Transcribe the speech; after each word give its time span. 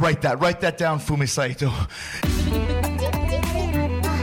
Write 0.00 0.22
that. 0.22 0.40
Write 0.40 0.60
that 0.62 0.78
down, 0.78 0.98
Fumi 0.98 1.28
Saito. 1.28 1.68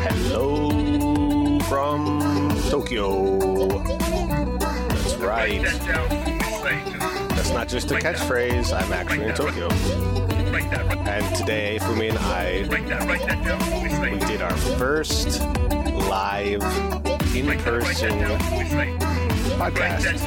Hello 0.09 1.59
from 1.69 2.49
Tokyo. 2.71 3.37
That's 4.89 5.13
right. 5.17 5.61
That's 7.29 7.51
not 7.51 7.67
just 7.67 7.91
a 7.91 7.93
catchphrase. 7.93 8.73
I'm 8.73 8.91
actually 8.91 9.25
in 9.25 9.35
Tokyo. 9.35 9.69
And 11.07 11.35
today, 11.35 11.77
Fumi 11.79 12.09
and 12.09 12.17
I, 12.17 12.65
we 14.11 14.19
did 14.25 14.41
our 14.41 14.57
first 14.79 15.41
live 16.09 16.63
in-person 17.35 18.19
podcast. 19.59 20.25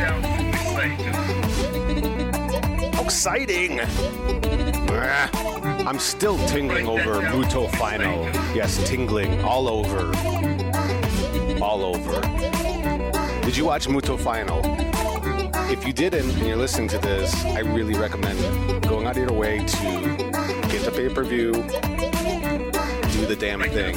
How 2.94 3.02
exciting! 3.02 3.80
I'm 5.86 5.98
still 5.98 6.36
tingling 6.46 6.86
over 6.86 7.20
Muto 7.22 7.70
Final. 7.76 8.24
Yes, 8.54 8.86
tingling 8.86 9.40
all 9.42 9.66
over. 9.68 10.12
All 11.62 11.84
over. 11.84 12.20
Did 13.42 13.56
you 13.56 13.64
watch 13.64 13.86
Muto 13.86 14.18
Final? 14.18 14.60
If 15.70 15.86
you 15.86 15.92
didn't 15.92 16.28
and 16.30 16.46
you're 16.46 16.56
listening 16.56 16.88
to 16.88 16.98
this, 16.98 17.44
I 17.46 17.60
really 17.60 17.94
recommend 17.94 18.38
going 18.82 19.06
out 19.06 19.16
of 19.16 19.22
your 19.22 19.32
way 19.32 19.58
to 19.58 19.84
get 20.68 20.82
the 20.84 20.92
pay 20.94 21.08
per 21.08 21.24
view, 21.24 21.52
do 21.52 23.26
the 23.26 23.36
damn 23.38 23.62
thing. 23.62 23.96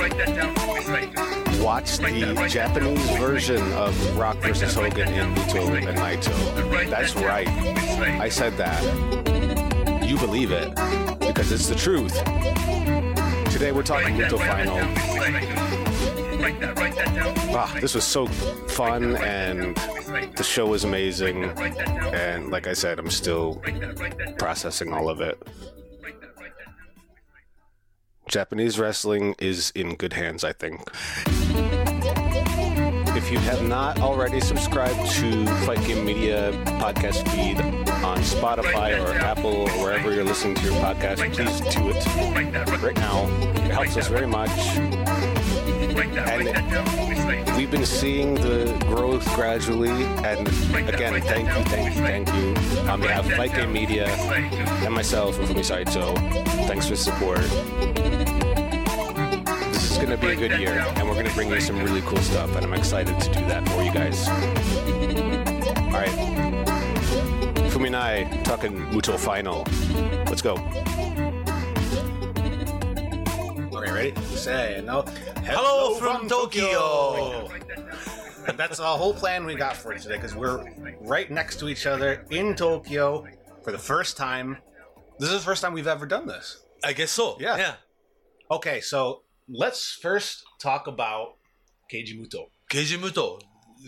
Watch 1.62 1.98
the 1.98 2.48
Japanese 2.50 3.10
version 3.18 3.62
of 3.74 4.18
Rock 4.18 4.38
vs. 4.38 4.74
Hogan 4.74 5.10
in 5.10 5.36
Muto 5.36 5.76
and 5.76 5.98
Naito. 5.98 6.90
That's 6.90 7.16
right. 7.16 7.48
I 7.48 8.30
said 8.30 8.56
that. 8.58 9.33
You 10.06 10.18
believe 10.18 10.52
it 10.52 10.70
because 11.20 11.52
it's 11.52 11.68
the 11.68 11.76
truth. 11.76 12.14
Today 13.52 13.72
we're 13.72 13.84
talking 13.84 14.16
Muto 14.16 14.38
Final. 14.38 14.78
Ah, 17.56 17.78
this 17.80 17.96
was 17.96 18.04
so 18.04 18.26
fun 18.26 19.16
and 19.18 19.76
the 20.36 20.44
show 20.44 20.68
was 20.68 20.84
amazing. 20.84 21.46
And 22.14 22.52
like 22.52 22.68
I 22.68 22.74
said, 22.74 23.00
I'm 23.00 23.10
still 23.10 23.62
processing 24.38 24.92
all 24.94 25.10
of 25.10 25.22
it. 25.22 25.42
Japanese 28.28 28.80
wrestling 28.80 29.36
is 29.40 29.72
in 29.76 29.96
good 29.96 30.14
hands, 30.14 30.44
I 30.44 30.54
think. 30.54 30.82
If 33.24 33.32
you 33.32 33.40
have 33.40 33.66
not 33.66 34.02
already 34.02 34.42
subscribed 34.42 35.10
to 35.12 35.46
Fight 35.66 35.82
Game 35.86 36.04
Media 36.06 36.52
podcast 36.82 37.26
feed 37.30 37.58
on 38.04 38.18
Spotify 38.18 39.02
or 39.02 39.14
Apple 39.14 39.62
or 39.62 39.70
wherever 39.82 40.14
you're 40.14 40.26
listening 40.26 40.56
to 40.56 40.66
your 40.66 40.74
podcast, 40.74 41.34
please 41.34 41.62
do 41.74 41.90
it 41.90 42.84
right 42.84 42.98
now. 42.98 43.26
It 43.64 43.72
helps 43.72 43.96
us 43.96 44.10
very 44.10 44.28
much. 44.28 44.50
And 46.28 47.56
we've 47.56 47.72
been 47.72 47.86
seeing 47.86 48.36
the 48.36 48.76
growth 48.90 49.26
gradually. 49.36 49.90
And 50.26 50.46
again, 50.90 51.22
thank 51.22 51.48
you, 51.48 51.64
thank 51.64 51.96
you, 51.96 52.02
thank 52.02 52.28
you. 52.28 52.54
On 52.90 53.00
behalf 53.00 53.26
of 53.26 53.32
Fight 53.36 53.54
Game 53.54 53.72
Media 53.72 54.10
and 54.84 54.94
myself, 54.94 55.38
Ufumi 55.38 55.64
Saito, 55.64 56.14
thanks 56.68 56.88
for 56.88 56.92
the 56.92 56.98
support. 56.98 58.03
This 59.94 60.02
is 60.02 60.08
going 60.08 60.20
to 60.20 60.26
be 60.26 60.34
a 60.34 60.36
good 60.36 60.60
year, 60.60 60.74
and 60.74 61.08
we're 61.08 61.14
going 61.14 61.28
to 61.28 61.36
bring 61.36 61.52
you 61.52 61.62
some 61.62 61.78
really 61.84 62.02
cool 62.02 62.18
stuff, 62.18 62.56
and 62.56 62.66
I'm 62.66 62.74
excited 62.74 63.20
to 63.20 63.28
do 63.32 63.46
that 63.46 63.64
for 63.70 63.84
you 63.84 63.94
guys. 63.94 64.28
All 64.28 65.92
right. 65.92 66.10
Fumi 67.70 67.86
and 67.86 67.96
I 67.96 68.24
talking 68.42 68.76
Muto 68.88 69.20
Final. 69.20 69.64
Let's 70.26 70.42
go. 70.42 70.54
Okay, 73.72 73.92
ready? 73.92 74.16
Say 74.36 74.82
no. 74.84 75.04
Hello 75.44 75.94
from 75.94 76.28
Tokyo. 76.28 77.52
And 78.48 78.58
that's 78.58 78.80
the 78.80 78.86
whole 78.86 79.14
plan 79.14 79.46
we 79.46 79.54
got 79.54 79.76
for 79.78 79.94
today 79.94 80.16
because 80.16 80.36
we're 80.36 80.66
right 81.02 81.30
next 81.30 81.58
to 81.60 81.70
each 81.70 81.86
other 81.86 82.26
in 82.32 82.56
Tokyo 82.56 83.28
for 83.62 83.72
the 83.72 83.78
first 83.78 84.18
time. 84.18 84.58
This 85.20 85.30
is 85.30 85.36
the 85.36 85.46
first 85.46 85.62
time 85.62 85.72
we've 85.72 85.86
ever 85.86 86.08
done 86.08 86.26
this. 86.26 86.64
I 86.84 86.94
guess 86.94 87.12
so. 87.12 87.38
Yeah. 87.40 87.58
Yeah. 87.58 87.76
Okay, 88.50 88.82
so 88.82 89.23
let's 89.48 89.94
first 89.94 90.44
talk 90.60 90.88
about 90.88 91.36
Keiji 91.92 92.20
Muto. 92.20 92.48
Keiji 92.72 92.98
Muto. 92.98 93.42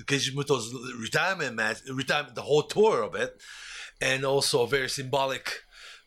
Keiji 0.04 0.36
Muto's 0.36 0.74
retirement 1.00 1.56
match, 1.56 1.78
retirement, 1.90 2.36
the 2.36 2.42
whole 2.42 2.64
tour 2.64 3.02
of 3.02 3.16
it, 3.16 3.42
and 4.02 4.26
also 4.26 4.64
a 4.64 4.68
very 4.68 4.90
symbolic 4.90 5.62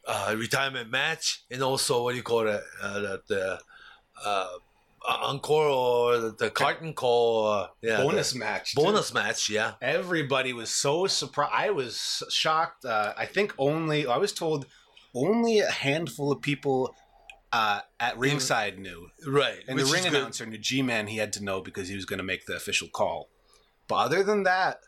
uh, 0.07 0.35
retirement 0.37 0.91
match, 0.91 1.45
and 1.51 1.63
also 1.63 2.03
what 2.03 2.13
do 2.13 2.17
you 2.19 2.23
call 2.23 2.47
it, 2.47 2.61
uh, 2.83 3.01
the, 3.01 3.23
the 3.29 3.59
uh, 4.25 4.47
encore 5.09 5.69
or 5.69 6.19
the, 6.19 6.31
the 6.39 6.51
curtain 6.51 6.93
call, 6.93 7.47
uh, 7.47 7.67
yeah, 7.81 7.99
Bonus 8.03 8.33
the 8.33 8.39
match. 8.41 8.75
bonus 8.75 9.15
match, 9.15 9.49
yeah. 9.49 9.75
Everybody 9.81 10.53
was 10.53 10.71
so 10.71 11.07
surprised. 11.07 11.53
I 11.55 11.71
was 11.71 12.23
shocked. 12.29 12.85
Uh, 12.85 13.15
I 13.17 13.25
think 13.25 13.55
only 13.59 14.07
I 14.07 14.19
was 14.19 14.33
told 14.33 14.67
only 15.15 15.61
a 15.61 15.71
handful 15.71 16.31
of 16.31 16.43
people 16.43 16.95
uh, 17.53 17.81
at 17.99 18.19
ringside 18.19 18.79
knew. 18.79 19.09
Right. 19.27 19.61
And 19.69 19.79
the 19.79 19.83
is 19.85 19.93
ring 19.93 20.03
good. 20.05 20.15
announcer 20.15 20.47
knew 20.47 20.59
G-Man. 20.59 21.07
He 21.07 21.19
had 21.19 21.33
to 21.35 21.45
know 21.45 21.61
because 21.61 21.89
he 21.89 21.97
was 21.97 22.05
going 22.05 22.19
to 22.19 22.25
make 22.25 22.47
the 22.47 22.55
official 22.57 22.89
call. 22.89 23.29
But 23.89 23.97
other 23.97 24.23
than 24.23 24.43
that, 24.45 24.81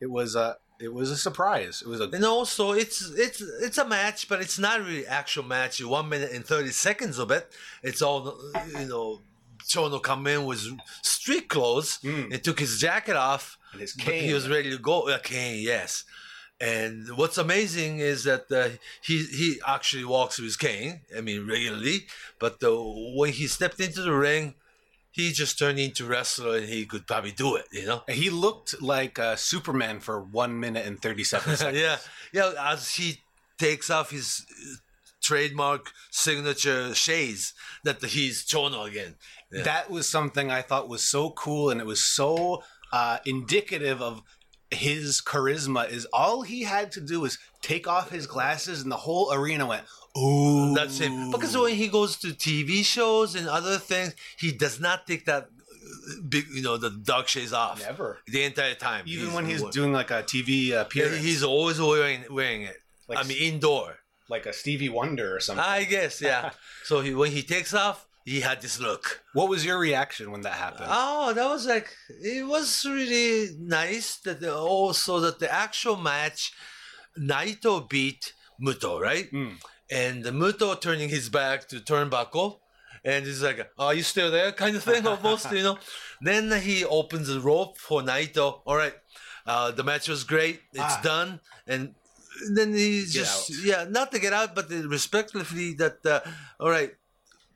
it 0.00 0.10
was 0.10 0.34
a 0.34 0.56
it 0.80 0.92
was 0.94 1.10
a 1.10 1.16
surprise. 1.16 1.82
It 1.84 1.88
was 1.88 2.00
a 2.00 2.04
And 2.08 2.24
also, 2.24 2.72
it's 2.72 3.10
it's 3.10 3.40
it's 3.60 3.78
a 3.78 3.84
match, 3.86 4.28
but 4.28 4.40
it's 4.40 4.58
not 4.58 4.80
really 4.80 5.06
actual 5.06 5.42
match. 5.44 5.82
One 5.84 6.08
minute 6.08 6.32
and 6.32 6.44
thirty 6.46 6.70
seconds 6.70 7.18
of 7.18 7.30
it. 7.30 7.52
It's 7.82 8.00
all 8.02 8.38
you 8.78 8.86
know. 8.86 9.20
Chono 9.66 10.00
come 10.02 10.26
in 10.28 10.46
with 10.46 10.64
street 11.02 11.48
clothes 11.48 11.98
Mm. 12.02 12.32
and 12.32 12.42
took 12.44 12.58
his 12.60 12.78
jacket 12.80 13.16
off. 13.16 13.58
And 13.72 13.80
his 13.82 13.92
but 13.92 14.04
cane. 14.06 14.22
He 14.22 14.32
was 14.32 14.48
ready 14.48 14.70
to 14.70 14.78
go. 14.78 15.08
A 15.08 15.18
cane, 15.18 15.60
yes. 15.60 16.04
And 16.60 17.16
what's 17.16 17.38
amazing 17.38 18.00
is 18.00 18.24
that 18.24 18.50
uh, 18.50 18.76
he 19.00 19.24
he 19.24 19.60
actually 19.66 20.04
walks 20.04 20.38
with 20.38 20.46
his 20.46 20.56
cane. 20.56 21.02
I 21.16 21.20
mean, 21.20 21.46
regularly. 21.46 22.06
But 22.40 22.62
uh, 22.64 22.74
when 22.74 23.32
he 23.32 23.46
stepped 23.46 23.78
into 23.78 24.02
the 24.02 24.12
ring, 24.12 24.54
he 25.12 25.30
just 25.32 25.58
turned 25.58 25.78
into 25.78 26.04
wrestler, 26.04 26.56
and 26.56 26.68
he 26.68 26.84
could 26.84 27.06
probably 27.06 27.30
do 27.30 27.54
it. 27.54 27.66
You 27.70 27.86
know. 27.86 28.02
he 28.08 28.28
looked 28.28 28.82
like 28.82 29.18
uh, 29.20 29.36
Superman 29.36 30.00
for 30.00 30.20
one 30.20 30.58
minute 30.58 30.84
and 30.84 31.00
thirty 31.00 31.24
seven 31.24 31.56
seconds. 31.56 31.80
yeah, 31.80 31.98
yeah. 32.32 32.52
As 32.58 32.94
he 32.94 33.22
takes 33.58 33.88
off 33.88 34.10
his 34.10 34.44
uh, 34.50 34.76
trademark 35.22 35.92
signature 36.10 36.92
shades, 36.92 37.54
that 37.84 38.02
he's 38.04 38.44
Chono 38.44 38.88
again. 38.88 39.14
Yeah. 39.52 39.62
That 39.62 39.90
was 39.90 40.08
something 40.08 40.50
I 40.50 40.62
thought 40.62 40.88
was 40.88 41.04
so 41.04 41.30
cool, 41.30 41.70
and 41.70 41.80
it 41.80 41.86
was 41.86 42.02
so 42.02 42.64
uh, 42.92 43.18
indicative 43.24 44.02
of 44.02 44.22
his 44.70 45.20
charisma. 45.20 45.88
Is 45.90 46.06
all 46.12 46.42
he 46.42 46.62
had 46.62 46.92
to 46.92 47.00
do 47.00 47.20
was 47.20 47.38
take 47.62 47.86
off 47.86 48.10
his 48.10 48.26
glasses, 48.26 48.82
and 48.82 48.90
the 48.92 48.96
whole 48.96 49.32
arena 49.32 49.66
went, 49.66 49.84
"Ooh!" 50.16 50.74
That's 50.74 50.98
him. 50.98 51.30
Because 51.30 51.56
when 51.56 51.74
he 51.74 51.88
goes 51.88 52.16
to 52.18 52.28
TV 52.28 52.84
shows 52.84 53.34
and 53.34 53.48
other 53.48 53.78
things, 53.78 54.14
he 54.38 54.52
does 54.52 54.80
not 54.80 55.06
take 55.06 55.24
that 55.26 55.44
uh, 55.44 56.20
big, 56.28 56.46
you 56.52 56.62
know, 56.62 56.76
the 56.76 56.90
dark 56.90 57.28
shades 57.28 57.52
off. 57.52 57.80
Never. 57.80 58.18
The 58.26 58.42
entire 58.44 58.74
time. 58.74 59.04
Even 59.06 59.32
when 59.32 59.46
he's 59.46 59.62
doing 59.64 59.92
like 59.92 60.10
a 60.10 60.22
TV 60.22 60.72
appearance, 60.78 61.22
he's 61.22 61.42
always 61.42 61.80
wearing 61.80 62.24
wearing 62.30 62.62
it. 62.62 62.76
Like- 63.08 63.18
I 63.18 63.22
mean, 63.22 63.38
indoor. 63.38 63.96
like 64.28 64.44
a 64.44 64.52
Stevie 64.52 64.90
Wonder 64.90 65.34
or 65.34 65.40
something. 65.40 65.64
I 65.64 65.84
guess, 65.84 66.20
yeah. 66.20 66.50
so 66.84 67.00
he, 67.00 67.14
when 67.14 67.30
he 67.30 67.42
takes 67.42 67.72
off, 67.72 68.06
he 68.32 68.38
had 68.48 68.58
this 68.64 68.76
look. 68.88 69.04
what 69.38 69.48
was 69.52 69.64
your 69.68 69.78
reaction 69.88 70.24
when 70.32 70.42
that 70.46 70.54
happened? 70.66 70.90
Oh, 71.02 71.32
that 71.36 71.48
was 71.54 71.64
like 71.74 71.88
it 72.34 72.44
was 72.54 72.68
really 72.98 73.56
nice 73.58 74.08
that 74.24 74.38
the, 74.42 74.50
also 74.54 75.12
that 75.24 75.38
the 75.42 75.50
actual 75.64 75.96
match, 75.96 76.40
Naito 77.18 77.88
beat 77.88 78.32
Muto, 78.64 79.00
right? 79.00 79.28
And 79.90 80.24
Muto 80.40 80.68
turning 80.80 81.08
his 81.08 81.28
back 81.28 81.58
to 81.70 81.76
turnbuckle, 81.80 82.58
and 83.04 83.24
he's 83.24 83.42
like, 83.42 83.60
"Are 83.78 83.94
you 83.94 84.02
still 84.02 84.30
there?" 84.30 84.52
kind 84.52 84.76
of 84.76 84.82
thing, 84.84 85.06
almost, 85.06 85.50
you 85.52 85.62
know. 85.62 85.78
Then 86.20 86.44
he 86.68 86.84
opens 86.84 87.28
the 87.28 87.40
rope 87.40 87.78
for 87.78 88.02
Naito. 88.02 88.46
All 88.66 88.76
right, 88.76 88.94
uh, 89.46 89.70
the 89.70 89.84
match 89.84 90.06
was 90.08 90.24
great. 90.24 90.56
It's 90.72 90.96
Ah. 90.98 91.00
done, 91.12 91.40
and 91.66 91.94
then 92.56 92.74
he 92.74 93.00
Get 93.02 93.10
just 93.20 93.50
out. 93.50 93.56
yeah, 93.70 93.82
not 93.88 94.10
to 94.12 94.18
get 94.18 94.32
out, 94.40 94.50
but 94.54 94.66
respectfully 94.70 95.74
that 95.82 95.98
uh, 96.04 96.20
all 96.60 96.70
right 96.70 96.92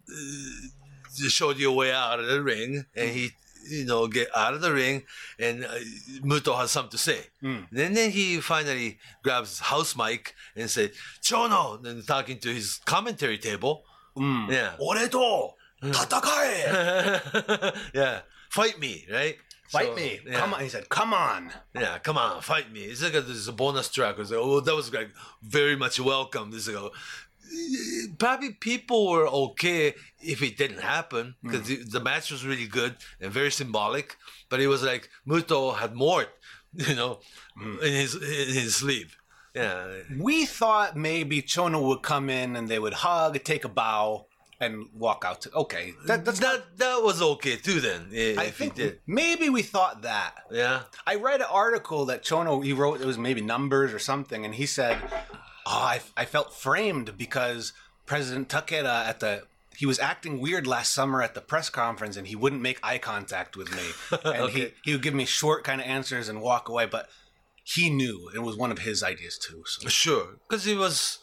uh, 0.08 1.28
showed 1.28 1.58
you 1.58 1.70
a 1.70 1.74
way 1.74 1.92
out 1.92 2.20
of 2.20 2.26
the 2.26 2.42
ring, 2.42 2.84
and 2.96 3.10
he 3.10 3.30
you 3.68 3.84
know 3.84 4.06
get 4.06 4.28
out 4.36 4.54
of 4.54 4.60
the 4.60 4.72
ring, 4.72 5.02
and 5.38 5.64
uh, 5.64 5.68
Muto 6.22 6.56
has 6.58 6.70
something 6.70 6.90
to 6.90 6.98
say. 6.98 7.20
Mm. 7.42 7.66
And 7.70 7.96
then 7.96 8.10
he 8.10 8.40
finally 8.40 8.98
grabs 9.22 9.60
house 9.60 9.96
mic 9.96 10.34
and 10.56 10.70
said, 10.70 10.92
"Chono," 11.22 11.84
and 11.84 12.06
talking 12.06 12.38
to 12.38 12.48
his 12.48 12.80
commentary 12.84 13.38
table. 13.38 13.84
Mm. 14.16 14.50
Yeah, 14.50 14.74
"Ore 14.78 14.96
to 14.96 15.50
tatakae." 15.82 16.64
Mm. 16.64 17.76
yeah, 17.94 18.20
fight 18.50 18.78
me, 18.78 19.06
right? 19.10 19.36
Fight 19.72 19.86
so, 19.86 19.94
me. 19.94 20.20
Yeah. 20.26 20.38
Come 20.38 20.52
on. 20.52 20.60
He 20.60 20.68
said, 20.68 20.88
come 20.90 21.14
on. 21.14 21.50
Yeah, 21.74 21.96
come 21.98 22.18
on, 22.18 22.42
fight 22.42 22.70
me. 22.70 22.82
It's 22.82 23.02
like 23.02 23.14
a, 23.14 23.22
this 23.22 23.38
is 23.38 23.48
a 23.48 23.52
bonus 23.52 23.88
track. 23.88 24.16
It's 24.18 24.30
like, 24.30 24.38
oh, 24.38 24.60
that 24.60 24.74
was 24.74 24.92
like 24.92 25.08
very 25.40 25.76
much 25.76 25.98
welcome. 25.98 26.50
This 26.50 26.68
is 26.68 26.74
like 26.74 26.92
a 26.92 26.94
probably 28.18 28.52
people 28.52 29.10
were 29.10 29.26
okay 29.26 29.94
if 30.20 30.42
it 30.42 30.56
didn't 30.56 30.80
happen 30.80 31.34
mm. 31.44 31.50
because 31.50 31.66
the, 31.66 31.76
the 31.76 32.00
match 32.00 32.30
was 32.30 32.44
really 32.44 32.66
good 32.66 32.96
and 33.20 33.32
very 33.32 33.50
symbolic. 33.50 34.16
But 34.48 34.60
it 34.60 34.68
was 34.68 34.82
like 34.82 35.08
Muto 35.26 35.76
had 35.76 35.94
more, 35.94 36.26
you 36.74 36.94
know, 36.94 37.20
mm. 37.60 37.82
in 37.82 37.92
his 37.92 38.14
in 38.14 38.54
his 38.54 38.76
sleeve. 38.76 39.16
Yeah, 39.54 39.86
We 40.18 40.46
thought 40.46 40.96
maybe 40.96 41.42
Chono 41.42 41.86
would 41.88 42.02
come 42.02 42.30
in 42.30 42.56
and 42.56 42.68
they 42.68 42.78
would 42.78 42.94
hug, 42.94 43.42
take 43.44 43.66
a 43.66 43.68
bow, 43.68 44.24
and 44.60 44.86
walk 44.94 45.24
out. 45.26 45.42
To, 45.42 45.52
okay. 45.52 45.92
That, 46.06 46.24
that's 46.24 46.38
that 46.38 46.78
that 46.78 47.02
was 47.02 47.20
okay 47.20 47.56
too. 47.56 47.80
Then 47.80 48.08
i- 48.12 48.36
I 48.38 48.44
if 48.44 48.56
he 48.58 48.64
think 48.64 48.74
did, 48.76 49.00
maybe 49.06 49.50
we 49.50 49.62
thought 49.62 50.02
that. 50.02 50.34
yeah. 50.50 50.82
I 51.06 51.16
read 51.16 51.40
an 51.40 51.48
article 51.50 52.06
that 52.06 52.22
Chono 52.24 52.64
he 52.64 52.72
wrote 52.72 53.00
it 53.02 53.06
was 53.06 53.18
maybe 53.18 53.42
numbers 53.42 53.92
or 53.92 53.98
something, 53.98 54.44
and 54.46 54.54
he 54.54 54.64
said, 54.64 54.96
"Oh, 55.66 55.70
I, 55.70 56.00
I 56.16 56.24
felt 56.24 56.54
framed 56.54 57.16
because 57.18 57.72
President 58.06 58.48
Takeda 58.48 59.06
at 59.06 59.20
the 59.20 59.44
he 59.74 59.86
was 59.86 59.98
acting 59.98 60.38
weird 60.40 60.66
last 60.66 60.92
summer 60.92 61.22
at 61.22 61.34
the 61.34 61.40
press 61.40 61.70
conference, 61.70 62.16
and 62.16 62.26
he 62.26 62.36
wouldn't 62.36 62.60
make 62.62 62.78
eye 62.82 62.98
contact 62.98 63.56
with 63.56 63.74
me, 63.74 63.86
and 64.24 64.50
he 64.50 64.62
Okay. 64.64 64.74
he 64.84 64.92
would 64.92 65.02
give 65.02 65.14
me 65.14 65.24
short 65.24 65.64
kind 65.64 65.80
of 65.80 65.86
answers 65.86 66.28
and 66.28 66.40
walk 66.40 66.68
away, 66.68 66.86
but." 66.86 67.08
He 67.64 67.90
knew 67.90 68.28
it 68.34 68.40
was 68.40 68.56
one 68.56 68.72
of 68.72 68.80
his 68.80 69.04
ideas 69.04 69.38
too. 69.38 69.62
So 69.66 69.88
Sure, 69.88 70.26
because 70.48 70.66
it 70.66 70.76
was. 70.76 71.18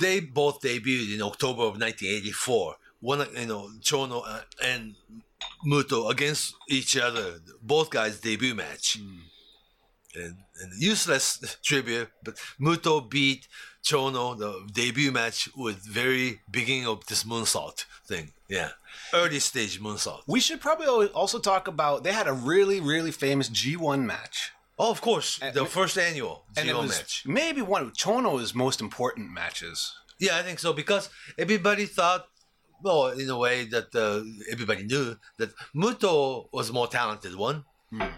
They 0.00 0.18
both 0.20 0.62
debuted 0.62 1.14
in 1.14 1.20
October 1.20 1.64
of 1.64 1.78
1984. 1.78 2.76
One, 3.00 3.26
you 3.38 3.44
know, 3.44 3.68
Chono 3.82 4.24
and 4.64 4.94
Muto 5.66 6.10
against 6.10 6.54
each 6.70 6.96
other. 6.96 7.40
Both 7.60 7.90
guys' 7.90 8.20
debut 8.20 8.54
match. 8.54 8.96
Hmm. 8.98 9.18
And, 10.14 10.36
and 10.60 10.72
useless 10.78 11.56
trivia, 11.64 12.08
but 12.22 12.36
Muto 12.60 13.08
beat 13.08 13.48
Chono 13.82 14.38
the 14.38 14.66
debut 14.72 15.10
match 15.12 15.48
with 15.56 15.76
very 15.84 16.40
beginning 16.50 16.86
of 16.86 17.06
this 17.06 17.24
moonsault 17.24 17.84
thing. 18.06 18.32
Yeah, 18.48 18.70
early 19.12 19.40
stage 19.40 19.80
moonsault. 19.80 20.20
we 20.26 20.40
should 20.40 20.60
probably 20.60 21.08
also 21.08 21.38
talk 21.38 21.66
about 21.68 22.04
they 22.04 22.12
had 22.12 22.28
a 22.28 22.32
really 22.32 22.80
really 22.80 23.10
famous 23.10 23.48
G1 23.50 24.04
match. 24.04 24.52
Oh, 24.78 24.90
of 24.90 25.00
course, 25.00 25.38
the 25.52 25.66
first 25.66 25.96
annual 25.98 26.44
And 26.56 26.68
it 26.68 26.74
G1 26.74 26.82
was 26.82 26.90
match. 26.98 27.22
maybe 27.26 27.62
one 27.62 27.82
of 27.82 27.92
Chono's 27.92 28.54
most 28.54 28.80
important 28.80 29.30
matches. 29.32 29.92
Yeah, 30.18 30.36
I 30.38 30.42
think 30.42 30.58
so 30.60 30.72
because 30.72 31.10
everybody 31.38 31.86
thought, 31.86 32.26
well, 32.82 33.08
in 33.08 33.28
a 33.30 33.36
way 33.38 33.64
that 33.66 33.94
uh, 33.94 34.22
everybody 34.50 34.84
knew 34.84 35.16
that 35.38 35.50
Muto 35.74 36.48
was 36.52 36.72
more 36.72 36.86
talented 36.88 37.34
one 37.36 37.64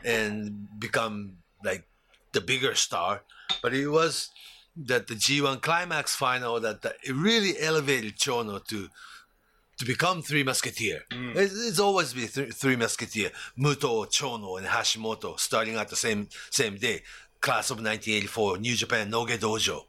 and 0.04 0.68
become 0.78 1.38
like 1.64 1.84
the 2.32 2.40
bigger 2.40 2.74
star, 2.74 3.22
but 3.62 3.72
it 3.74 3.88
was 3.88 4.30
that 4.76 5.06
the 5.06 5.14
G1 5.14 5.62
climax 5.62 6.14
final 6.14 6.60
that, 6.60 6.82
that 6.82 6.96
it 7.02 7.12
really 7.12 7.58
elevated 7.60 8.16
Chono 8.16 8.64
to 8.68 8.88
to 9.78 9.84
become 9.84 10.22
Three 10.22 10.42
Musketeer. 10.42 11.04
It's, 11.36 11.54
it's 11.68 11.78
always 11.78 12.14
been 12.14 12.28
th- 12.28 12.52
Three 12.54 12.76
Musketeer: 12.76 13.30
Muto, 13.58 14.06
Chono, 14.06 14.58
and 14.58 14.66
Hashimoto, 14.66 15.38
starting 15.38 15.76
at 15.76 15.88
the 15.88 15.96
same 15.96 16.28
same 16.50 16.76
day, 16.76 17.02
class 17.40 17.70
of 17.70 17.76
1984, 17.78 18.58
New 18.58 18.74
Japan 18.74 19.10
Noge 19.10 19.38
Dojo 19.38 19.84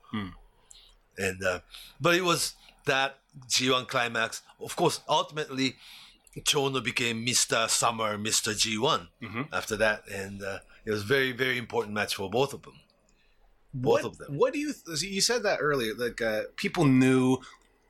and 1.18 1.44
uh, 1.44 1.60
but 2.00 2.16
it 2.16 2.24
was 2.24 2.54
that 2.86 3.18
G1 3.50 3.88
climax. 3.88 4.42
Of 4.62 4.75
course, 4.75 5.02
ultimately, 5.10 5.75
Chono 6.40 6.84
became 6.84 7.25
Mr. 7.25 7.69
Summer, 7.69 8.18
Mr. 8.18 8.54
G1 8.54 9.08
after 9.54 9.75
that, 9.78 10.04
and 10.10 10.44
uh, 10.44 10.60
it 10.88 10.92
was 10.92 11.04
very, 11.04 11.34
very 11.34 11.57
important 11.57 11.94
match 11.94 12.16
for 12.16 12.30
both 12.30 12.54
of 12.54 12.62
them. 12.63 12.80
Both 13.74 13.92
what, 13.92 14.06
of 14.06 14.18
them. 14.18 14.38
What 14.38 14.54
do 14.54 14.60
you? 14.60 14.74
Th- 14.74 15.04
you 15.04 15.19
said 15.22 15.44
that 15.44 15.60
earlier. 15.62 15.94
Like 15.94 16.22
uh, 16.22 16.44
people 16.56 16.86
knew 16.86 17.39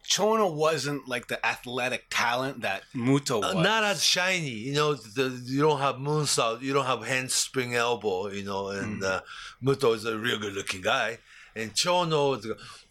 Chono 0.04 0.52
wasn't 0.52 1.08
like 1.08 1.28
the 1.28 1.46
athletic 1.46 2.06
talent 2.10 2.62
that 2.62 2.84
Muto 2.96 3.42
was. 3.42 3.56
Uh, 3.56 3.62
not 3.62 3.84
as 3.84 4.04
shiny, 4.04 4.50
you 4.50 4.74
know. 4.74 4.96
The, 4.96 5.40
you 5.46 5.62
don't 5.62 5.80
have 5.80 5.98
moonsault, 5.98 6.62
you 6.62 6.74
don't 6.74 6.88
have 6.88 7.06
handspring 7.06 7.76
elbow, 7.76 8.30
you 8.30 8.44
know. 8.44 8.70
And 8.70 9.04
uh, 9.04 9.22
Muto 9.64 9.94
is 9.94 10.06
a 10.06 10.18
real 10.18 10.40
good-looking 10.40 10.82
guy, 10.82 11.20
and 11.58 11.74
Chono. 11.74 12.42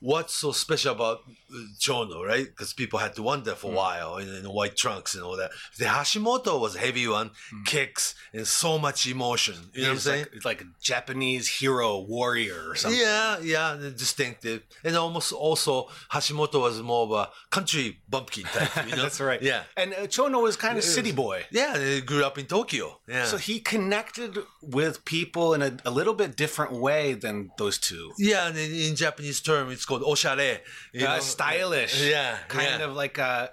What's 0.01 0.35
so 0.35 0.53
special 0.53 0.93
about 0.93 1.21
uh, 1.53 1.59
Chono, 1.81 2.23
right? 2.25 2.45
Because 2.45 2.75
people 2.75 2.99
had 2.99 3.15
to 3.15 3.23
wonder 3.23 3.55
for 3.55 3.73
a 3.73 3.75
while 3.75 4.19
in, 4.19 4.29
in 4.29 4.45
white 4.45 4.77
trunks 4.77 5.15
and 5.15 5.25
all 5.25 5.37
that. 5.39 5.51
The 5.79 5.87
Hashimoto 5.87 6.61
was 6.61 6.77
a 6.77 6.79
heavy 6.79 7.09
one, 7.09 7.31
kicks 7.65 8.15
and 8.35 8.47
so 8.47 8.79
much 8.79 9.07
emotion. 9.07 9.55
You 9.73 9.83
know 9.83 9.89
what 9.89 9.93
I'm 9.95 9.99
saying? 10.01 10.21
like, 10.25 10.33
it's 10.35 10.45
like 10.45 10.61
a 10.61 10.67
Japanese 10.81 11.49
hero 11.49 12.01
warrior 12.01 12.69
or 12.71 12.75
something. 12.77 13.01
Yeah, 13.01 13.39
yeah, 13.41 13.77
distinctive, 13.97 14.63
and 14.85 14.97
almost 14.97 15.33
also 15.33 15.89
Hashimoto 16.13 16.61
was 16.61 16.81
more 16.83 17.05
of 17.05 17.13
a 17.13 17.31
country 17.51 17.99
bumpkin 18.09 18.45
type. 18.45 18.87
You 18.89 18.97
know? 18.97 19.03
That's 19.03 19.21
right. 19.21 19.41
Yeah, 19.41 19.63
And 19.79 19.95
uh, 19.95 20.07
Chono 20.09 20.43
was 20.43 20.57
kind 20.57 20.77
of 20.77 20.85
city 20.85 21.13
boy. 21.13 21.45
yeah, 21.51 21.73
they 21.77 22.01
grew 22.03 22.23
up 22.25 22.37
in 22.39 22.47
Tokyo. 22.47 23.01
Yeah, 23.09 23.25
So 23.25 23.39
he 23.39 23.61
connected 23.61 24.37
with 24.63 25.05
people 25.05 25.55
in 25.55 25.63
a, 25.63 25.77
a 25.85 25.91
little 25.91 26.15
bit 26.15 26.37
different 26.37 26.73
way 26.73 27.15
than 27.15 27.51
those 27.57 27.79
two. 27.79 28.13
Yeah, 28.19 28.51
and 28.57 28.73
in, 28.73 28.91
in 28.91 28.97
Japanese 28.97 29.41
term, 29.41 29.71
it's 29.71 29.85
called 29.85 30.03
oshare. 30.03 30.61
Uh, 31.01 31.19
stylish. 31.21 32.03
Yeah, 32.03 32.37
Kind 32.49 32.81
yeah. 32.81 32.85
of 32.87 32.95
like 32.95 33.19
a. 33.19 33.51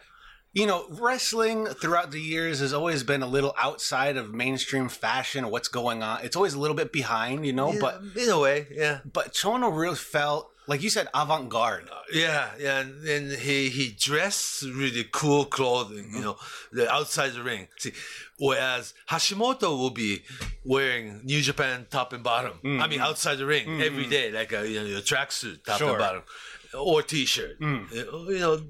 You 0.55 0.67
know, 0.67 0.85
wrestling 1.01 1.65
throughout 1.65 2.11
the 2.11 2.19
years 2.21 2.59
has 2.59 2.73
always 2.73 3.01
been 3.01 3.23
a 3.23 3.27
little 3.27 3.55
outside 3.59 4.17
of 4.17 4.35
mainstream 4.35 4.87
fashion. 4.87 5.49
What's 5.49 5.67
going 5.67 6.03
on? 6.03 6.19
It's 6.23 6.35
always 6.35 6.53
a 6.53 6.59
little 6.59 6.75
bit 6.75 6.91
behind, 6.91 7.43
you 7.43 7.53
know. 7.53 7.73
Yeah, 7.73 7.79
But 7.81 8.01
in 8.15 8.29
a 8.29 8.39
way, 8.39 8.67
yeah, 8.69 8.99
but 9.03 9.33
Chono 9.33 9.75
really 9.75 9.95
felt 9.95 10.52
like 10.67 10.81
you 10.81 10.89
said 10.89 11.07
avant 11.13 11.49
garde. 11.49 11.89
yeah, 12.13 12.49
yeah. 12.59 12.79
And, 12.79 13.07
and 13.07 13.31
he 13.31 13.69
he 13.69 13.95
dressed 13.97 14.63
really 14.63 15.05
cool 15.11 15.45
clothing, 15.45 16.11
you 16.13 16.21
know, 16.21 16.37
the 16.71 16.91
outside 16.91 17.33
the 17.33 17.43
ring. 17.43 17.67
See, 17.77 17.93
whereas 18.37 18.93
Hashimoto 19.09 19.77
will 19.77 19.89
be 19.89 20.23
wearing 20.63 21.21
New 21.23 21.41
Japan 21.41 21.87
top 21.89 22.13
and 22.13 22.23
bottom. 22.23 22.59
Mm, 22.63 22.81
I 22.81 22.87
mean, 22.87 22.99
mm. 22.99 23.03
outside 23.03 23.35
the 23.35 23.45
ring 23.45 23.67
mm, 23.67 23.81
every 23.81 24.05
day, 24.07 24.31
like 24.31 24.53
a 24.53 24.67
you 24.67 24.79
know 24.79 24.85
your 24.85 25.01
tracksuit 25.01 25.63
top 25.63 25.79
Sure. 25.79 25.89
and 25.89 25.99
bottom, 25.99 26.23
or 26.77 27.01
t-shirt. 27.01 27.57
You 27.59 28.39
know, 28.39 28.61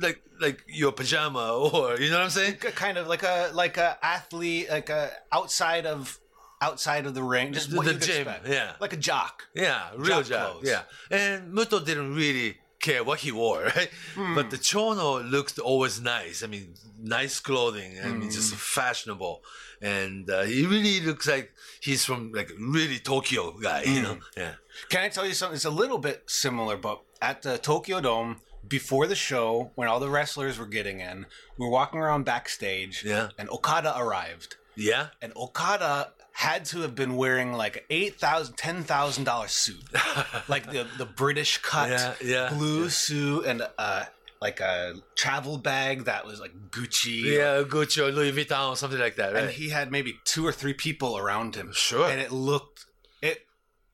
like 0.00 0.22
like 0.40 0.62
your 0.66 0.92
pajama, 0.92 1.52
or 1.54 1.98
you 1.98 2.10
know 2.10 2.16
what 2.16 2.24
I'm 2.24 2.30
saying? 2.30 2.54
kind 2.56 2.98
of 2.98 3.06
like 3.08 3.22
a 3.22 3.50
like 3.54 3.76
a 3.76 3.98
athlete, 4.02 4.68
like 4.70 4.90
a 4.90 5.10
outside 5.32 5.86
of 5.86 6.18
outside 6.60 7.06
of 7.06 7.14
the 7.14 7.22
ring, 7.22 7.52
just 7.52 7.70
The- 7.70 7.76
what 7.76 7.86
the 7.86 7.94
gym, 7.94 8.28
expect. 8.28 8.48
yeah. 8.48 8.72
like 8.80 8.92
a 8.92 8.96
jock. 8.96 9.46
Yeah, 9.54 9.90
real 9.96 10.22
Jock 10.22 10.52
clothes. 10.52 10.68
Yeah, 10.68 10.82
and 11.10 11.52
Muto 11.52 11.84
didn't 11.84 12.14
really 12.14 12.58
care 12.80 13.02
what 13.04 13.20
he 13.20 13.32
wore, 13.32 13.64
right? 13.76 13.90
Hmm. 14.14 14.34
But 14.34 14.50
the 14.50 14.58
Chono 14.58 15.28
looked 15.30 15.58
always 15.58 16.00
nice. 16.00 16.42
I 16.42 16.46
mean, 16.46 16.74
nice 17.00 17.40
clothing. 17.40 17.98
I 18.02 18.08
mean, 18.08 18.30
just 18.30 18.50
hmm. 18.52 18.56
fashionable, 18.58 19.42
and 19.82 20.28
uh, 20.30 20.42
he 20.42 20.66
really 20.66 21.00
looks 21.00 21.26
like 21.28 21.52
he's 21.80 22.04
from 22.04 22.32
like 22.32 22.50
really 22.58 22.98
Tokyo 22.98 23.52
guy. 23.52 23.82
You 23.82 24.02
know? 24.02 24.14
Hmm. 24.14 24.20
Yeah. 24.40 24.54
Can 24.88 25.02
I 25.02 25.08
tell 25.08 25.26
you 25.26 25.32
something? 25.34 25.56
It's 25.56 25.64
a 25.64 25.70
little 25.70 25.98
bit 25.98 26.24
similar, 26.26 26.76
but 26.76 27.00
at 27.22 27.42
the 27.42 27.58
Tokyo 27.58 28.00
Dome 28.00 28.40
before 28.68 29.06
the 29.06 29.14
show, 29.14 29.70
when 29.74 29.86
all 29.88 30.00
the 30.00 30.08
wrestlers 30.10 30.58
were 30.58 30.66
getting 30.66 30.98
in, 31.00 31.26
we 31.56 31.64
were 31.66 31.70
walking 31.70 32.00
around 32.00 32.24
backstage, 32.24 33.04
Yeah. 33.04 33.28
and 33.38 33.48
Okada 33.50 33.96
arrived. 33.98 34.56
Yeah. 34.78 35.08
and 35.22 35.32
Okada 35.36 36.12
had 36.36 36.66
to 36.66 36.80
have 36.82 36.94
been 36.94 37.16
wearing 37.16 37.54
like 37.54 37.86
eight 37.88 38.20
thousand, 38.20 38.56
ten 38.56 38.84
thousand 38.84 39.24
dollar 39.24 39.48
suit, 39.48 39.82
like 40.48 40.70
the 40.70 40.86
the 40.98 41.06
British 41.06 41.58
cut 41.58 41.88
Yeah, 41.88 42.14
yeah, 42.22 42.52
blue 42.52 42.82
yeah. 42.84 42.88
suit 42.90 43.46
and 43.46 43.66
uh 43.78 44.04
like 44.42 44.60
a 44.60 44.94
travel 45.14 45.56
bag 45.56 46.04
that 46.04 46.26
was 46.26 46.38
like 46.40 46.52
Gucci. 46.70 47.22
Yeah, 47.22 47.62
Gucci 47.62 48.06
or 48.06 48.12
Louis 48.12 48.32
Vuitton 48.32 48.68
or 48.68 48.76
something 48.76 49.00
like 49.00 49.16
that, 49.16 49.32
right? 49.32 49.44
and 49.44 49.50
he 49.50 49.70
had 49.70 49.90
maybe 49.90 50.14
two 50.24 50.46
or 50.46 50.52
three 50.52 50.74
people 50.74 51.16
around 51.16 51.54
him. 51.56 51.70
Sure. 51.72 52.06
and 52.10 52.20
it 52.20 52.30
looked 52.32 52.84
it. 53.22 53.46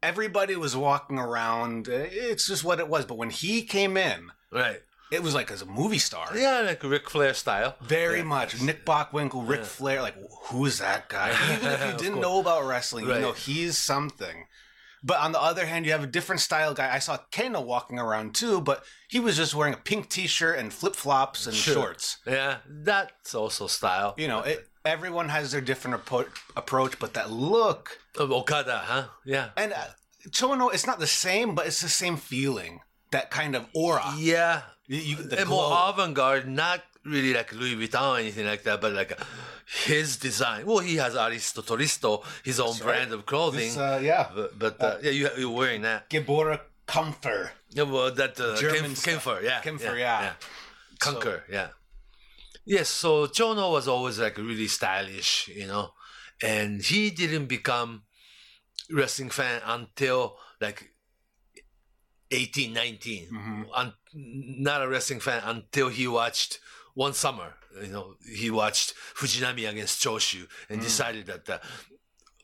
Everybody 0.02 0.56
was 0.56 0.74
walking 0.76 1.18
around. 1.20 1.86
It's 1.86 2.48
just 2.48 2.64
what 2.64 2.80
it 2.80 2.88
was. 2.88 3.04
But 3.04 3.18
when 3.18 3.30
he 3.30 3.62
came 3.62 3.96
in, 3.96 4.32
right. 4.50 4.80
It 5.12 5.22
was 5.22 5.34
like 5.34 5.50
as 5.50 5.62
a 5.62 5.66
movie 5.66 5.98
star. 5.98 6.28
Yeah, 6.36 6.60
like 6.60 6.82
Ric 6.82 7.08
Flair 7.10 7.34
style. 7.34 7.76
Very 7.80 8.22
much. 8.22 8.60
Nick 8.60 8.84
Bockwinkel, 8.86 9.46
Ric 9.48 9.64
Flair, 9.64 10.02
like, 10.02 10.16
who's 10.46 10.78
that 10.78 11.08
guy? 11.08 11.30
Even 11.54 11.70
if 11.72 11.92
you 11.92 11.98
didn't 11.98 12.20
know 12.20 12.40
about 12.40 12.64
wrestling, 12.66 13.06
Right. 13.06 13.16
you 13.16 13.20
know, 13.22 13.32
he's 13.32 13.78
something. 13.78 14.46
But 15.04 15.18
on 15.18 15.32
the 15.32 15.42
other 15.42 15.66
hand, 15.66 15.84
you 15.84 15.90
have 15.92 16.04
a 16.04 16.06
different 16.06 16.40
style 16.40 16.74
guy. 16.74 16.94
I 16.94 17.00
saw 17.00 17.18
Kano 17.32 17.60
walking 17.60 17.98
around 17.98 18.34
too, 18.36 18.60
but 18.60 18.84
he 19.08 19.18
was 19.18 19.36
just 19.36 19.52
wearing 19.54 19.74
a 19.74 19.76
pink 19.78 20.08
t 20.08 20.26
shirt 20.28 20.58
and 20.60 20.72
flip 20.72 20.94
flops 20.94 21.46
and 21.46 21.56
Sure. 21.56 21.74
shorts. 21.74 22.18
Yeah, 22.26 22.58
that's 22.68 23.34
also 23.34 23.66
style. 23.66 24.14
You 24.16 24.28
know, 24.28 24.40
it, 24.42 24.68
everyone 24.84 25.28
has 25.28 25.50
their 25.50 25.60
different 25.60 26.04
appro- 26.04 26.28
approach, 26.56 26.98
but 27.00 27.14
that 27.14 27.30
look. 27.32 27.98
Of 28.16 28.30
Okada, 28.30 28.78
huh? 28.84 29.04
Yeah. 29.26 29.48
And 29.56 29.72
uh, 29.72 29.86
Chono, 30.30 30.72
it's 30.72 30.86
not 30.86 31.00
the 31.00 31.06
same, 31.08 31.56
but 31.56 31.66
it's 31.66 31.82
the 31.82 31.88
same 31.88 32.16
feeling. 32.16 32.80
That 33.10 33.30
kind 33.30 33.56
of 33.56 33.66
aura. 33.74 34.14
Yeah. 34.16 34.62
You, 34.92 35.16
and 35.38 35.48
more 35.48 35.72
avant 35.88 36.14
garde, 36.14 36.46
not 36.46 36.82
really 37.04 37.32
like 37.32 37.52
Louis 37.52 37.76
Vuitton 37.76 38.14
or 38.14 38.18
anything 38.18 38.46
like 38.46 38.62
that, 38.64 38.80
but 38.80 38.92
like 38.92 39.18
his 39.86 40.16
design. 40.18 40.66
Well, 40.66 40.80
he 40.80 40.96
has 40.96 41.16
Aristo 41.16 41.62
Toristo, 41.62 42.22
his 42.44 42.60
own 42.60 42.76
brand 42.76 43.12
of 43.12 43.24
clothing. 43.24 43.60
This, 43.60 43.76
uh, 43.78 44.00
yeah. 44.02 44.28
but 44.34 44.58
but 44.58 44.80
uh, 44.82 44.98
yeah, 45.02 45.10
you, 45.10 45.28
you're 45.38 45.50
wearing 45.50 45.82
that. 45.82 46.10
Gebora 46.10 46.60
Comfort. 46.86 47.52
Yeah, 47.70 47.84
well, 47.84 48.10
that 48.12 48.38
uh, 48.38 48.56
German 48.56 48.90
Kempf- 48.90 48.96
stuff. 48.96 49.24
Kempfer, 49.24 49.42
yeah, 49.42 49.60
Kempfer, 49.62 49.98
yeah. 49.98 50.32
Conquer, 50.98 51.44
yeah. 51.50 51.68
Yes, 52.64 52.88
so 52.88 53.26
Chono 53.26 53.72
was 53.72 53.88
always 53.88 54.20
like 54.20 54.36
really 54.38 54.68
stylish, 54.68 55.48
you 55.48 55.66
know, 55.66 55.94
and 56.42 56.82
he 56.82 57.10
didn't 57.10 57.46
become 57.46 58.02
wrestling 58.90 59.30
fan 59.30 59.62
until 59.64 60.36
like 60.60 60.92
18, 62.30 62.72
19. 62.72 63.28
Mm-hmm. 63.32 63.62
Un- 63.74 63.94
not 64.14 64.82
a 64.82 64.88
wrestling 64.88 65.20
fan 65.20 65.42
until 65.44 65.88
he 65.88 66.06
watched 66.06 66.60
one 66.94 67.12
summer. 67.14 67.54
You 67.80 67.88
know, 67.88 68.14
he 68.40 68.50
watched 68.50 68.94
Fujinami 69.16 69.68
against 69.68 70.02
Choshu 70.02 70.46
and 70.68 70.80
Mm. 70.80 70.84
decided 70.84 71.26
that 71.26 71.48
uh, 71.48 71.58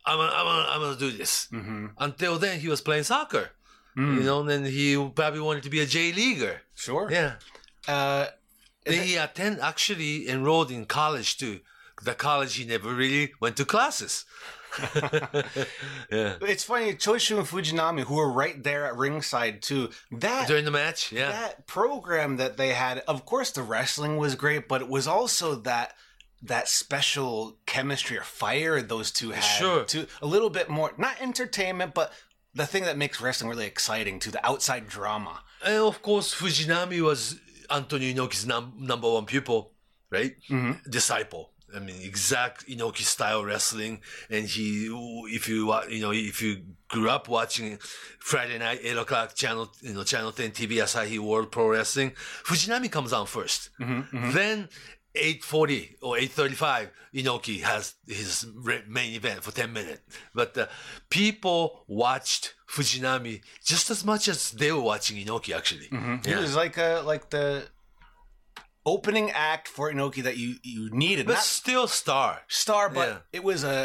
I'm 0.06 0.16
gonna, 0.18 0.32
I'm 0.32 0.44
gonna, 0.46 0.68
I'm 0.70 0.80
gonna 0.80 0.98
do 0.98 1.10
this. 1.10 1.48
Mm-hmm. 1.52 1.86
Until 1.98 2.38
then, 2.38 2.60
he 2.60 2.68
was 2.68 2.80
playing 2.80 3.04
soccer. 3.04 3.50
Mm. 3.96 4.14
You 4.16 4.22
know, 4.22 4.40
and 4.40 4.48
then 4.48 4.64
he 4.64 4.96
probably 5.14 5.40
wanted 5.40 5.64
to 5.64 5.70
be 5.70 5.80
a 5.80 5.86
J 5.86 6.12
leaguer. 6.12 6.62
Sure. 6.74 7.10
Yeah. 7.10 7.34
Uh, 7.86 8.26
Then 8.84 9.04
he 9.06 9.16
attend 9.16 9.60
actually 9.60 10.28
enrolled 10.28 10.70
in 10.70 10.86
college 10.86 11.36
too. 11.36 11.60
The 12.02 12.14
college 12.14 12.56
he 12.56 12.64
never 12.64 12.94
really 12.94 13.32
went 13.40 13.56
to 13.56 13.64
classes. 13.64 14.24
yeah. 16.12 16.36
it's 16.42 16.64
funny, 16.64 16.94
Choshu 16.94 17.38
and 17.38 17.46
Fujinami, 17.46 18.02
who 18.02 18.16
were 18.16 18.30
right 18.30 18.62
there 18.62 18.84
at 18.86 18.96
ringside 18.96 19.62
too. 19.62 19.90
That 20.12 20.46
During 20.46 20.64
the 20.64 20.70
match, 20.70 21.10
yeah. 21.10 21.30
that 21.30 21.66
program 21.66 22.36
that 22.36 22.56
they 22.56 22.70
had, 22.70 22.98
of 23.08 23.24
course, 23.24 23.50
the 23.50 23.62
wrestling 23.62 24.18
was 24.18 24.34
great, 24.34 24.68
but 24.68 24.82
it 24.82 24.88
was 24.88 25.06
also 25.06 25.54
that 25.56 25.94
that 26.42 26.68
special 26.68 27.58
chemistry 27.66 28.16
or 28.16 28.22
fire 28.22 28.80
those 28.80 29.10
two 29.10 29.30
had. 29.30 29.40
Sure. 29.42 29.84
To 29.84 30.06
a 30.22 30.26
little 30.26 30.50
bit 30.50 30.68
more, 30.68 30.92
not 30.96 31.20
entertainment, 31.20 31.94
but 31.94 32.12
the 32.54 32.66
thing 32.66 32.84
that 32.84 32.96
makes 32.96 33.20
wrestling 33.20 33.50
really 33.50 33.66
exciting 33.66 34.20
to 34.20 34.30
the 34.30 34.44
outside 34.46 34.88
drama. 34.88 35.40
And 35.64 35.78
of 35.78 36.02
course, 36.02 36.34
Fujinami 36.34 37.00
was 37.00 37.40
Antonio 37.70 38.14
Inoki's 38.14 38.46
num- 38.46 38.74
number 38.78 39.10
one 39.10 39.26
pupil, 39.26 39.72
right? 40.10 40.34
Mm-hmm. 40.48 40.88
Disciple. 40.90 41.50
I 41.74 41.80
mean, 41.80 42.00
exact 42.02 42.66
Inoki 42.68 43.02
style 43.02 43.44
wrestling. 43.44 44.00
And 44.30 44.46
he, 44.46 44.86
if 45.30 45.48
you, 45.48 45.74
you 45.88 46.00
know, 46.00 46.12
if 46.12 46.40
you 46.40 46.62
grew 46.88 47.10
up 47.10 47.28
watching 47.28 47.78
Friday 48.18 48.58
night, 48.58 48.80
8 48.82 48.96
o'clock 48.96 49.34
channel, 49.34 49.70
you 49.82 49.92
know, 49.94 50.02
channel 50.04 50.32
10 50.32 50.52
TV, 50.52 50.72
Asahi 50.82 51.18
World 51.18 51.52
Pro 51.52 51.68
Wrestling, 51.68 52.12
Fujinami 52.44 52.90
comes 52.90 53.12
on 53.12 53.26
1st 53.26 53.68
Mm-hmm, 53.80 54.30
Then 54.32 54.68
840 55.14 55.96
or 56.02 56.16
835, 56.16 56.90
Inoki 57.14 57.60
has 57.62 57.94
his 58.06 58.46
main 58.86 59.14
event 59.14 59.42
for 59.42 59.50
10 59.50 59.72
minutes. 59.72 60.00
But 60.34 60.56
uh, 60.56 60.66
people 61.10 61.84
watched 61.88 62.54
Fujinami 62.70 63.40
just 63.64 63.90
as 63.90 64.04
much 64.04 64.28
as 64.28 64.52
they 64.52 64.70
were 64.72 64.80
watching 64.80 65.16
Inoki, 65.24 65.54
actually. 65.56 65.88
He 66.24 66.30
Yeah. 66.30 66.40
was 66.40 66.54
like 66.54 66.76
a 66.78 67.02
like 67.04 67.30
the 67.30 67.68
opening 68.94 69.30
act 69.52 69.66
for 69.68 69.84
Inoki 69.92 70.22
that 70.22 70.36
you 70.42 70.56
you 70.62 70.90
needed. 71.04 71.26
But 71.26 71.34
Not 71.34 71.42
still 71.60 71.86
star. 71.88 72.30
star, 72.48 72.84
but 72.98 73.08
Yeah. 73.08 73.18
it 73.38 73.42
was 73.44 73.60
a, 73.64 73.76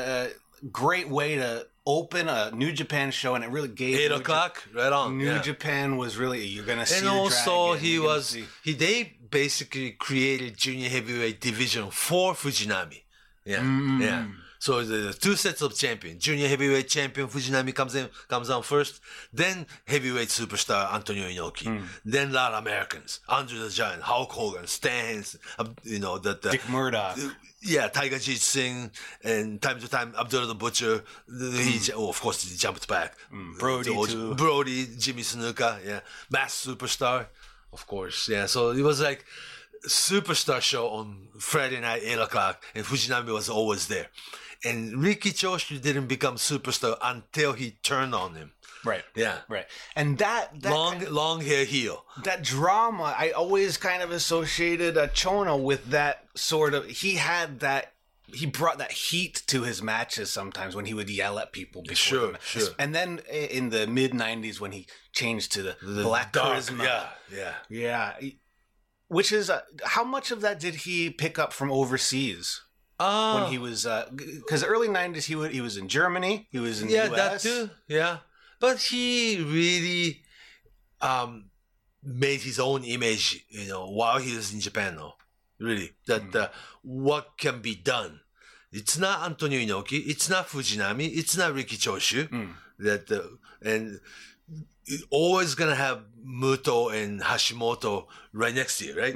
a 0.64 0.68
great 0.68 1.10
way 1.10 1.30
to 1.36 1.50
open 1.86 2.30
a 2.30 2.52
New 2.52 2.72
Japan 2.72 3.12
show, 3.12 3.36
and 3.36 3.44
it 3.44 3.50
really 3.50 3.68
gave 3.84 3.96
8 4.00 4.10
New 4.10 4.16
o'clock, 4.22 4.54
right 4.74 4.94
on. 5.00 5.18
New 5.18 5.26
yeah. 5.26 5.42
Japan 5.42 5.98
was 5.98 6.12
really 6.18 6.42
you're 6.54 6.66
gonna 6.72 6.86
see. 6.86 7.00
and 7.00 7.08
also 7.10 7.74
he 7.86 8.00
was 8.00 8.22
see- 8.30 8.46
he 8.64 8.74
they 8.74 8.98
basically 9.30 9.92
created 10.08 10.56
junior 10.58 10.90
heavyweight 10.90 11.40
division 11.42 11.90
for 11.92 12.34
Fujinami. 12.34 13.02
Yeah, 13.46 13.60
mm. 13.60 14.00
yeah. 14.02 14.26
So 14.64 14.82
the 14.82 15.10
uh, 15.10 15.12
two 15.12 15.36
sets 15.36 15.62
of 15.62 15.76
champion, 15.76 16.20
junior 16.20 16.48
heavyweight 16.48 16.88
champion 16.88 17.28
Fujinami 17.28 17.76
comes 17.76 17.96
in 17.96 18.08
comes 18.30 18.50
on 18.50 18.64
first, 18.64 19.02
then 19.34 19.66
heavyweight 19.86 20.30
superstar 20.30 20.90
Antonio 20.94 21.28
Inoki, 21.28 21.68
hmm. 21.68 21.86
then 22.06 22.30
a 22.30 22.34
lot 22.34 22.54
of 22.54 22.60
Americans, 22.60 23.20
Andre 23.28 23.58
the 23.58 23.70
Giant, 23.70 24.02
Hulk 24.04 24.32
Hogan, 24.32 24.66
Stan, 24.66 25.04
Hansen, 25.16 25.42
uh, 25.60 25.66
you 25.84 26.00
know 26.00 26.18
that 26.18 26.42
the, 26.44 26.52
Dick 26.52 26.70
Murdoch. 26.70 27.18
yeah, 27.62 27.90
Tiger 27.90 28.16
Jeet 28.16 28.38
Singh, 28.38 28.90
and 29.22 29.62
time 29.62 29.82
to 29.82 29.90
time 29.90 30.14
Abdullah 30.18 30.48
the 30.48 30.56
Butcher. 30.56 31.04
He, 31.28 31.34
hmm. 31.34 31.98
oh, 31.98 32.08
of 32.08 32.22
course, 32.22 32.50
he 32.50 32.56
jumped 32.56 32.88
back. 32.88 33.18
Hmm. 33.32 33.58
Brody 33.60 33.90
old- 33.90 34.12
too. 34.12 34.34
Brody, 34.36 34.88
Jimmy 34.98 35.24
Snuka, 35.24 35.86
yeah, 35.86 36.00
mass 36.32 36.66
superstar, 36.66 37.26
of 37.74 37.86
course, 37.86 38.30
yeah. 38.30 38.46
So 38.46 38.70
it 38.70 38.82
was 38.82 39.02
like 39.02 39.26
superstar 39.86 40.62
show 40.62 40.88
on 40.88 41.28
Friday 41.38 41.82
night, 41.82 42.04
eight 42.06 42.20
o'clock, 42.20 42.64
and 42.74 42.86
Fujinami 42.86 43.34
was 43.34 43.50
always 43.50 43.88
there. 43.88 44.08
And 44.66 45.02
Riki 45.04 45.32
Choshu 45.32 45.82
didn't 45.82 46.08
become 46.08 46.36
superstar 46.36 46.98
until 47.02 47.54
he 47.54 47.72
turned 47.84 48.16
on 48.16 48.36
him. 48.36 48.52
right, 48.86 49.04
Yeah, 49.16 49.40
right, 49.50 49.66
and 49.96 50.18
that 50.20 50.62
that 50.62 50.72
long, 50.74 50.92
kind 50.94 51.04
of- 51.04 51.12
long 51.12 51.42
hair 51.42 51.66
heel. 51.66 52.06
that 52.24 52.44
drama. 52.44 53.14
I 53.18 53.32
always 53.32 53.78
kind 53.78 54.02
of 54.04 54.12
associated 54.12 54.98
uh, 54.98 55.08
Chono 55.10 55.62
with 55.62 55.86
that 55.92 56.26
sort 56.36 56.74
of. 56.74 56.86
He 56.88 57.16
had 57.16 57.60
that. 57.62 57.94
He 58.34 58.46
brought 58.48 58.78
that 58.80 58.92
heat 58.94 59.44
to 59.48 59.62
his 59.64 59.82
matches 59.84 60.32
sometimes 60.32 60.76
when 60.76 60.86
he 60.86 60.94
would 60.94 61.10
yell 61.10 61.38
at 61.40 61.52
people. 61.52 61.82
Before 61.84 61.96
Sure, 61.96 62.28
the 62.28 62.32
ma- 62.34 62.38
sure. 62.44 62.70
And 62.80 62.96
then 62.96 63.20
in 63.30 63.70
the 63.70 63.86
mid 63.86 64.12
'90s 64.12 64.60
when 64.60 64.72
he 64.72 64.88
changed 65.12 65.52
to 65.54 65.62
the, 65.64 65.76
black 65.82 66.32
dark, 66.32 66.58
charisma, 66.58 66.84
Yeah, 66.84 67.08
yeah. 67.32 67.54
Yeah. 67.70 68.14
Which 69.08 69.32
is 69.32 69.50
uh, 69.50 69.62
how 69.86 70.04
much 70.04 70.32
of 70.32 70.42
that 70.42 70.60
did 70.60 70.76
he 70.88 71.10
pick 71.12 71.38
up 71.38 71.54
from 71.54 71.70
overseas 71.72 72.62
Uh, 73.00 73.40
when 73.40 73.52
he 73.52 73.58
was 73.58 73.88
because 74.16 74.64
early 74.64 74.88
'90s 74.88 75.26
he 75.26 75.36
he 75.50 75.62
was 75.62 75.78
in 75.78 75.88
Germany, 75.88 76.48
he 76.52 76.60
was 76.60 76.82
in 76.82 76.90
yeah, 76.90 77.08
the 77.08 77.16
that 77.16 77.40
too. 77.42 77.70
Yeah, 77.88 78.18
but 78.60 78.80
he 78.80 79.42
really 79.42 80.22
um 81.02 81.50
made 82.04 82.42
his 82.42 82.60
own 82.60 82.84
image, 82.84 83.46
you 83.50 83.68
know, 83.68 83.88
while 83.88 84.20
he 84.20 84.36
was 84.36 84.54
in 84.54 84.60
Japan. 84.60 84.96
Though, 84.96 85.14
really, 85.60 85.92
that 86.06 86.36
uh, 86.36 86.50
what 86.84 87.38
can 87.38 87.62
be 87.62 87.76
done. 87.76 88.20
It's 88.72 88.98
not 88.98 89.26
Antonio 89.26 89.60
Inoki. 89.60 90.08
It's 90.08 90.30
not 90.30 90.48
Fujinami. 90.48 91.10
It's 91.16 91.38
not 91.38 91.54
Riki 91.54 91.78
Choshu. 91.78 92.30
That 92.80 93.12
uh, 93.12 93.22
and 93.62 94.00
you're 94.86 95.00
always 95.10 95.56
gonna 95.56 95.76
have 95.76 96.04
Muto 96.26 96.94
and 96.94 97.22
Hashimoto 97.22 98.06
right 98.34 98.54
next 98.54 98.80
to 98.80 98.86
you, 98.86 99.00
right? 99.00 99.16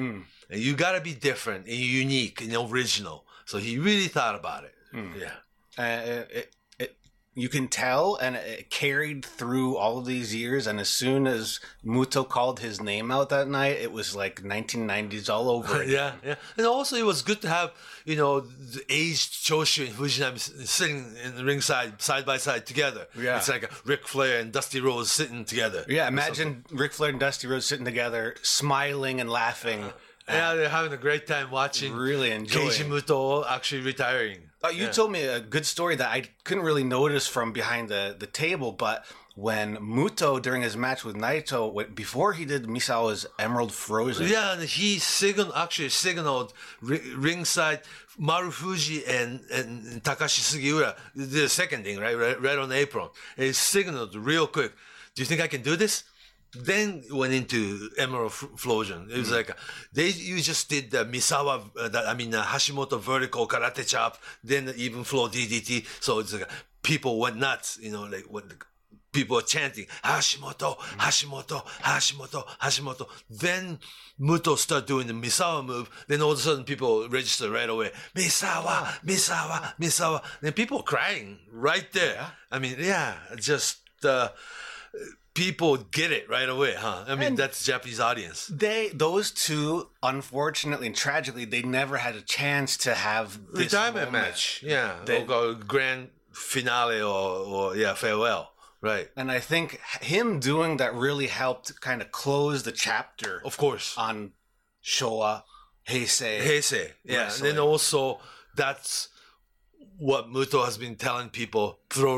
And 0.49 0.59
you 0.59 0.75
gotta 0.75 1.01
be 1.01 1.13
different 1.13 1.67
and 1.67 1.75
unique 1.75 2.41
and 2.41 2.53
original. 2.55 3.25
So 3.47 3.57
he 3.59 3.79
really 3.79 4.09
thought 4.09 4.35
about 4.35 4.65
it. 4.65 4.75
Yeah. 4.93 5.31
Uh, 5.77 6.23
it, 6.29 6.53
it, 6.79 6.97
you 7.33 7.47
can 7.47 7.69
tell, 7.69 8.15
and 8.15 8.35
it 8.35 8.69
carried 8.69 9.23
through 9.23 9.77
all 9.77 9.99
of 9.99 10.05
these 10.05 10.35
years. 10.35 10.67
And 10.67 10.81
as 10.81 10.89
soon 10.89 11.27
as 11.27 11.61
Muto 11.85 12.27
called 12.27 12.59
his 12.59 12.81
name 12.81 13.09
out 13.09 13.29
that 13.29 13.47
night, 13.47 13.77
it 13.77 13.93
was 13.93 14.13
like 14.15 14.41
1990s 14.41 15.29
all 15.29 15.49
over. 15.49 15.81
again. 15.81 15.93
yeah, 15.93 16.11
yeah. 16.25 16.35
And 16.57 16.67
also, 16.67 16.97
it 16.97 17.05
was 17.05 17.21
good 17.21 17.41
to 17.43 17.47
have, 17.47 17.71
you 18.03 18.17
know, 18.17 18.41
the 18.41 18.83
aged 18.89 19.33
Choshu 19.45 19.87
and 19.87 19.95
Fujinami 19.95 20.39
sitting 20.67 21.15
in 21.23 21.35
the 21.37 21.45
ringside, 21.45 22.01
side 22.01 22.25
by 22.25 22.35
side 22.37 22.65
together. 22.65 23.07
Yeah. 23.17 23.37
It's 23.37 23.47
like 23.47 23.63
a 23.63 23.69
Ric 23.85 24.07
Flair 24.07 24.41
and 24.41 24.51
Dusty 24.51 24.81
Rhodes 24.81 25.09
sitting 25.09 25.45
together. 25.45 25.85
Yeah, 25.87 26.09
imagine 26.09 26.65
Ric 26.69 26.91
Flair 26.91 27.11
and 27.11 27.19
Dusty 27.19 27.47
Rhodes 27.47 27.65
sitting 27.65 27.85
together, 27.85 28.35
smiling 28.41 29.21
and 29.21 29.29
laughing 29.29 29.93
Yeah, 30.27 30.55
they're 30.55 30.69
having 30.69 30.91
a 30.93 30.97
great 30.97 31.25
time 31.27 31.51
watching. 31.51 31.93
Really 31.93 32.31
enjoying. 32.31 32.69
Keiji 32.69 32.85
Muto 32.85 33.45
actually 33.49 33.81
retiring. 33.81 34.39
Uh, 34.63 34.69
you 34.69 34.85
Yeah. 34.85 34.91
told 34.91 35.11
me 35.11 35.23
a 35.23 35.39
good 35.39 35.65
story 35.65 35.95
that 35.95 36.09
I 36.09 36.23
couldn't 36.43 36.63
really 36.63 36.83
notice 36.83 37.27
from 37.27 37.53
behind 37.53 37.89
the, 37.89 38.15
the 38.17 38.27
table, 38.27 38.71
but 38.71 39.05
when 39.35 39.77
Muto 39.77 40.41
during 40.41 40.63
his 40.63 40.75
match 40.75 41.05
with 41.05 41.15
Naito, 41.15 41.93
before 41.95 42.33
he 42.33 42.43
did 42.43 42.63
Misawa's 42.65 43.25
Emerald 43.37 43.71
Flowsion, 43.71 44.27
Yeah, 44.27 44.53
and 44.53 44.63
he 44.63 44.97
signal 44.99 45.53
actually 45.55 45.89
signaled 45.89 46.53
ri- 46.81 47.13
ringside 47.15 47.81
Marufuji 48.19 49.07
and, 49.07 49.41
and 49.51 50.03
Takashi 50.03 50.41
Sugiura 50.41 50.95
the 51.15 51.47
second 51.47 51.83
thing, 51.83 51.99
right? 51.99 52.17
Right, 52.17 52.41
right 52.41 52.57
on 52.57 52.71
apron. 52.71 53.09
He 53.37 53.53
signaled 53.53 54.15
real 54.15 54.47
quick. 54.47 54.73
Do 55.15 55.21
you 55.21 55.25
think 55.27 55.39
I 55.39 55.47
can 55.47 55.61
do 55.61 55.75
this? 55.75 56.03
Then 56.63 57.03
went 57.11 57.33
into 57.33 57.89
Emerald 57.97 58.33
Flowsion. 58.33 59.09
It 59.11 59.17
was 59.17 59.31
like 59.31 59.51
they 59.93 60.09
you 60.09 60.41
just 60.41 60.69
did 60.69 60.91
the 60.91 61.05
Misawa, 61.05 61.69
uh, 61.79 61.89
the, 61.89 61.99
I 61.99 62.13
mean 62.13 62.33
uh, 62.33 62.43
Hashimoto 62.43 62.99
vertical 62.99 63.47
karate 63.47 63.87
chop, 63.87 64.17
then 64.43 64.73
even 64.77 65.03
flow 65.03 65.27
DDT. 65.27 65.85
So 66.01 66.19
it's 66.19 66.33
like 66.33 66.49
people 66.83 67.19
went 67.19 67.37
nuts, 67.37 67.77
you 67.81 67.91
know, 67.91 68.03
like 68.03 68.25
when 68.29 68.47
the, 68.47 68.55
people 69.11 69.37
are 69.37 69.41
chanting 69.41 69.85
Hashimoto, 70.03 70.77
Hashimoto, 70.77 71.63
Hashimoto, 71.81 72.45
Hashimoto. 72.59 73.09
Then 73.29 73.79
Muto 74.19 74.57
start 74.57 74.87
doing 74.87 75.07
the 75.07 75.13
Misawa 75.13 75.65
move. 75.65 75.89
Then 76.07 76.21
all 76.21 76.31
of 76.31 76.37
a 76.37 76.41
sudden 76.41 76.63
people 76.63 77.07
register 77.09 77.49
right 77.49 77.69
away. 77.69 77.91
Misawa, 78.15 78.85
Misawa, 79.05 79.75
Misawa. 79.79 80.23
Then 80.41 80.53
people 80.53 80.83
crying 80.83 81.39
right 81.51 81.91
there. 81.93 82.31
I 82.51 82.59
mean, 82.59 82.75
yeah, 82.79 83.15
just 83.37 83.79
uh, 84.03 84.29
people 85.37 85.77
get 85.77 86.11
it 86.11 86.27
right 86.27 86.49
away, 86.49 86.73
huh? 86.73 87.05
I 87.07 87.13
mean, 87.15 87.27
And- 87.29 87.37
that's 87.37 87.63
Japanese 87.63 87.99
audience. 87.99 88.47
they 88.47 88.89
those 89.05 89.29
two, 89.31 89.89
unfortunately 90.01 90.87
and 90.87 90.95
tragically, 90.95 91.45
they 91.45 91.61
never 91.61 91.97
had 91.97 92.15
a 92.15 92.21
chance 92.21 92.75
to 92.85 92.95
have 92.95 93.27
this 93.53 93.65
Retirement 93.71 94.07
moment. 94.11 94.25
match, 94.33 94.63
yeah, 94.63 94.97
They- 95.05 95.21
or 95.21 95.25
go 95.25 95.53
grand 95.53 96.09
finale 96.31 97.01
or, 97.01 97.29
or 97.55 97.75
yeah, 97.77 97.93
farewell, 97.93 98.43
right? 98.81 99.07
And 99.15 99.31
I 99.31 99.39
think 99.39 99.79
him 100.01 100.39
doing 100.39 100.77
that 100.77 100.91
really 100.95 101.27
helped 101.27 101.79
kind 101.81 102.01
of 102.01 102.11
close 102.11 102.63
the 102.63 102.71
chapter 102.71 103.41
Of 103.45 103.57
course. 103.57 103.87
on 103.97 104.33
Showa 104.83 105.43
Heisei. 105.87 106.41
Heisei. 106.41 106.93
Yeah. 107.03 107.31
And 107.33 107.43
then 107.45 107.59
also 107.59 108.19
that's 108.55 109.09
what 109.97 110.27
Muto 110.29 110.63
has 110.65 110.77
been 110.77 110.95
telling 110.95 111.29
people 111.29 111.79
pro 111.89 112.15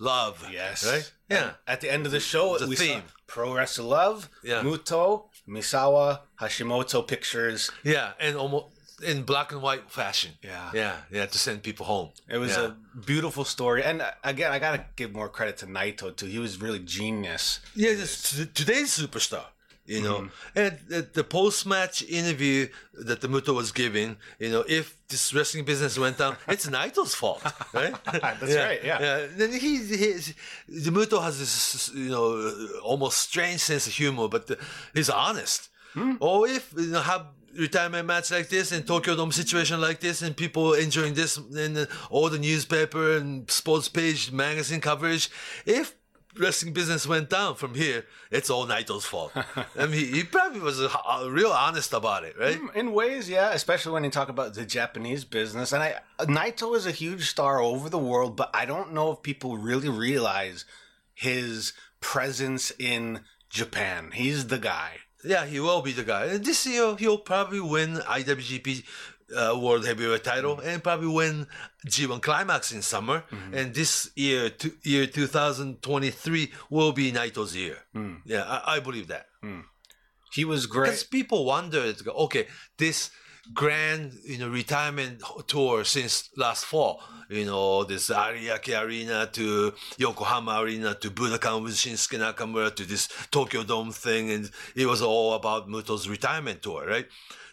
love. 0.00 0.36
Yes. 0.50 0.84
Right? 0.86 1.12
Yeah. 1.32 1.50
At 1.66 1.80
the 1.80 1.90
end 1.92 2.06
of 2.06 2.12
the 2.12 2.20
show, 2.20 2.54
It's 2.54 2.64
a 2.64 2.66
we 2.66 2.76
theme. 2.76 3.00
saw 3.00 3.06
Pro 3.26 3.54
Wrestler 3.54 3.84
Love, 3.84 4.28
Yeah. 4.42 4.62
Muto, 4.62 5.24
Misawa, 5.48 6.20
Hashimoto 6.40 7.06
pictures. 7.06 7.70
Yeah. 7.84 8.12
And 8.20 8.36
almost 8.36 8.66
in 9.04 9.22
black 9.24 9.50
and 9.52 9.60
white 9.62 9.90
fashion. 9.90 10.32
Yeah. 10.42 10.70
Yeah. 10.74 10.96
Yeah. 11.10 11.26
To 11.26 11.38
send 11.38 11.62
people 11.62 11.86
home. 11.86 12.10
It 12.28 12.38
was 12.38 12.56
yeah. 12.56 12.66
a 12.66 13.00
beautiful 13.04 13.44
story. 13.44 13.82
And 13.82 14.02
uh, 14.02 14.10
again, 14.22 14.52
I 14.52 14.58
got 14.58 14.72
to 14.76 14.84
give 14.96 15.12
more 15.12 15.28
credit 15.28 15.56
to 15.58 15.66
Naito, 15.66 16.14
too. 16.14 16.26
He 16.26 16.38
was 16.38 16.60
really 16.60 16.78
genius. 16.78 17.60
Yeah, 17.74 17.94
today's 18.54 18.90
superstar. 18.96 19.46
You 19.92 20.02
know, 20.06 20.18
Mm-hmm. 20.22 20.58
and 20.62 20.72
the, 20.92 21.00
the 21.18 21.24
post-match 21.24 21.96
interview 22.20 22.68
that 23.08 23.20
the 23.22 23.28
Muto 23.28 23.52
was 23.54 23.70
giving, 23.72 24.16
you 24.38 24.50
know, 24.52 24.64
if 24.68 24.84
this 25.08 25.24
wrestling 25.34 25.64
business 25.64 25.98
went 26.04 26.16
down, 26.22 26.36
it's 26.54 26.66
Naito's 26.76 27.14
fault, 27.14 27.42
right? 27.72 27.94
That's 28.40 28.54
right, 28.66 28.80
yeah. 28.90 29.26
Then 29.38 29.50
he, 29.52 29.72
he, 30.02 30.08
the 30.86 30.92
Muto 30.98 31.22
has 31.22 31.38
this, 31.42 31.90
you 31.94 32.10
know, 32.14 32.28
almost 32.82 33.16
strange 33.28 33.60
sense 33.60 33.86
of 33.86 33.92
humor, 34.02 34.28
but 34.28 34.46
the, 34.48 34.56
he's 34.94 35.10
honest. 35.10 35.68
Hmm. 35.94 36.14
Or 36.20 36.48
if 36.48 36.72
you 36.76 36.92
know 36.92 37.02
have 37.02 37.26
retirement 37.54 38.06
match 38.06 38.30
like 38.30 38.48
this 38.48 38.72
and 38.72 38.86
Tokyo 38.86 39.14
Dome 39.14 39.32
situation 39.32 39.78
like 39.78 40.00
this, 40.00 40.22
and 40.22 40.34
people 40.34 40.72
enjoying 40.72 41.14
this, 41.14 41.36
and 41.36 41.86
all 42.08 42.30
the 42.30 42.38
newspaper 42.38 43.16
and 43.18 43.50
sports 43.50 43.88
page, 43.88 44.32
magazine 44.32 44.80
coverage, 44.80 45.28
if 45.66 45.94
wrestling 46.38 46.72
business 46.72 47.06
went 47.06 47.30
down 47.30 47.54
from 47.56 47.74
here, 47.74 48.06
it's 48.30 48.50
all 48.50 48.66
Naito's 48.66 49.04
fault. 49.04 49.32
I 49.78 49.86
mean, 49.86 50.12
he 50.12 50.24
probably 50.24 50.60
was 50.60 50.80
a, 50.80 50.88
a 50.88 51.30
real 51.30 51.50
honest 51.50 51.92
about 51.92 52.24
it, 52.24 52.38
right? 52.38 52.58
In 52.74 52.92
ways, 52.92 53.28
yeah, 53.28 53.52
especially 53.52 53.92
when 53.92 54.04
you 54.04 54.10
talk 54.10 54.28
about 54.28 54.54
the 54.54 54.64
Japanese 54.64 55.24
business. 55.24 55.72
And 55.72 55.82
I 55.82 56.00
Naito 56.20 56.74
is 56.76 56.86
a 56.86 56.90
huge 56.92 57.28
star 57.28 57.60
over 57.60 57.88
the 57.88 57.98
world, 57.98 58.36
but 58.36 58.50
I 58.54 58.64
don't 58.64 58.92
know 58.92 59.12
if 59.12 59.22
people 59.22 59.56
really 59.56 59.88
realize 59.88 60.64
his 61.14 61.72
presence 62.00 62.72
in 62.78 63.20
Japan. 63.50 64.10
He's 64.12 64.46
the 64.46 64.58
guy. 64.58 64.98
Yeah, 65.24 65.46
he 65.46 65.60
will 65.60 65.82
be 65.82 65.92
the 65.92 66.02
guy. 66.02 66.36
This 66.38 66.66
year, 66.66 66.96
he'll 66.96 67.18
probably 67.18 67.60
win 67.60 67.94
IWGP 67.94 68.82
uh, 69.36 69.58
World 69.58 69.86
Heavyweight 69.86 70.24
title 70.24 70.60
and 70.60 70.82
probably 70.82 71.08
win 71.08 71.46
G1 71.86 72.22
Climax 72.22 72.72
in 72.72 72.82
summer. 72.82 73.24
Mm-hmm. 73.30 73.54
And 73.54 73.74
this 73.74 74.10
year, 74.14 74.50
to, 74.50 74.72
year 74.82 75.06
2023, 75.06 76.52
will 76.70 76.92
be 76.92 77.12
Naito's 77.12 77.56
year. 77.56 77.78
Mm. 77.94 78.20
Yeah, 78.24 78.42
I, 78.42 78.76
I 78.76 78.80
believe 78.80 79.08
that. 79.08 79.26
Mm. 79.44 79.64
He 80.32 80.44
was 80.44 80.66
great. 80.66 80.86
Because 80.86 81.04
people 81.04 81.44
wonder, 81.44 81.92
okay, 82.06 82.46
this 82.78 83.10
grand, 83.52 84.12
you 84.24 84.38
know, 84.38 84.48
retirement 84.48 85.22
tour 85.46 85.84
since 85.84 86.30
last 86.36 86.64
fall, 86.64 87.02
you 87.28 87.44
know, 87.44 87.84
this 87.84 88.08
Ariake 88.08 88.80
Arena 88.80 89.28
to 89.32 89.72
Yokohama 89.98 90.60
Arena 90.60 90.94
to 90.94 91.10
Budokan 91.10 91.62
with 91.62 91.74
Shinsuke 91.74 92.18
Nakamura 92.18 92.74
to 92.74 92.84
this 92.84 93.08
Tokyo 93.30 93.62
Dome 93.62 93.92
thing, 93.92 94.30
and 94.30 94.50
it 94.76 94.86
was 94.86 95.02
all 95.02 95.34
about 95.34 95.68
Muto's 95.68 96.08
retirement 96.08 96.62
tour, 96.62 96.86
right? 96.86 97.06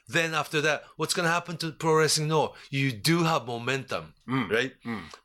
Then 0.09 0.33
after 0.33 0.59
that, 0.61 0.83
what's 0.97 1.13
going 1.13 1.27
to 1.27 1.31
happen 1.31 1.55
to 1.57 1.71
Pro 1.71 1.93
Wrestling 1.93 2.29
Noah? 2.29 2.53
You 2.71 2.91
do 2.91 3.23
have 3.23 3.45
momentum, 3.45 4.15
right? 4.49 4.73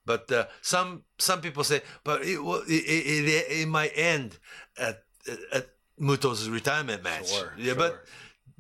But 0.05 0.31
uh, 0.31 0.45
some 0.61 1.05
some 1.19 1.41
people 1.41 1.65
say, 1.65 1.81
but 2.05 2.21
it, 2.23 2.39
it, 2.69 3.29
it, 3.29 3.47
it, 3.63 3.69
might 3.69 3.93
end 3.95 4.39
at, 4.79 5.03
at 5.53 5.69
Muto's 5.99 6.51
retirement 6.51 7.03
match. 7.03 7.31
Sure, 7.33 7.55
yeah, 7.57 7.73
but 7.73 8.05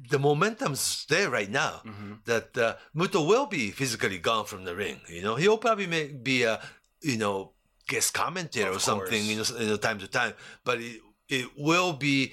the 0.08 0.18
momentum's 0.18 1.04
there 1.10 1.28
right 1.28 1.50
now 1.50 1.82
that 2.24 2.56
uh, 2.56 2.76
Muto 2.96 3.26
will 3.26 3.46
be 3.46 3.70
physically 3.70 4.18
gone 4.18 4.46
from 4.46 4.64
the 4.64 4.74
ring. 4.74 5.00
You 5.08 5.22
know, 5.22 5.34
he'll 5.36 5.58
probably 5.58 5.86
make, 5.86 6.24
be 6.24 6.44
a 6.44 6.58
you 7.02 7.18
know 7.18 7.52
guest 7.86 8.14
commentator 8.14 8.70
Of 8.70 8.76
or 8.76 8.80
something. 8.80 9.24
You 9.26 9.36
know, 9.36 9.44
you 9.58 9.66
know, 9.66 9.76
time 9.76 9.98
to 9.98 10.08
time, 10.08 10.32
but 10.64 10.80
it, 10.80 11.00
it 11.28 11.48
will 11.58 11.92
be. 11.92 12.32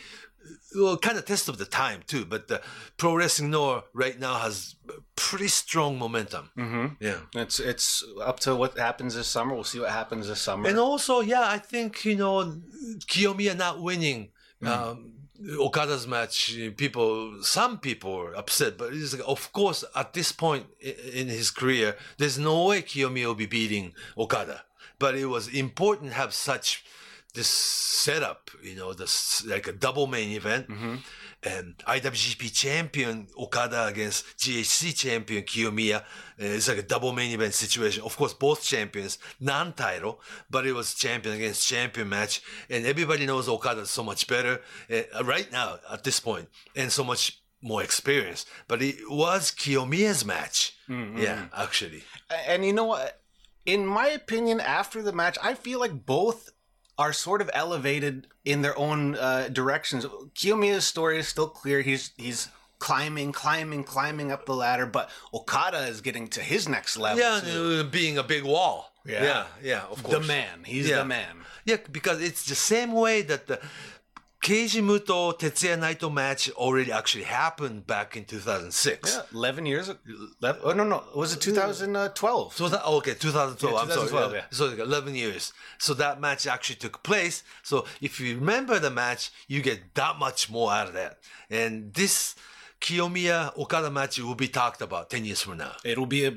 Well, 0.75 0.97
kind 0.97 1.17
of 1.17 1.25
test 1.25 1.49
of 1.49 1.58
the 1.58 1.65
time 1.65 2.01
too, 2.08 2.23
but 2.25 2.47
the 2.47 2.62
pro 2.97 3.13
wrestling 3.15 3.51
Noah 3.51 3.84
right 3.93 4.17
now 4.19 4.36
has 4.39 4.75
pretty 5.15 5.49
strong 5.49 5.99
momentum. 5.99 6.49
hmm 6.56 6.88
Yeah, 6.99 7.19
It's 7.36 7.60
it's 7.60 8.04
up 8.23 8.39
to 8.41 8.56
what 8.56 8.77
happens 8.77 9.15
this 9.15 9.27
summer. 9.27 9.54
We'll 9.54 9.63
see 9.65 9.80
what 9.82 9.91
happens 9.91 10.27
this 10.27 10.41
summer. 10.41 10.69
and 10.69 10.80
also, 10.80 11.19
yeah, 11.21 11.43
I 11.56 11.58
think 11.60 12.06
you 12.06 12.15
know 12.15 12.56
Kiyomiya 13.08 13.56
not 13.58 13.82
winning 13.82 14.30
um, 14.63 15.13
Okada's 15.60 16.06
match. 16.08 16.56
People, 16.77 17.43
some 17.43 17.80
people 17.80 18.15
are 18.15 18.36
upset, 18.36 18.77
but 18.77 18.93
it's 18.93 19.13
like, 19.13 19.27
of 19.27 19.51
course, 19.51 19.84
at 19.95 20.13
this 20.13 20.32
point 20.32 20.67
in 20.80 21.27
his 21.27 21.51
career, 21.51 21.95
there's 22.17 22.38
no 22.38 22.65
way 22.67 22.82
Kiyomiya 22.82 23.25
will 23.25 23.36
be 23.36 23.47
beating 23.47 23.93
Okada. 24.17 24.63
But 24.99 25.15
it 25.15 25.25
was 25.25 25.47
important 25.47 26.12
to 26.12 26.17
have 26.17 26.34
such 26.34 26.84
this 27.33 27.47
setup, 27.47 28.51
you 28.63 28.75
know, 28.75 28.93
this 28.93 29.45
like 29.45 29.67
a 29.67 29.71
double 29.71 30.07
main 30.07 30.29
event. 30.31 30.67
And 31.43 31.75
IWGP 31.87 32.53
champion 32.53 33.27
Okada 33.35 33.87
against 33.87 34.37
GHC 34.37 34.95
champion 34.95 35.43
Kiyomiya. 35.43 36.01
Uh, 36.01 36.03
it's 36.37 36.67
like 36.67 36.77
a 36.77 36.83
double 36.83 37.13
main 37.13 37.31
event 37.31 37.55
situation. 37.55 38.03
Of 38.03 38.15
course, 38.15 38.35
both 38.35 38.63
champions, 38.63 39.17
non-title, 39.39 40.21
but 40.51 40.67
it 40.67 40.73
was 40.73 40.93
champion 40.93 41.33
against 41.35 41.67
champion 41.67 42.09
match. 42.09 42.43
And 42.69 42.85
everybody 42.85 43.25
knows 43.25 43.49
Okada 43.49 43.87
so 43.87 44.03
much 44.03 44.27
better 44.27 44.61
uh, 44.91 45.23
right 45.23 45.51
now 45.51 45.79
at 45.91 46.03
this 46.03 46.19
point, 46.19 46.47
and 46.75 46.91
so 46.91 47.03
much 47.03 47.39
more 47.63 47.81
experience. 47.81 48.45
But 48.67 48.83
it 48.83 48.97
was 49.09 49.49
Kiyomiya's 49.51 50.23
match. 50.23 50.75
Yeah, 50.87 51.45
actually. 51.57 52.03
And 52.47 52.63
you 52.63 52.73
know 52.73 52.85
what? 52.85 53.19
In 53.65 53.85
my 53.87 54.07
opinion, 54.09 54.59
after 54.59 55.01
the 55.01 55.11
match, 55.13 55.37
I 55.41 55.55
feel 55.55 55.79
like 55.79 56.05
both 56.05 56.51
are 57.01 57.11
sort 57.13 57.41
of 57.41 57.49
elevated 57.53 58.27
in 58.45 58.61
their 58.61 58.77
own 58.77 59.15
uh, 59.15 59.49
directions. 59.51 60.05
Kiyomiya's 60.35 60.85
story 60.85 61.17
is 61.17 61.27
still 61.27 61.47
clear. 61.47 61.81
He's 61.81 62.11
he's 62.15 62.47
climbing, 62.77 63.31
climbing, 63.31 63.83
climbing 63.83 64.31
up 64.31 64.45
the 64.45 64.53
ladder, 64.53 64.85
but 64.85 65.09
Okada 65.33 65.79
is 65.87 66.01
getting 66.01 66.27
to 66.29 66.41
his 66.41 66.69
next 66.69 66.97
level. 66.97 67.19
Yeah, 67.19 67.39
too. 67.39 67.79
uh, 67.79 67.89
being 67.89 68.19
a 68.19 68.23
big 68.23 68.43
wall. 68.43 68.93
Yeah. 69.03 69.23
yeah, 69.23 69.45
yeah 69.63 69.81
of 69.89 70.03
course. 70.03 70.19
the 70.19 70.27
man. 70.27 70.63
He's 70.63 70.87
Yeah. 70.87 70.97
the 70.97 71.05
man. 71.05 71.37
Yeah, 71.65 71.77
because 71.91 72.21
it's 72.21 72.45
the 72.45 72.55
same 72.55 72.91
way 72.91 73.23
that 73.23 73.47
the 73.47 73.59
Keiji 74.41 74.82
Muto 74.82 75.38
Tetsuya 75.38 75.77
Naito 75.77 76.12
match 76.12 76.49
already 76.51 76.91
actually 76.91 77.25
happened 77.25 77.86
back 77.86 78.17
in 78.17 78.25
2006. 78.25 79.15
Yeah, 79.15 79.21
eleven 79.38 79.67
years. 79.67 79.91
11, 80.41 80.62
oh 80.63 80.73
no, 80.73 80.84
no, 80.84 81.04
was 81.15 81.34
it 81.34 81.41
2012? 81.41 82.54
So 82.54 82.67
that, 82.67 82.84
okay, 82.84 83.13
2012. 83.13 83.73
Yeah, 83.73 83.80
I'm 83.80 84.10
sorry. 84.10 84.32
yeah. 84.34 84.38
yeah. 84.39 84.45
So 84.49 84.65
like 84.65 84.80
11 84.80 85.13
years. 85.13 85.54
So 85.77 85.93
that 85.93 86.19
match 86.19 86.47
actually 86.47 86.77
took 86.77 87.04
place. 87.04 87.43
So 87.62 87.86
if 88.01 88.19
you 88.19 88.36
remember 88.36 88.80
the 88.80 88.89
match, 88.89 89.30
you 89.47 89.62
get 89.62 89.93
that 89.93 90.17
much 90.17 90.49
more 90.49 90.71
out 90.71 90.88
of 90.88 90.93
that. 90.93 91.19
And 91.51 91.93
this 91.93 92.34
Kiyomiya 92.81 93.57
Okada 93.57 93.89
match 93.91 94.19
will 94.19 94.35
be 94.35 94.47
talked 94.47 94.81
about 94.81 95.09
10 95.09 95.25
years 95.25 95.41
from 95.41 95.57
now. 95.57 95.73
It'll 95.83 96.05
be 96.07 96.25
a 96.25 96.33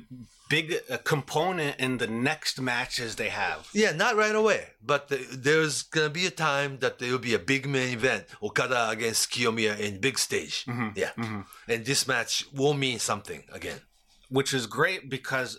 big 0.50 0.74
uh 0.90 0.98
component 0.98 1.80
in 1.80 1.96
the 1.98 2.07
next 2.07 2.61
matches 2.61 3.16
they 3.16 3.30
have. 3.30 3.68
Yeah, 3.72 3.92
not 3.92 4.14
right 4.14 4.35
away, 4.35 4.62
but 4.85 5.09
the, 5.09 5.16
there's 5.33 5.83
gonna 5.83 6.11
be 6.11 6.26
a 6.26 6.30
time 6.30 6.78
that 6.80 6.98
there 6.98 7.11
will 7.12 7.18
be 7.30 7.35
a 7.35 7.38
big 7.38 7.66
main 7.66 7.90
event, 7.94 8.24
Okada 8.42 8.90
against 8.90 9.30
Kiyomiya 9.33 9.78
in 9.80 10.00
big 10.00 10.18
stage. 10.18 10.66
Yeah, 10.94 11.12
and 11.66 11.85
this 11.87 12.07
match 12.07 12.46
will 12.52 12.74
mean 12.74 12.98
something 12.98 13.42
again. 13.52 13.80
which 14.28 14.52
is 14.54 14.66
great 14.66 15.09
because 15.16 15.50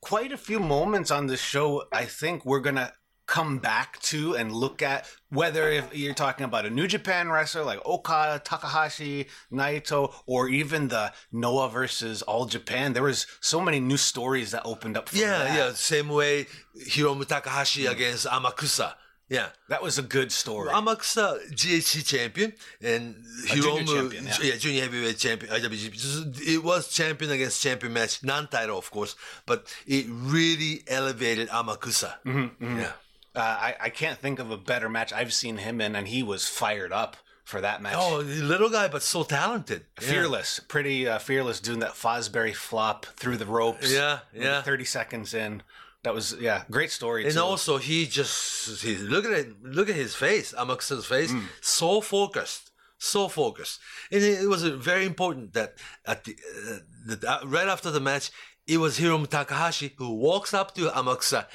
quite 0.00 0.32
a 0.32 0.36
few 0.48 0.60
moments 0.60 1.10
on 1.10 1.26
the 1.26 1.36
show 1.36 1.84
I 1.92 2.04
think 2.20 2.36
we're 2.44 2.60
gonna 2.68 2.92
come 3.26 3.58
back 3.58 4.00
to 4.00 4.34
and 4.34 4.52
look 4.52 4.82
at 4.82 5.06
whether 5.30 5.68
if 5.70 5.96
you're 5.96 6.14
talking 6.14 6.44
about 6.44 6.66
a 6.66 6.70
New 6.70 6.86
Japan 6.86 7.30
wrestler 7.30 7.64
like 7.64 7.84
Okada, 7.86 8.40
Takahashi, 8.44 9.26
Naito, 9.50 10.12
or 10.26 10.48
even 10.48 10.88
the 10.88 11.12
Noah 11.30 11.68
versus 11.68 12.22
All 12.22 12.46
Japan. 12.46 12.92
There 12.92 13.02
was 13.02 13.26
so 13.40 13.60
many 13.60 13.80
new 13.80 13.96
stories 13.96 14.50
that 14.50 14.62
opened 14.64 14.96
up. 14.96 15.10
Yeah, 15.12 15.38
that. 15.38 15.56
yeah, 15.56 15.72
same 15.72 16.08
way 16.08 16.46
Hiromu 16.88 17.26
Takahashi 17.26 17.86
against 17.86 18.26
Amakusa. 18.26 18.94
Yeah. 19.28 19.48
that 19.70 19.82
was 19.82 19.96
a 19.96 20.02
good 20.02 20.30
story. 20.30 20.68
Amakusa 20.68 21.40
GHC 21.52 22.04
champion 22.06 22.52
and 22.82 23.14
Hiromu 23.46 23.86
champion, 23.86 24.24
yeah. 24.26 24.36
yeah. 24.42 24.56
junior 24.56 24.82
heavyweight 24.82 25.16
champion 25.16 25.50
IWGP. 25.54 26.46
It 26.46 26.62
was 26.62 26.88
champion 26.88 27.30
against 27.30 27.62
champion 27.62 27.94
match, 27.94 28.22
non-title 28.22 28.76
of 28.76 28.90
course, 28.90 29.16
but 29.46 29.74
it 29.86 30.04
really 30.08 30.82
elevated 30.86 31.48
Amakusa. 31.48 32.12
Mm-hmm, 32.26 32.80
Yeah. 32.80 32.92
Uh, 33.34 33.40
I, 33.40 33.76
I 33.80 33.88
can't 33.90 34.18
think 34.18 34.38
of 34.38 34.50
a 34.50 34.56
better 34.56 34.88
match 34.88 35.12
I've 35.12 35.32
seen 35.32 35.58
him 35.58 35.80
in, 35.80 35.96
and 35.96 36.08
he 36.08 36.22
was 36.22 36.48
fired 36.48 36.92
up 36.92 37.16
for 37.44 37.60
that 37.60 37.82
match. 37.82 37.94
Oh, 37.96 38.18
little 38.18 38.70
guy, 38.70 38.88
but 38.88 39.02
so 39.02 39.24
talented. 39.24 39.84
Yeah. 40.00 40.08
fearless, 40.08 40.60
pretty 40.60 41.08
uh, 41.08 41.18
fearless, 41.18 41.60
doing 41.60 41.80
that 41.80 41.92
Fosbury 41.92 42.54
flop 42.54 43.06
through 43.06 43.36
the 43.36 43.46
ropes. 43.46 43.92
Yeah, 43.92 44.20
yeah. 44.34 44.62
Thirty 44.62 44.84
seconds 44.84 45.34
in, 45.34 45.62
that 46.02 46.14
was 46.14 46.36
yeah, 46.40 46.64
great 46.70 46.90
story. 46.90 47.24
And 47.24 47.34
too. 47.34 47.40
also, 47.40 47.78
he 47.78 48.06
just 48.06 48.82
he, 48.82 48.96
look 48.96 49.24
at 49.24 49.32
it. 49.32 49.62
Look 49.62 49.88
at 49.88 49.94
his 49.94 50.14
face, 50.14 50.52
Amakusa's 50.52 51.06
face. 51.06 51.32
Mm. 51.32 51.44
So 51.60 52.00
focused, 52.00 52.70
so 52.98 53.28
focused. 53.28 53.80
And 54.10 54.22
it, 54.22 54.42
it 54.42 54.48
was 54.48 54.64
uh, 54.64 54.76
very 54.76 55.06
important 55.06 55.52
that 55.54 55.74
at 56.04 56.24
the, 56.24 56.36
uh, 56.68 56.78
the 57.06 57.28
uh, 57.28 57.46
right 57.46 57.68
after 57.68 57.90
the 57.90 58.00
match, 58.00 58.30
it 58.66 58.78
was 58.78 58.98
Hiromu 58.98 59.28
Takahashi 59.28 59.92
who 59.96 60.14
walks 60.14 60.52
up 60.52 60.74
to 60.74 60.88
Amakusa. 60.88 61.46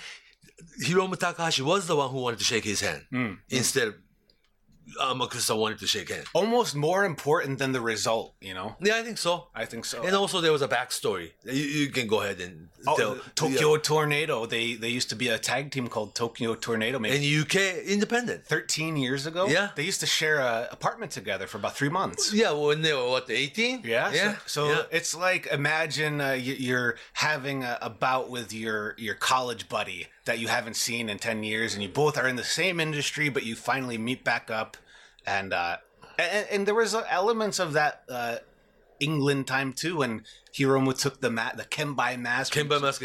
Hiromu 0.83 1.17
Takahashi 1.17 1.61
was 1.61 1.87
the 1.87 1.95
one 1.95 2.09
who 2.09 2.17
wanted 2.17 2.39
to 2.39 2.45
shake 2.45 2.63
his 2.63 2.81
hand 2.81 3.05
Mm. 3.13 3.37
instead 3.49 3.87
of 3.89 3.95
Amakusa 5.01 5.55
wanted 5.55 5.79
to 5.79 5.87
shake 5.87 6.09
hand. 6.09 6.25
almost 6.33 6.73
more 6.73 7.03
important 7.03 7.59
than 7.59 7.73
the 7.73 7.81
result. 7.81 8.35
You 8.39 8.53
know, 8.53 8.77
Yeah, 8.81 8.95
I 8.95 9.03
think 9.03 9.17
so. 9.17 9.49
I 9.53 9.65
think 9.65 9.83
so. 9.83 10.01
And 10.01 10.15
also, 10.15 10.39
there 10.39 10.53
was 10.53 10.61
a 10.61 10.67
backstory. 10.67 11.31
You, 11.43 11.51
you 11.79 11.89
can 11.89 12.07
go 12.07 12.21
ahead 12.21 12.39
and 12.39 12.69
Oh, 12.87 12.95
tell. 12.95 13.15
the 13.15 13.21
Tokyo 13.35 13.75
Tornado. 13.77 14.45
They 14.45 14.75
they 14.75 14.87
used 14.87 15.09
to 15.09 15.15
be 15.17 15.27
a 15.27 15.37
tag 15.37 15.71
team 15.71 15.87
called 15.89 16.15
Tokyo 16.15 16.55
Tornado. 16.55 16.99
Maybe 16.99 17.17
And 17.17 17.41
UK 17.43 17.83
independent. 17.85 18.45
13 18.45 18.95
years 18.95 19.25
ago. 19.25 19.47
Yeah. 19.47 19.71
they 19.75 19.83
used 19.83 19.99
to 19.99 20.05
share 20.05 20.37
a 20.39 20.69
apartment 20.71 21.11
together 21.11 21.47
for 21.47 21.57
about 21.57 21.75
three 21.75 21.89
months. 21.89 22.31
Yeah, 22.33 22.51
when 22.53 22.81
they 22.81 22.93
were 22.93 23.09
what, 23.09 23.29
18? 23.29 23.81
Yeah, 23.83 24.13
yeah. 24.13 24.35
So, 24.45 24.69
so 24.69 24.69
yeah. 24.69 24.81
it's 24.97 25.13
like 25.13 25.47
imagine 25.47 26.21
uh, 26.21 26.31
you're 26.31 26.95
having 27.11 27.63
a, 27.65 27.77
a 27.81 27.89
bout 27.89 28.29
with 28.29 28.53
your 28.53 28.95
your 28.97 29.15
college 29.15 29.67
buddy 29.67 30.07
that 30.27 30.39
you 30.39 30.47
haven't 30.47 30.75
seen 30.75 31.09
in 31.09 31.17
ten 31.17 31.43
years, 31.43 31.73
and 31.73 31.81
you 31.81 31.89
both 31.89 32.17
are 32.17 32.27
in 32.27 32.35
the 32.35 32.43
same 32.43 32.79
industry, 32.79 33.29
but 33.29 33.43
you 33.43 33.55
finally 33.55 33.97
meet 33.97 34.23
back 34.23 34.51
up, 34.51 34.77
and 35.25 35.51
uh, 35.51 35.77
and, 36.17 36.47
and 36.51 36.67
there 36.67 36.75
was 36.75 36.95
elements 37.09 37.59
of 37.59 37.73
that 37.73 38.03
uh, 38.07 38.37
England 38.99 39.47
time 39.47 39.73
too 39.73 39.97
when 39.97 40.23
Hiromu 40.57 40.99
took 40.99 41.21
the 41.21 41.29
mat, 41.29 41.57
the 41.57 41.63
Kembai 41.63 42.19
mask. 42.19 42.53
Kimba 42.53 42.81
Mask, 42.81 43.03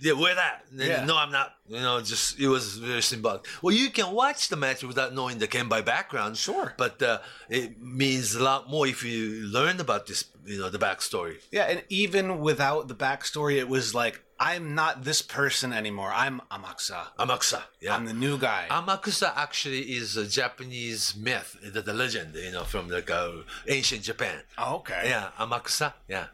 yeah, 0.00 0.12
wear 0.12 0.34
that. 0.34 0.64
Yeah. 0.74 1.04
No, 1.04 1.16
I'm 1.16 1.30
not. 1.30 1.54
You 1.68 1.80
know, 1.80 2.00
just 2.00 2.38
it 2.38 2.48
was 2.48 2.76
very 2.76 3.02
symbolic. 3.02 3.46
Well, 3.62 3.74
you 3.74 3.90
can 3.90 4.12
watch 4.12 4.48
the 4.48 4.56
match 4.56 4.82
without 4.82 5.14
knowing 5.14 5.38
the 5.38 5.48
Kembai 5.48 5.84
background. 5.84 6.36
Sure. 6.36 6.74
But 6.76 7.02
uh, 7.02 7.18
it 7.48 7.80
means 7.80 8.34
a 8.34 8.42
lot 8.42 8.68
more 8.70 8.86
if 8.86 9.02
you 9.04 9.46
learn 9.46 9.80
about 9.80 10.06
this, 10.06 10.24
you 10.44 10.58
know, 10.58 10.70
the 10.70 10.78
backstory. 10.78 11.36
Yeah, 11.50 11.64
and 11.64 11.82
even 11.88 12.40
without 12.40 12.88
the 12.88 12.94
backstory, 12.94 13.56
it 13.56 13.68
was 13.68 13.94
like 13.94 14.22
I'm 14.38 14.74
not 14.74 15.04
this 15.04 15.22
person 15.22 15.72
anymore. 15.72 16.12
I'm 16.14 16.42
Amakusa. 16.50 17.06
Amakusa. 17.18 17.62
Yeah. 17.80 17.94
I'm 17.94 18.04
the 18.04 18.12
new 18.12 18.36
guy. 18.38 18.66
Amakusa 18.70 19.32
actually 19.36 19.82
is 19.92 20.16
a 20.16 20.26
Japanese 20.26 21.14
myth, 21.16 21.56
the, 21.62 21.80
the 21.80 21.94
legend, 21.94 22.34
you 22.34 22.50
know, 22.50 22.64
from 22.64 22.88
like 22.88 23.10
uh, 23.10 23.30
ancient 23.68 24.02
Japan. 24.02 24.40
oh, 24.58 24.76
okay. 24.76 25.02
Yeah, 25.04 25.30
Amakusa. 25.38 25.92
Yeah. 26.08 26.26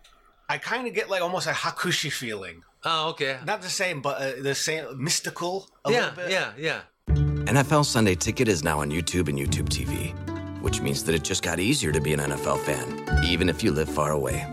I 0.51 0.59
kind 0.59 0.89
of 0.89 0.95
get 0.95 1.09
like 1.09 1.23
almost 1.23 1.47
a 1.47 1.53
Hakushi 1.53 2.11
feeling. 2.11 2.65
Oh, 2.85 3.11
okay. 3.11 3.39
Not 3.47 3.63
the 3.63 3.69
same, 3.69 4.03
but 4.03 4.21
uh, 4.21 4.43
the 4.43 4.53
same 4.57 4.85
mystical 5.01 5.69
a 5.85 5.93
yeah, 5.93 5.99
little 6.01 6.17
bit. 6.17 6.31
yeah, 6.33 6.51
yeah. 6.59 6.81
NFL 7.45 7.85
Sunday 7.85 8.17
Ticket 8.17 8.49
is 8.49 8.65
now 8.65 8.81
on 8.81 8.91
YouTube 8.91 9.29
and 9.29 9.39
YouTube 9.39 9.69
TV, 9.69 10.13
which 10.61 10.81
means 10.81 11.05
that 11.05 11.15
it 11.15 11.23
just 11.23 11.45
got 11.45 11.61
easier 11.61 11.93
to 11.93 12.01
be 12.01 12.13
an 12.15 12.19
NFL 12.19 12.59
fan, 12.65 13.25
even 13.25 13.49
if 13.49 13.63
you 13.63 13.71
live 13.71 13.89
far 13.89 14.11
away. 14.11 14.45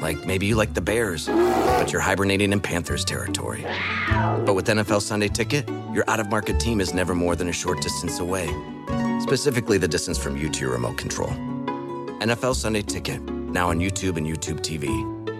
Like 0.00 0.24
maybe 0.24 0.46
you 0.46 0.54
like 0.54 0.72
the 0.72 0.80
Bears, 0.80 1.26
but 1.26 1.90
you're 1.90 2.00
hibernating 2.00 2.52
in 2.52 2.60
Panthers 2.60 3.04
territory. 3.04 3.66
But 4.46 4.54
with 4.54 4.68
NFL 4.68 5.02
Sunday 5.02 5.28
Ticket, 5.28 5.68
your 5.92 6.04
out 6.06 6.20
of 6.20 6.30
market 6.30 6.60
team 6.60 6.80
is 6.80 6.94
never 6.94 7.12
more 7.12 7.34
than 7.34 7.48
a 7.48 7.52
short 7.52 7.82
distance 7.82 8.20
away, 8.20 8.46
specifically 9.18 9.78
the 9.78 9.88
distance 9.88 10.16
from 10.16 10.36
you 10.36 10.48
to 10.48 10.60
your 10.60 10.70
remote 10.70 10.96
control. 10.96 11.30
NFL 12.20 12.54
Sunday 12.54 12.82
Ticket, 12.82 13.20
now 13.20 13.70
on 13.70 13.80
YouTube 13.80 14.16
and 14.16 14.24
YouTube 14.28 14.60
TV. 14.60 15.20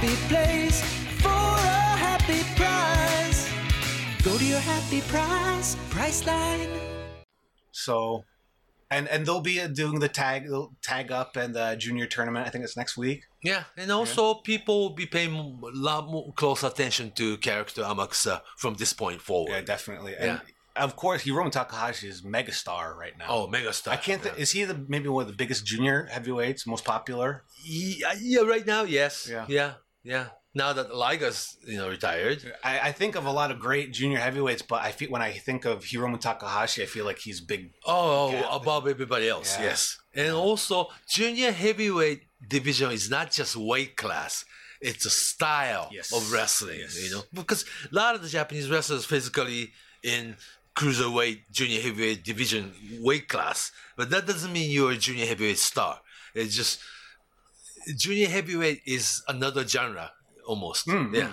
happy 0.00 0.16
place 0.32 0.82
for 1.20 1.28
a 1.28 1.96
happy 2.00 2.42
price. 2.56 3.50
Go 4.24 4.38
to 4.38 4.44
your 4.44 4.58
happy 4.60 5.02
price, 5.02 5.76
Priceline. 5.90 6.70
So, 7.70 8.24
and 8.90 9.06
and 9.08 9.26
they'll 9.26 9.42
be 9.42 9.60
uh, 9.60 9.66
doing 9.66 9.98
the 9.98 10.08
tag 10.08 10.44
they'll 10.44 10.72
tag 10.80 11.12
up 11.12 11.36
and 11.36 11.54
the 11.54 11.76
junior 11.78 12.06
tournament. 12.06 12.46
I 12.46 12.50
think 12.50 12.64
it's 12.64 12.78
next 12.78 12.96
week. 12.96 13.24
Yeah, 13.42 13.64
and 13.76 13.92
also 13.92 14.34
people 14.36 14.80
will 14.80 14.94
be 14.94 15.04
paying 15.04 15.34
a 15.34 15.76
lot 15.76 16.06
more 16.06 16.32
close 16.32 16.62
attention 16.62 17.10
to 17.16 17.36
character 17.36 17.82
Amakusa 17.82 18.40
from 18.56 18.76
this 18.76 18.94
point 18.94 19.20
forward. 19.20 19.52
Yeah, 19.52 19.60
definitely. 19.60 20.12
Yeah. 20.12 20.30
And 20.30 20.40
of 20.76 20.96
course, 20.96 21.24
Hiromu 21.24 21.52
Takahashi 21.52 22.08
is 22.08 22.22
megastar 22.22 22.96
right 22.96 23.18
now. 23.18 23.26
Oh, 23.28 23.48
megastar. 23.48 23.88
I 23.88 23.96
can't. 23.96 24.22
Th- 24.22 24.34
yeah. 24.34 24.42
Is 24.42 24.52
he 24.52 24.64
the 24.64 24.82
maybe 24.88 25.08
one 25.10 25.22
of 25.24 25.28
the 25.28 25.36
biggest 25.36 25.66
junior 25.66 26.06
heavyweights, 26.10 26.66
most 26.66 26.86
popular? 26.86 27.42
yeah, 27.62 28.14
yeah, 28.18 28.40
right 28.40 28.66
now, 28.66 28.84
yes. 28.84 29.28
Yeah. 29.30 29.44
yeah, 29.46 29.72
yeah. 30.02 30.26
Now 30.52 30.72
that 30.72 30.92
Liger's 30.94 31.56
you 31.64 31.78
know 31.78 31.88
retired, 31.88 32.40
I, 32.64 32.80
I 32.88 32.92
think 32.92 33.14
of 33.14 33.24
a 33.24 33.30
lot 33.30 33.52
of 33.52 33.60
great 33.60 33.92
junior 33.92 34.18
heavyweights, 34.18 34.62
but 34.62 34.82
I 34.82 34.90
feel 34.90 35.08
when 35.10 35.22
I 35.22 35.30
think 35.32 35.64
of 35.64 35.84
Hiromu 35.84 36.18
Takahashi, 36.20 36.82
I 36.82 36.86
feel 36.86 37.04
like 37.04 37.18
he's 37.18 37.40
big. 37.40 37.70
oh, 37.86 38.28
oh 38.28 38.32
Yeah. 38.32 38.48
above 38.56 38.88
everybody 38.88 39.28
else, 39.28 39.56
Yeah. 39.56 39.66
yes. 39.66 39.98
And 40.12 40.32
also, 40.32 40.88
junior 41.08 41.52
heavyweight 41.52 42.22
division 42.48 42.90
is 42.90 43.08
not 43.08 43.30
just 43.30 43.54
weight 43.54 43.96
class; 43.96 44.44
it's 44.80 45.06
a 45.06 45.10
style 45.10 45.88
Yes. 45.92 46.12
of 46.12 46.32
wrestling. 46.32 46.80
Yes. 46.80 47.00
You 47.00 47.10
know, 47.14 47.22
because 47.32 47.64
a 47.90 47.94
lot 47.94 48.16
of 48.16 48.22
the 48.22 48.28
Japanese 48.28 48.68
wrestlers 48.68 49.04
physically 49.04 49.70
in 50.02 50.34
cruiserweight, 50.74 51.42
junior 51.52 51.80
heavyweight 51.80 52.24
division 52.24 52.72
weight 53.00 53.28
class, 53.28 53.70
but 53.96 54.10
that 54.10 54.26
doesn't 54.26 54.52
mean 54.52 54.70
you're 54.70 54.92
a 54.92 54.96
junior 54.96 55.26
heavyweight 55.26 55.58
star. 55.58 56.00
It's 56.34 56.56
just 56.56 56.80
junior 57.96 58.28
heavyweight 58.28 58.82
is 58.86 59.22
another 59.28 59.66
genre 59.66 60.12
almost. 60.46 60.86
Mm, 60.86 61.14
yeah. 61.14 61.32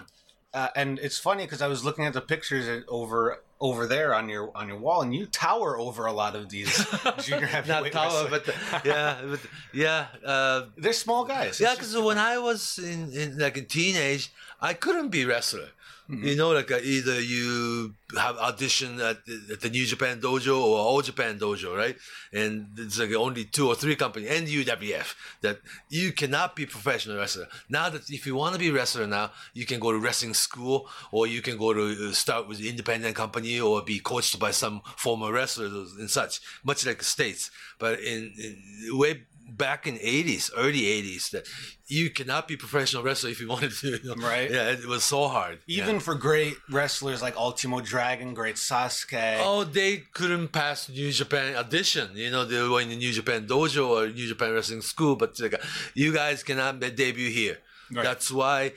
Uh, 0.54 0.70
and 0.76 0.98
it's 1.00 1.18
funny 1.18 1.44
because 1.44 1.62
I 1.62 1.68
was 1.68 1.84
looking 1.84 2.06
at 2.06 2.14
the 2.14 2.22
pictures 2.22 2.84
over 2.88 3.44
over 3.60 3.88
there 3.88 4.14
on 4.14 4.30
your 4.30 4.56
on 4.56 4.68
your 4.68 4.78
wall, 4.78 5.02
and 5.02 5.14
you 5.14 5.26
tower 5.26 5.78
over 5.80 6.06
a 6.06 6.14
lot 6.14 6.36
of 6.36 6.50
these 6.50 6.86
junior 7.20 7.42
Not 7.42 7.50
heavyweight. 7.50 7.92
tower, 7.92 8.28
wrestlers. 8.30 8.44
but 8.46 8.86
yeah, 8.86 9.18
but 9.30 9.40
yeah, 9.74 10.06
uh, 10.26 10.66
they're 10.78 10.94
small 10.94 11.26
guys. 11.26 11.60
yeah. 11.60 11.74
Because 11.74 11.96
when 11.98 12.18
I 12.18 12.38
was 12.38 12.80
in, 12.80 13.12
in 13.14 13.38
like 13.38 13.58
a 13.58 13.62
teenage, 13.62 14.32
I 14.62 14.74
couldn't 14.74 15.10
be 15.10 15.26
wrestler. 15.26 15.70
You 16.10 16.36
know, 16.38 16.52
like 16.52 16.72
uh, 16.72 16.80
either 16.82 17.20
you 17.20 17.94
have 18.18 18.38
audition 18.38 19.02
at 19.02 19.26
the, 19.26 19.42
at 19.52 19.60
the 19.62 19.70
New 19.70 19.86
Japan 19.86 20.22
Dojo 20.22 20.58
or 20.58 20.78
All 20.80 21.02
Japan 21.02 21.38
Dojo, 21.38 21.76
right? 21.76 21.98
And 22.32 22.68
it's 22.78 22.98
like 22.98 23.14
only 23.14 23.44
two 23.44 23.68
or 23.68 23.76
three 23.76 23.98
companies 23.98 24.32
and 24.32 24.48
UWF 24.48 25.16
that 25.42 25.60
you 25.90 26.14
cannot 26.14 26.56
be 26.56 26.66
professional 26.66 27.18
wrestler. 27.18 27.48
Now 27.70 27.90
that 27.90 28.10
if 28.10 28.26
you 28.26 28.36
want 28.36 28.54
to 28.54 28.60
be 28.60 28.72
wrestler 28.72 29.06
now, 29.06 29.32
you 29.54 29.66
can 29.66 29.82
go 29.82 29.92
to 29.92 30.00
wrestling 30.00 30.34
school 30.34 30.88
or 31.12 31.28
you 31.28 31.42
can 31.42 31.58
go 31.58 31.74
to 31.74 32.10
uh, 32.10 32.14
start 32.14 32.48
with 32.48 32.62
independent 32.62 33.14
company 33.16 33.60
or 33.60 33.82
be 33.82 34.00
coached 34.00 34.40
by 34.40 34.52
some 34.52 34.82
former 34.96 35.34
wrestlers 35.34 35.94
and 36.00 36.10
such, 36.10 36.40
much 36.64 36.86
like 36.86 37.00
the 37.00 37.06
states. 37.06 37.52
But 37.80 38.00
in, 38.00 38.34
in 38.38 38.98
way 38.98 39.24
back 39.50 39.88
in 39.88 39.96
80s 39.98 40.52
early 40.58 40.82
80s 40.82 41.30
that 41.32 41.48
you 41.88 42.10
cannot 42.10 42.48
be 42.48 42.58
professional 42.58 43.02
wrestler 43.04 43.30
if 43.30 43.40
you 43.40 43.48
wanted 43.48 43.72
to 43.72 43.88
you 43.92 44.00
know? 44.04 44.16
Right. 44.16 44.50
yeah 44.52 44.70
it 44.72 44.86
was 44.86 45.04
so 45.04 45.28
hard 45.28 45.60
Even 45.68 45.96
yeah. 45.96 46.00
for 46.02 46.16
great 46.16 46.56
wrestlers 46.70 47.22
like 47.22 47.36
Ultimo 47.38 47.80
Dragon, 47.82 48.34
great 48.34 48.56
Sasuke. 48.56 49.38
oh 49.40 49.64
they 49.64 49.98
couldn't 50.14 50.50
pass 50.50 50.90
new 50.90 51.12
japan 51.12 51.56
audition 51.56 52.10
you 52.14 52.30
know 52.32 52.44
they 52.46 52.62
were 52.68 52.82
in 52.82 52.90
the 52.90 52.96
new 52.98 53.12
japan 53.12 53.48
dojo 53.48 53.88
or 53.90 54.08
new 54.10 54.28
japan 54.28 54.54
wrestling 54.54 54.82
school 54.82 55.16
but 55.16 55.40
like, 55.40 55.56
you 55.94 56.14
guys 56.14 56.44
cannot 56.44 56.80
debut 56.80 57.30
here 57.30 57.58
Right. 57.90 58.04
that's 58.04 58.30
why 58.32 58.74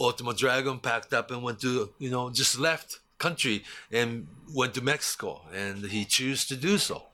ultimo 0.00 0.32
dragon 0.32 0.80
packed 0.80 1.12
up 1.14 1.30
and 1.30 1.42
went 1.44 1.60
to 1.60 1.90
you 2.00 2.10
know 2.10 2.28
just 2.30 2.58
left 2.58 2.98
country 3.18 3.62
and 3.92 4.26
went 4.52 4.74
to 4.74 4.82
mexico 4.82 5.42
and 5.54 5.84
he 5.86 6.04
chose 6.04 6.44
to 6.46 6.56
do 6.56 6.76
so 6.78 7.04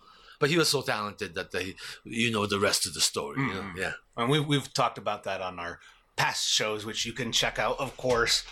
but 0.44 0.50
he 0.50 0.58
was 0.58 0.68
so 0.68 0.82
talented 0.82 1.30
that 1.38 1.52
they, 1.52 1.66
you 2.04 2.30
know 2.30 2.44
the 2.46 2.60
rest 2.68 2.84
of 2.86 2.92
the 2.92 3.00
story 3.00 3.40
you 3.40 3.54
know? 3.54 3.66
yeah 3.82 3.94
And 4.16 4.28
we, 4.32 4.38
we've 4.40 4.70
talked 4.74 4.98
about 4.98 5.24
that 5.24 5.40
on 5.40 5.58
our 5.58 5.74
past 6.16 6.48
shows, 6.48 6.84
which 6.84 7.04
you 7.06 7.12
can 7.12 7.32
check 7.32 7.58
out, 7.58 7.76
of 7.78 7.96
course, 7.96 8.44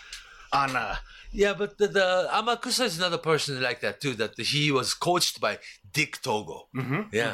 on 0.53 0.77
uh, 0.77 0.97
Yeah, 1.33 1.55
but 1.55 1.79
the, 1.79 1.89
the 1.89 2.29
Amakusa 2.33 2.85
is 2.85 2.99
another 2.99 3.19
person 3.19 3.63
like 3.63 3.81
that 3.81 4.01
too. 4.01 4.15
That 4.15 4.39
he 4.39 4.73
was 4.73 4.95
coached 4.95 5.41
by 5.41 5.59
Dick 5.93 6.21
Togo. 6.23 6.69
Mm-hmm, 6.75 7.03
yeah, 7.13 7.33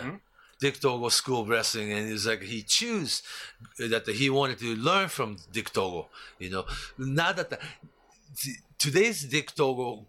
Dick 0.60 0.80
Togo 0.80 1.08
School 1.08 1.42
of 1.42 1.48
Wrestling, 1.48 1.92
and 1.92 2.10
it's 2.12 2.26
like 2.26 2.42
he 2.42 2.62
chose 2.62 3.22
that 3.78 4.06
he 4.06 4.30
wanted 4.30 4.58
to 4.58 4.76
learn 4.76 5.08
from 5.08 5.36
Dick 5.52 5.72
Togo. 5.72 6.08
You 6.38 6.50
know, 6.50 6.64
now 6.98 7.32
that 7.32 7.50
the, 7.50 7.58
today's 8.78 9.24
Dick 9.24 9.54
Togo 9.54 10.06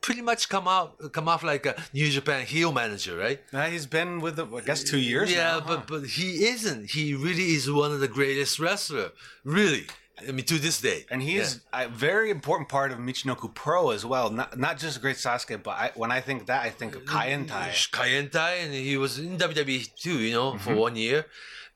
pretty 0.00 0.22
much 0.22 0.48
come 0.48 0.66
out 0.66 1.12
come 1.12 1.28
off 1.28 1.42
like 1.42 1.66
a 1.66 1.74
New 1.92 2.08
Japan 2.10 2.44
heel 2.46 2.72
manager, 2.72 3.16
right? 3.16 3.40
uh, 3.52 3.66
he's 3.66 3.86
been 3.86 4.20
with, 4.20 4.36
the, 4.36 4.46
I 4.46 4.60
guess, 4.60 4.82
two 4.82 5.00
years. 5.00 5.32
Yeah, 5.32 5.44
now, 5.44 5.60
huh? 5.60 5.66
but 5.66 5.86
but 5.86 6.06
he 6.06 6.46
isn't. 6.46 6.90
He 6.90 7.14
really 7.14 7.54
is 7.54 7.70
one 7.70 7.92
of 7.92 8.00
the 8.00 8.08
greatest 8.08 8.58
wrestler. 8.58 9.10
Really, 9.44 9.86
I 10.28 10.32
mean, 10.32 10.44
to 10.46 10.58
this 10.58 10.80
day. 10.80 11.06
And 11.10 11.22
he's 11.22 11.60
a 11.72 11.88
very 11.88 12.30
important 12.30 12.68
part 12.68 12.92
of 12.92 12.98
Michinoku 12.98 13.54
Pro 13.54 13.90
as 13.90 14.04
well. 14.04 14.30
Not 14.30 14.58
not 14.58 14.78
just 14.78 15.00
Great 15.00 15.16
Sasuke, 15.16 15.62
but 15.62 15.70
I, 15.70 15.90
when 15.94 16.10
I 16.10 16.20
think 16.20 16.46
that, 16.46 16.64
I 16.64 16.70
think 16.70 16.96
of 16.96 17.04
Kaientai. 17.04 17.90
Kayentai, 17.90 18.64
and 18.64 18.74
he 18.74 18.96
was 18.96 19.18
in 19.18 19.38
WWE 19.38 19.94
too, 19.96 20.18
you 20.18 20.32
know, 20.32 20.58
for 20.58 20.74
one 20.74 20.96
year. 20.96 21.26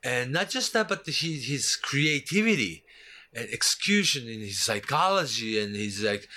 And 0.02 0.32
not 0.32 0.50
just 0.50 0.72
that, 0.74 0.88
but 0.88 1.06
he, 1.06 1.38
his 1.38 1.76
creativity 1.76 2.84
and 3.32 3.48
execution 3.50 4.28
and 4.28 4.42
his 4.42 4.60
psychology 4.60 5.60
and 5.60 5.74
his 5.74 6.02
like. 6.02 6.28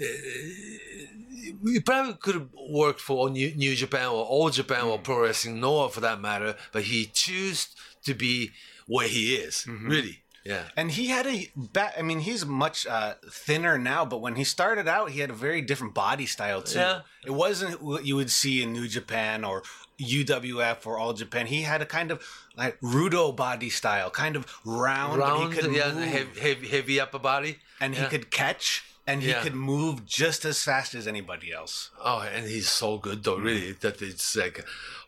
Uh, 0.00 1.52
we 1.62 1.80
probably 1.80 2.14
could 2.14 2.34
have 2.34 2.48
worked 2.68 3.00
for 3.00 3.30
New, 3.30 3.54
New 3.54 3.74
Japan 3.74 4.08
or 4.08 4.24
All 4.24 4.50
Japan 4.50 4.84
or 4.84 4.98
Pro 4.98 5.20
Wrestling 5.22 5.60
Noah 5.60 5.88
for 5.90 6.00
that 6.00 6.20
matter, 6.20 6.56
but 6.72 6.82
he 6.84 7.06
chose 7.06 7.68
to 8.04 8.14
be 8.14 8.50
where 8.86 9.08
he 9.08 9.34
is. 9.34 9.66
Really, 9.66 10.22
yeah. 10.44 10.64
And 10.76 10.90
he 10.92 11.06
had 11.08 11.26
a 11.26 11.50
ba- 11.56 11.98
I 11.98 12.02
mean, 12.02 12.20
he's 12.20 12.44
much 12.44 12.86
uh, 12.86 13.14
thinner 13.30 13.78
now, 13.78 14.04
but 14.04 14.20
when 14.20 14.36
he 14.36 14.44
started 14.44 14.86
out, 14.88 15.10
he 15.10 15.20
had 15.20 15.30
a 15.30 15.34
very 15.34 15.60
different 15.62 15.94
body 15.94 16.26
style 16.26 16.62
too. 16.62 16.78
Yeah. 16.78 17.00
It 17.24 17.32
wasn't 17.32 17.82
what 17.82 18.04
you 18.06 18.16
would 18.16 18.30
see 18.30 18.62
in 18.62 18.72
New 18.72 18.86
Japan 18.88 19.44
or 19.44 19.62
UWF 19.98 20.86
or 20.86 20.98
All 20.98 21.12
Japan. 21.14 21.46
He 21.46 21.62
had 21.62 21.82
a 21.82 21.86
kind 21.86 22.10
of 22.10 22.22
like 22.56 22.78
rudo 22.80 23.34
body 23.34 23.70
style, 23.70 24.10
kind 24.10 24.36
of 24.36 24.46
round, 24.64 25.18
Round, 25.18 25.50
but 25.50 25.56
he 25.56 25.60
could 25.62 25.72
yeah, 25.74 25.92
heavy, 25.92 26.40
heavy, 26.40 26.68
heavy 26.68 27.00
upper 27.00 27.18
body, 27.18 27.58
and 27.80 27.94
he 27.94 28.04
could 28.06 28.30
catch, 28.30 28.84
and 29.06 29.22
he 29.22 29.30
Yeah. 29.30 29.42
could 29.42 29.54
move 29.54 30.04
just 30.04 30.44
as 30.44 30.62
fast 30.62 30.94
as 30.94 31.06
anybody 31.06 31.52
else. 31.52 31.90
Oh, 32.00 32.20
and 32.20 32.46
he's 32.46 32.68
so 32.68 32.98
good 32.98 33.22
though, 33.24 33.36
really, 33.36 33.72
mm-hmm. 33.72 33.80
that 33.80 34.02
it's 34.02 34.36
like 34.36 34.64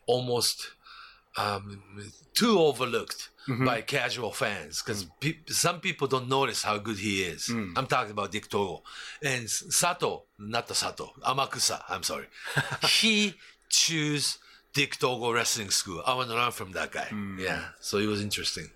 almost 0.06 0.70
um, 1.36 1.82
too 2.34 2.58
overlooked 2.58 3.30
mm-hmm. 3.48 3.64
by 3.64 3.80
casual 3.80 4.32
fans 4.32 4.82
because 4.82 5.04
mm. 5.04 5.10
pe- 5.20 5.38
some 5.48 5.80
people 5.80 6.06
don't 6.06 6.28
notice 6.28 6.62
how 6.62 6.78
good 6.78 6.98
he 6.98 7.22
is. 7.22 7.48
Mm. 7.48 7.72
I'm 7.76 7.86
talking 7.86 8.12
about 8.12 8.32
Dick 8.32 8.48
Togo 8.48 8.82
and 9.22 9.48
Sato, 9.48 10.24
not 10.38 10.66
the 10.66 10.74
Sato, 10.74 11.12
Amakusa. 11.22 11.82
I'm 11.88 12.02
sorry. 12.02 12.26
he 13.00 13.34
chose 13.68 14.38
Dick 14.74 14.98
Togo 14.98 15.32
Wrestling 15.32 15.70
School. 15.70 16.02
I 16.06 16.14
want 16.14 16.28
to 16.28 16.34
learn 16.34 16.52
from 16.52 16.72
that 16.72 16.92
guy. 16.92 17.08
Mm. 17.10 17.40
Yeah, 17.40 17.62
so 17.80 17.98
it 17.98 18.06
was 18.06 18.22
interesting. 18.22 18.70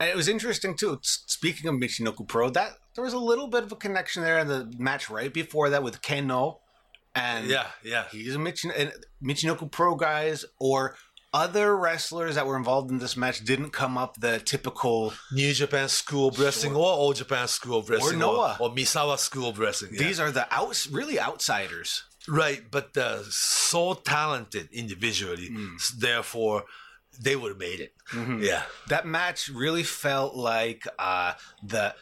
And 0.00 0.08
it 0.10 0.16
was 0.16 0.28
interesting 0.28 0.76
too. 0.76 0.98
Speaking 1.02 1.68
of 1.68 1.76
Michinoku 1.76 2.26
Pro, 2.26 2.50
that 2.50 2.72
there 2.98 3.04
was 3.04 3.14
a 3.14 3.18
little 3.18 3.46
bit 3.46 3.62
of 3.62 3.70
a 3.70 3.76
connection 3.76 4.24
there 4.24 4.40
in 4.40 4.48
the 4.48 4.68
match 4.76 5.08
right 5.08 5.32
before 5.32 5.70
that 5.70 5.84
with 5.84 6.02
Kenoh, 6.02 6.58
and 7.14 7.46
Yeah, 7.46 7.66
yeah. 7.84 8.06
he's 8.10 8.34
a 8.34 8.38
Michin- 8.38 8.72
and 8.76 8.92
Michinoku 9.22 9.70
Pro 9.70 9.94
guys 9.94 10.44
or 10.58 10.96
other 11.32 11.76
wrestlers 11.76 12.34
that 12.34 12.44
were 12.44 12.56
involved 12.56 12.90
in 12.90 12.98
this 12.98 13.16
match 13.16 13.44
didn't 13.44 13.70
come 13.70 13.96
up 13.96 14.16
the 14.18 14.40
typical. 14.40 15.12
New 15.30 15.52
Japan 15.54 15.88
School 15.88 16.28
of 16.30 16.40
Wrestling 16.40 16.74
or 16.74 16.86
All 16.86 17.12
Japan 17.12 17.46
School 17.46 17.78
of 17.78 17.88
Wrestling 17.88 18.16
or 18.16 18.18
Noah. 18.18 18.56
or, 18.58 18.70
Misawa 18.70 19.16
School 19.16 19.50
of 19.50 19.60
Wrestling. 19.60 19.92
yeah. 19.94 20.02
These 20.04 20.18
are 20.18 20.32
the 20.32 20.52
outs, 20.52 20.88
really 20.88 21.20
outsiders. 21.20 22.02
Right, 22.26 22.62
but 22.68 22.96
uh, 22.96 23.22
so 23.30 23.94
talented 23.94 24.70
individually, 24.72 25.50
s- 25.76 25.90
therefore 25.96 26.64
they 27.20 27.36
would 27.36 27.50
have 27.50 27.58
made 27.58 27.80
it. 27.80 27.92
Yeah, 28.42 28.62
That 28.88 29.06
match 29.06 29.48
really 29.48 29.82
felt 29.84 30.34
like 30.34 30.82
uh, 30.98 31.34
the 31.62 31.94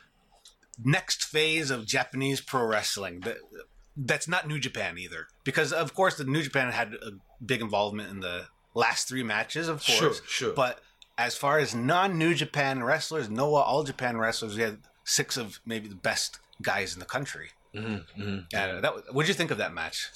next 0.82 1.24
phase 1.24 1.70
of 1.70 1.86
Japanese 1.86 2.40
pro 2.40 2.64
wrestling. 2.64 3.20
That, 3.20 3.38
that's 3.96 4.28
not 4.28 4.46
New 4.46 4.58
Japan 4.58 4.98
either, 4.98 5.26
because 5.44 5.72
of 5.72 5.94
course 5.94 6.16
the 6.16 6.24
New 6.24 6.42
Japan 6.42 6.70
had 6.72 6.94
a 6.94 7.12
big 7.44 7.60
involvement 7.62 8.10
in 8.10 8.20
the 8.20 8.46
last 8.74 9.08
three 9.08 9.22
matches, 9.22 9.68
of 9.68 9.84
course. 9.84 9.98
Sure, 9.98 10.12
sure. 10.28 10.52
But 10.54 10.80
as 11.16 11.34
far 11.34 11.58
as 11.58 11.74
non-New 11.74 12.34
Japan 12.34 12.82
wrestlers, 12.82 13.30
Noah 13.30 13.62
All 13.62 13.84
Japan 13.84 14.18
wrestlers, 14.18 14.54
we 14.56 14.62
had 14.62 14.78
six 15.04 15.36
of 15.38 15.60
maybe 15.64 15.88
the 15.88 15.94
best 15.94 16.38
guys 16.60 16.92
in 16.92 17.00
the 17.00 17.06
country. 17.06 17.50
Mm-hmm, 17.74 18.38
Yeah, 18.52 18.80
that, 18.80 19.14
what'd 19.14 19.28
you 19.28 19.34
think 19.34 19.50
of 19.50 19.58
that 19.58 19.72
match? 19.72 20.10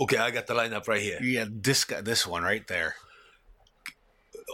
okay, 0.00 0.16
I 0.18 0.30
got 0.30 0.46
the 0.46 0.54
lineup 0.54 0.88
right 0.88 1.00
here. 1.02 1.18
Yeah, 1.20 1.46
this 1.50 1.84
guy, 1.84 2.00
this 2.00 2.26
one 2.26 2.42
right 2.42 2.66
there. 2.66 2.94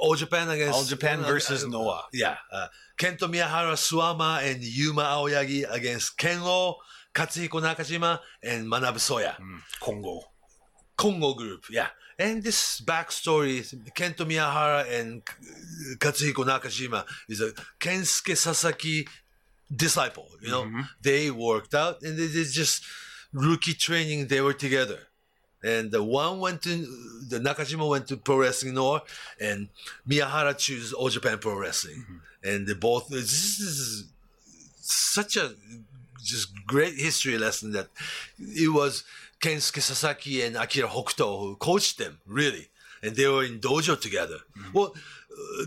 All 0.01 0.14
Japan 0.14 0.48
against 0.48 0.75
All 0.75 0.85
Japan 0.85 1.20
uh, 1.20 1.27
versus 1.27 1.64
uh, 1.64 1.68
Noah. 1.68 2.05
Yeah, 2.12 2.37
uh, 2.51 2.68
Kento 2.98 3.28
Miyahara 3.28 3.74
Suwama 3.74 4.42
and 4.48 4.62
Yuma 4.62 5.02
Aoyagi 5.02 5.64
against 5.70 6.16
Kenoh 6.18 6.76
Katsuhiko 7.14 7.61
Nakajima 7.61 8.20
and 8.42 8.66
Manabu 8.66 8.98
Soya. 8.98 9.37
Mm, 9.38 9.61
Kongo. 9.81 10.20
Kongo 10.96 11.35
group, 11.35 11.64
yeah. 11.70 11.88
And 12.18 12.42
this 12.42 12.81
backstory, 12.81 13.61
Kento 13.94 14.26
Miyahara 14.26 15.00
and 15.00 15.24
Katsuhiko 15.98 16.44
Nakajima 16.44 17.05
is 17.28 17.40
a 17.40 17.52
Kensuke 17.81 18.37
Sasaki 18.37 19.07
disciple, 19.74 20.28
you 20.40 20.50
know. 20.50 20.64
Mm-hmm. 20.64 20.81
They 21.00 21.31
worked 21.31 21.74
out 21.74 22.02
and 22.02 22.18
they 22.18 22.28
did 22.28 22.48
just 22.50 22.85
rookie 23.33 23.74
training, 23.74 24.28
they 24.28 24.40
were 24.40 24.52
together. 24.52 25.09
And 25.62 25.90
the 25.90 26.03
one 26.03 26.40
went 26.40 26.62
to, 26.62 26.77
the 27.29 27.38
Nakajima 27.38 27.88
went 27.88 28.09
to 28.09 28.16
Pro 28.16 28.38
Wrestling 28.38 28.75
Noah 28.75 29.03
and 29.40 29.68
Miyahara 30.09 30.57
chose 30.59 30.92
All 30.92 31.09
Japan 31.09 31.38
Pro 31.38 31.57
Wrestling. 31.57 32.05
And 32.42 32.66
they 32.66 32.75
both, 32.75 33.09
this 33.09 33.61
is 33.61 34.05
such 34.81 35.37
a 35.37 35.55
just 36.22 36.48
great 36.66 36.94
history 36.94 37.38
lesson 37.38 37.72
that 37.72 37.88
it 38.38 38.72
was 38.72 39.05
Kensuke 39.40 39.81
Sasaki 39.81 40.42
and 40.42 40.57
Akira 40.57 40.88
Hokuto 40.88 41.40
who 41.40 41.57
coached 41.57 41.98
them, 41.98 42.18
really. 42.27 42.68
And 43.03 43.16
they 43.16 43.27
were 43.27 43.44
in 43.44 43.59
dojo 43.59 44.01
together. 44.01 44.38
Well, 44.72 44.94
uh, 44.94 44.98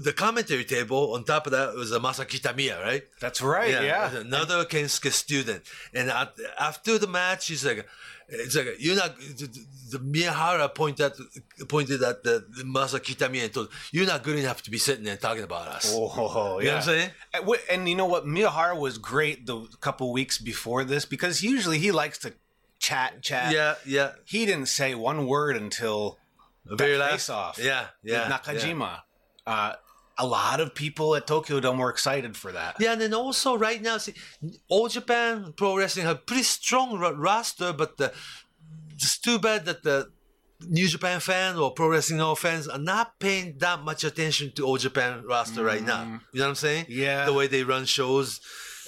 the 0.02 0.14
commentary 0.14 0.64
table 0.64 1.14
on 1.14 1.24
top 1.24 1.46
of 1.48 1.52
that 1.52 1.76
was 1.76 1.92
a 1.92 2.00
Masaki 2.00 2.42
Tamiya, 2.42 2.82
right? 2.82 3.04
That's 3.20 3.42
right. 3.42 3.72
Yeah. 3.72 4.16
Another 4.16 4.66
Kensuke 4.66 5.12
student. 5.12 5.64
And 5.94 6.10
at, 6.10 6.34
after 6.60 6.98
the 6.98 7.08
match, 7.08 7.48
he's 7.48 7.66
like, 7.66 7.86
it's 8.28 8.56
like, 8.56 8.76
you're 8.80 8.96
not, 8.96 9.18
the, 9.20 9.48
the 9.92 10.00
Miyahara 10.00 10.74
pointed 10.74 11.06
at, 11.06 11.68
pointed 11.70 12.02
at 12.02 12.24
the, 12.24 12.44
the 12.58 12.64
Masaki 12.64 13.16
Tamiya 13.16 13.44
and 13.44 13.54
told, 13.54 13.70
you're 13.92 14.08
not 14.08 14.24
good 14.24 14.40
enough 14.40 14.64
to 14.64 14.72
be 14.72 14.80
sitting 14.80 15.04
there 15.04 15.18
talking 15.18 15.44
about 15.44 15.68
us. 15.68 15.94
Oh, 15.96 16.60
You 16.60 16.66
know 16.66 16.72
what 16.72 16.78
I'm 16.78 16.82
saying? 16.82 17.10
And, 17.34 17.50
and 17.70 17.90
you 17.90 17.96
know 17.96 18.08
what? 18.08 18.26
Miyahara 18.26 18.78
was 18.80 18.98
great 18.98 19.46
the 19.46 19.68
couple 19.80 20.12
weeks 20.12 20.40
before 20.40 20.84
this 20.84 21.06
because 21.06 21.44
usually 21.44 21.78
he 21.78 21.92
likes 21.92 22.18
to 22.20 22.34
chat, 22.80 23.22
chat. 23.22 23.54
Yeah, 23.54 23.76
yeah. 23.86 24.14
He 24.26 24.46
didn't 24.46 24.68
say 24.68 24.96
one 24.96 25.28
word 25.28 25.56
until 25.56 26.18
The 26.66 26.76
very 26.76 26.98
last 26.98 27.12
face 27.12 27.30
off. 27.30 27.60
Yeah, 27.62 27.88
yeah. 28.04 28.28
Nakajima. 28.28 29.02
Uh, 29.46 29.74
a 30.18 30.26
lot 30.26 30.60
of 30.62 30.74
people 30.74 31.14
at 31.16 31.28
Tokyo 31.28 31.60
Dome 31.60 31.78
were 31.78 31.90
excited 31.90 32.38
for 32.38 32.52
that. 32.54 32.78
Yeah, 32.80 32.94
and 32.94 33.02
then 33.02 33.14
also 33.14 33.58
right 33.58 33.82
now, 33.82 33.98
see, 33.98 34.14
All 34.70 34.88
Japan 34.88 35.54
Pro 35.58 35.78
Wrestling 35.78 36.06
have 36.06 36.26
pretty 36.26 36.44
strong 36.44 36.98
ro- 36.98 37.14
roster, 37.14 37.74
but 37.74 37.98
the, 37.98 38.14
it's 38.94 39.18
too 39.20 39.40
bad 39.40 39.66
that 39.66 39.84
the 39.84 40.10
New 40.68 40.88
Japan 40.88 41.20
fans 41.20 41.60
or 41.60 41.72
Pro 41.74 41.90
Wrestling 41.90 42.20
Noah 42.20 42.38
fans 42.38 42.68
are 42.70 42.80
not 42.80 43.20
paying 43.20 43.58
that 43.58 43.82
much 43.82 44.06
attention 44.06 44.54
to 44.54 44.64
All 44.66 44.78
Japan 44.78 45.22
roster 45.28 45.64
right 45.66 45.84
now. 45.84 46.04
You 46.32 46.40
know 46.40 46.46
what 46.46 46.50
I'm 46.50 46.56
saying? 46.56 46.86
Yeah. 46.88 47.26
The 47.26 47.34
way 47.34 47.48
they 47.48 47.64
run 47.64 47.84
shows. 47.84 48.40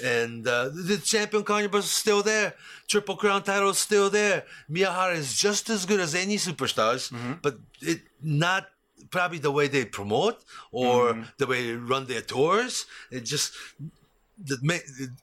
And 0.02 0.48
uh, 0.48 0.70
the 0.70 0.98
champion 1.04 1.44
carnival 1.44 1.80
is 1.80 1.90
still 1.92 2.24
there. 2.24 2.54
Triple 2.88 3.18
Crown 3.18 3.44
title 3.44 3.72
is 3.72 3.80
still 3.80 4.10
there. 4.10 4.46
Miyahara 4.72 5.16
is 5.16 5.38
just 5.38 5.70
as 5.70 5.86
good 5.86 6.00
as 6.00 6.16
any 6.16 6.38
superstars, 6.38 7.12
but 7.42 7.58
it 7.82 8.02
not 8.22 8.68
probably 9.12 9.40
the 9.40 9.52
way 9.52 9.68
they 9.68 9.86
promote 9.86 10.44
or 10.72 11.14
mm-hmm. 11.14 11.24
the 11.38 11.48
way 11.48 11.68
they 11.68 11.74
run 11.74 12.06
their 12.06 12.22
tours. 12.22 12.86
It 13.12 13.22
just 13.22 13.54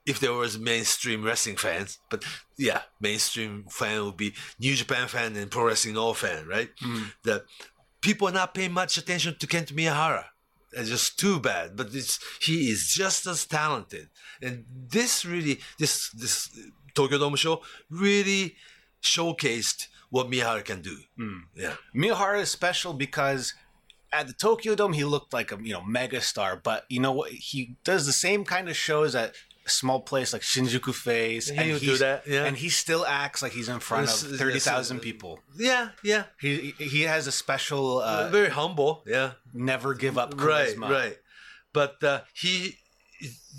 if 0.06 0.18
there 0.20 0.32
was 0.32 0.58
mainstream 0.58 1.22
wrestling 1.22 1.56
fans, 1.56 1.98
but 2.10 2.24
yeah, 2.56 2.82
mainstream 3.00 3.64
fan 3.70 4.04
would 4.04 4.16
be 4.16 4.34
New 4.58 4.74
Japan 4.74 5.06
fan 5.08 5.36
and 5.36 5.50
Pro 5.50 5.66
Wrestling 5.66 5.94
Noah 5.94 6.14
fan, 6.14 6.46
right? 6.48 6.70
Mm-hmm. 6.82 7.04
The 7.22 7.44
people 8.00 8.28
are 8.28 8.32
not 8.32 8.54
paying 8.54 8.72
much 8.72 8.96
attention 8.96 9.36
to 9.38 9.46
Kent 9.46 9.74
Miyahara. 9.74 10.24
It's 10.72 10.88
just 10.88 11.18
too 11.18 11.38
bad, 11.38 11.76
but 11.76 11.94
it's 11.94 12.18
he 12.40 12.70
is 12.70 12.88
just 12.92 13.26
as 13.28 13.46
talented, 13.46 14.08
and 14.42 14.64
this 14.88 15.24
really 15.24 15.60
this 15.78 16.10
this 16.10 16.50
Tokyo 16.94 17.18
Dome 17.18 17.36
show 17.36 17.62
really 17.88 18.56
showcased 19.00 19.86
what 20.10 20.30
Miyahara 20.30 20.64
can 20.64 20.80
do. 20.80 20.96
Mm. 21.18 21.42
Yeah. 21.54 21.74
Miyahara 21.94 22.40
is 22.40 22.50
special 22.50 22.92
because 22.92 23.54
at 24.14 24.26
the 24.26 24.32
Tokyo 24.32 24.74
Dome 24.74 24.92
he 24.92 25.04
looked 25.04 25.32
like 25.32 25.52
a 25.52 25.58
you 25.62 25.72
know 25.72 25.80
megastar, 25.82 26.62
but 26.62 26.84
you 26.88 27.00
know 27.00 27.12
what? 27.12 27.30
He 27.30 27.76
does 27.84 28.06
the 28.06 28.12
same 28.12 28.44
kind 28.44 28.68
of 28.68 28.76
shows 28.76 29.14
at 29.14 29.34
a 29.66 29.70
small 29.70 30.00
place 30.00 30.32
like 30.32 30.42
Shinjuku 30.42 30.94
Face, 30.94 31.48
He 31.48 31.56
and 31.56 31.80
do 31.80 31.96
that, 31.98 32.26
yeah. 32.26 32.44
and 32.44 32.56
he 32.56 32.68
still 32.68 33.04
acts 33.06 33.42
like 33.42 33.52
he's 33.52 33.68
in 33.68 33.80
front 33.80 34.06
This 34.06 34.22
of 34.22 34.38
thirty 34.38 34.54
this 34.54 34.92
people. 35.00 35.40
Yeah, 35.56 35.90
yeah. 36.02 36.24
He 36.40 36.74
he 36.78 37.02
has 37.02 37.26
a 37.26 37.32
special 37.32 38.00
uh, 38.00 38.28
Very 38.28 38.50
humble. 38.50 39.02
Yeah. 39.06 39.32
never 39.52 39.94
give 39.94 40.18
up 40.18 40.40
right 40.40 40.78
right 40.78 41.18
but 41.74 42.02
uh, 42.02 42.20
he 42.32 42.78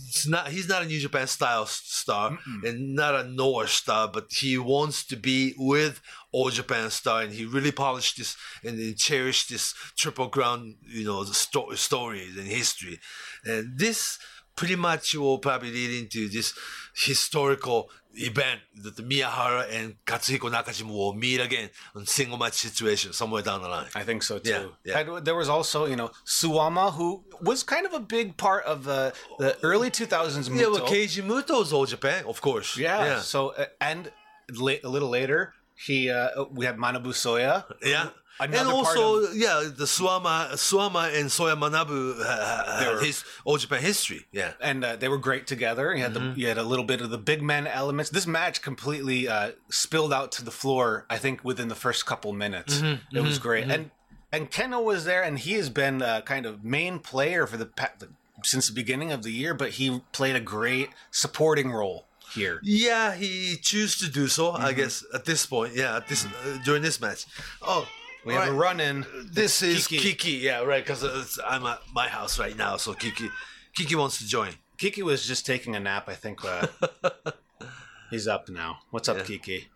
it's 0.08 0.28
not 0.28 0.49
he's 0.49 0.67
not 0.67 0.84
a 0.84 0.86
new 0.86 0.99
japan 0.99 1.28
style 1.28 1.65
star 1.65 2.38
and 2.63 2.95
not 2.95 3.15
a 3.15 3.23
noah 3.23 3.67
star 3.67 4.08
but 4.08 4.25
he 4.32 4.58
wants 4.58 5.06
to 5.06 5.15
be 5.15 5.54
with 5.58 6.01
all 6.32 6.49
japan 6.49 6.89
star 6.89 7.21
and 7.21 7.34
he 7.34 7.45
really 7.45 7.71
polished 7.71 8.17
this 8.17 8.36
and 8.63 8.78
he 8.78 8.93
cherished 8.93 9.49
this 9.49 9.73
triple 9.95 10.30
crown 10.30 10.75
you 10.86 11.06
know 11.06 11.23
the 11.23 11.34
sto- 11.34 11.73
stories 11.75 12.38
and 12.38 12.47
history. 12.47 12.99
And 13.45 13.78
this 13.78 14.17
pretty 14.56 14.76
much 14.76 15.13
will 15.15 15.39
probably 15.39 15.72
lead 15.72 16.04
into 16.04 16.30
this 16.30 16.54
historical 16.96 17.89
event 18.18 18.62
that 18.84 18.96
the 18.96 19.04
Miyahara 19.04 19.68
and 19.72 19.96
Katsuhiko 20.06 20.50
Nakajima 20.50 20.89
will 20.89 21.13
meet 21.13 21.41
again 21.41 21.70
on 21.96 22.06
single 22.06 22.38
match 22.38 22.54
situation 22.54 23.12
somewhere 23.12 23.41
down 23.41 23.62
the 23.62 23.68
line. 23.68 23.88
I 23.94 24.04
think 24.04 24.24
so 24.24 24.39
too. 24.39 24.50
Yeah, 24.50 24.65
yeah. 24.86 25.00
And 25.18 25.26
there 25.26 25.36
was 25.36 25.50
also, 25.50 25.86
you 25.86 25.96
know, 25.98 26.12
Suwama, 26.26 26.94
who 26.94 27.24
was 27.41 27.63
kind 27.63 27.86
of 27.86 27.94
a 27.94 28.00
big 28.00 28.38
part 28.38 28.63
of 28.65 28.84
the 28.86 29.13
the 29.39 29.58
early 29.63 29.89
2000s. 29.91 30.48
Yeah, 30.50 30.68
well, 30.68 30.80
Muto. 30.80 30.88
Keiji 30.88 31.22
Muto's 31.24 31.74
all 31.74 31.86
Japan, 31.86 32.24
of 32.26 32.39
course. 32.41 32.78
Yeah. 32.78 33.04
yeah, 33.06 33.20
So 33.20 33.50
uh, 33.50 33.65
and 33.82 34.12
a 34.50 34.54
little 34.89 35.10
later, 35.10 35.54
he 35.76 36.10
uh, 36.10 36.46
we 36.52 36.65
had 36.65 36.78
Manabu 36.78 37.08
Soya. 37.08 37.65
yeah. 37.84 38.10
Another 38.39 38.60
and 38.60 38.69
also, 38.69 39.24
of- 39.26 39.36
yeah, 39.36 39.63
the 39.63 39.86
Suwama, 39.86 40.52
Suwama 40.54 41.17
and 41.17 41.30
Soya 41.30 41.56
Manabu 41.58 42.19
uh, 42.19 42.80
had 42.80 42.93
were- 42.95 43.00
his 43.04 43.24
all 43.45 43.58
Japan 43.58 43.82
history. 43.82 44.26
Yeah, 44.32 44.54
and 44.60 44.84
uh, 44.84 44.95
they 44.98 45.08
were 45.08 45.17
great 45.17 45.48
together. 45.48 45.95
You 45.95 46.04
had 46.04 46.13
Mm-hmm. 46.13 46.34
the 46.34 46.39
you 46.41 46.48
had 46.48 46.58
a 46.58 46.63
little 46.63 46.86
bit 46.86 47.00
of 47.02 47.10
the 47.12 47.17
big 47.17 47.41
man 47.41 47.65
elements. 47.67 48.10
This 48.10 48.28
match 48.28 48.62
completely 48.62 49.28
uh, 49.30 49.52
spilled 49.69 50.12
out 50.13 50.32
to 50.34 50.43
the 50.43 50.52
floor. 50.52 51.06
I 51.10 51.17
think 51.17 51.43
within 51.45 51.69
the 51.69 51.76
first 51.76 52.06
couple 52.06 52.34
minutes, 52.34 52.82
Mm-hmm. 52.82 53.15
it 53.17 53.21
was 53.21 53.39
great. 53.39 53.69
And 53.71 53.91
and 54.34 54.52
Kenoh 54.52 54.84
was 54.84 55.06
there, 55.06 55.24
and 55.24 55.39
he 55.39 55.54
has 55.54 55.69
been 55.69 56.02
uh, 56.02 56.19
kind 56.21 56.45
of 56.45 56.63
main 56.63 57.00
player 57.00 57.48
for 57.48 57.56
the, 57.56 57.69
the 58.00 58.10
since 58.43 58.67
the 58.67 58.74
beginning 58.74 59.12
of 59.13 59.24
the 59.24 59.32
year. 59.32 59.54
But 59.54 59.71
he 59.80 60.02
played 60.12 60.36
a 60.36 60.41
great 60.41 60.89
supporting 61.10 61.71
role 61.71 62.06
here. 62.34 62.60
yeah, 62.63 63.15
he 63.15 63.56
chose 63.62 63.95
to 64.00 64.10
do 64.10 64.28
so. 64.28 64.52
Mm-hmm. 64.52 64.65
I 64.65 64.74
guess 64.74 65.06
at 65.13 65.24
this 65.24 65.45
point, 65.45 65.74
yeah, 65.76 65.95
at 65.95 66.08
this 66.10 66.26
uh, 66.26 66.58
during 66.65 66.82
this 66.82 67.00
match. 67.00 67.26
Oh, 67.62 67.88
We 68.26 68.34
have 68.34 68.48
a 68.50 68.54
run 68.54 68.80
in. 68.80 69.06
This 69.32 69.62
is 69.62 69.88
Kiki. 69.88 70.04
Kiki. 70.14 70.32
yeah, 70.32 70.62
right. 70.64 70.84
Because 70.84 71.40
I'm 71.46 71.66
at 71.66 71.80
my 71.94 72.08
house 72.08 72.40
right 72.40 72.58
now, 72.58 72.78
so 72.78 72.94
Kiki, 72.94 73.30
Kiki 73.76 73.96
wants 73.96 74.18
to 74.20 74.28
join. 74.28 74.52
Kiki 74.78 75.04
was 75.04 75.26
just 75.28 75.46
taking 75.46 75.76
a 75.76 75.80
nap. 75.80 76.10
I 76.10 76.16
think 76.16 76.44
uh, 76.44 76.68
he's 78.10 78.28
up 78.28 78.50
now. 78.50 78.80
What's 78.92 79.08
up, 79.10 79.18
Yeah. 79.18 79.24
Kiki? 79.24 79.68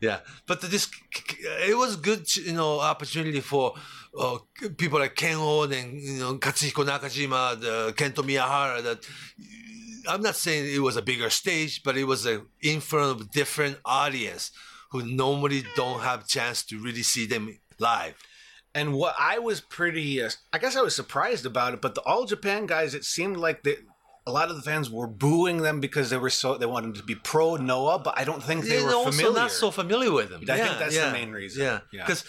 Yeah, 0.00 0.20
but 0.46 0.60
this 0.62 0.88
it 1.68 1.76
was 1.76 1.96
good, 1.96 2.34
you 2.36 2.52
know, 2.52 2.78
opportunity 2.80 3.40
for 3.40 3.74
uh, 4.18 4.38
people 4.78 5.00
like 5.00 5.16
Ken 5.16 5.36
Oden 5.36 5.82
and 5.82 6.00
you 6.00 6.20
know 6.20 6.38
Katsuhiko 6.38 6.84
Nakajima, 6.86 7.60
the 7.60 7.92
Kento 7.96 8.22
Miyahara. 8.24 8.82
That 8.82 9.04
I'm 10.08 10.22
not 10.22 10.36
saying 10.36 10.72
it 10.72 10.78
was 10.78 10.96
a 10.96 11.02
bigger 11.02 11.28
stage, 11.30 11.82
but 11.82 11.96
it 11.96 12.04
was 12.04 12.26
a 12.26 12.42
in 12.62 12.80
front 12.80 13.10
of 13.10 13.26
a 13.26 13.30
different 13.30 13.78
audience 13.84 14.52
who 14.92 15.02
normally 15.04 15.64
don't 15.76 16.00
have 16.00 16.26
chance 16.28 16.62
to 16.66 16.78
really 16.78 17.02
see 17.02 17.26
them 17.26 17.58
live. 17.80 18.14
And 18.74 18.94
what 18.94 19.14
I 19.18 19.38
was 19.40 19.60
pretty, 19.60 20.22
uh, 20.22 20.30
I 20.52 20.58
guess 20.58 20.76
I 20.76 20.82
was 20.82 20.94
surprised 20.94 21.44
about 21.44 21.74
it, 21.74 21.80
but 21.80 21.94
the 21.96 22.02
All 22.02 22.24
Japan 22.24 22.66
guys, 22.66 22.94
it 22.94 23.04
seemed 23.04 23.36
like 23.36 23.64
they, 23.64 23.76
a 24.26 24.30
lot 24.30 24.48
of 24.48 24.54
the 24.56 24.62
fans 24.62 24.88
were 24.88 25.08
booing 25.08 25.62
them 25.62 25.80
because 25.80 26.10
they 26.10 26.18
were 26.18 26.30
so 26.30 26.56
they 26.56 26.66
wanted 26.66 26.94
to 26.96 27.02
be 27.02 27.16
pro 27.16 27.56
Noah, 27.56 27.98
but 27.98 28.16
I 28.16 28.22
don't 28.24 28.42
think 28.44 28.64
they 28.66 28.80
were 28.82 28.94
also 28.94 29.10
familiar. 29.10 29.38
not 29.40 29.50
so 29.50 29.70
familiar 29.72 30.12
with 30.12 30.28
them. 30.30 30.42
I 30.48 30.56
think 30.56 30.58
Yeah, 30.72 30.78
that's 30.78 30.96
the 30.96 31.10
main 31.10 31.32
reason. 31.32 31.62
Yeah, 31.64 31.80
Yeah. 31.92 32.04
because 32.06 32.24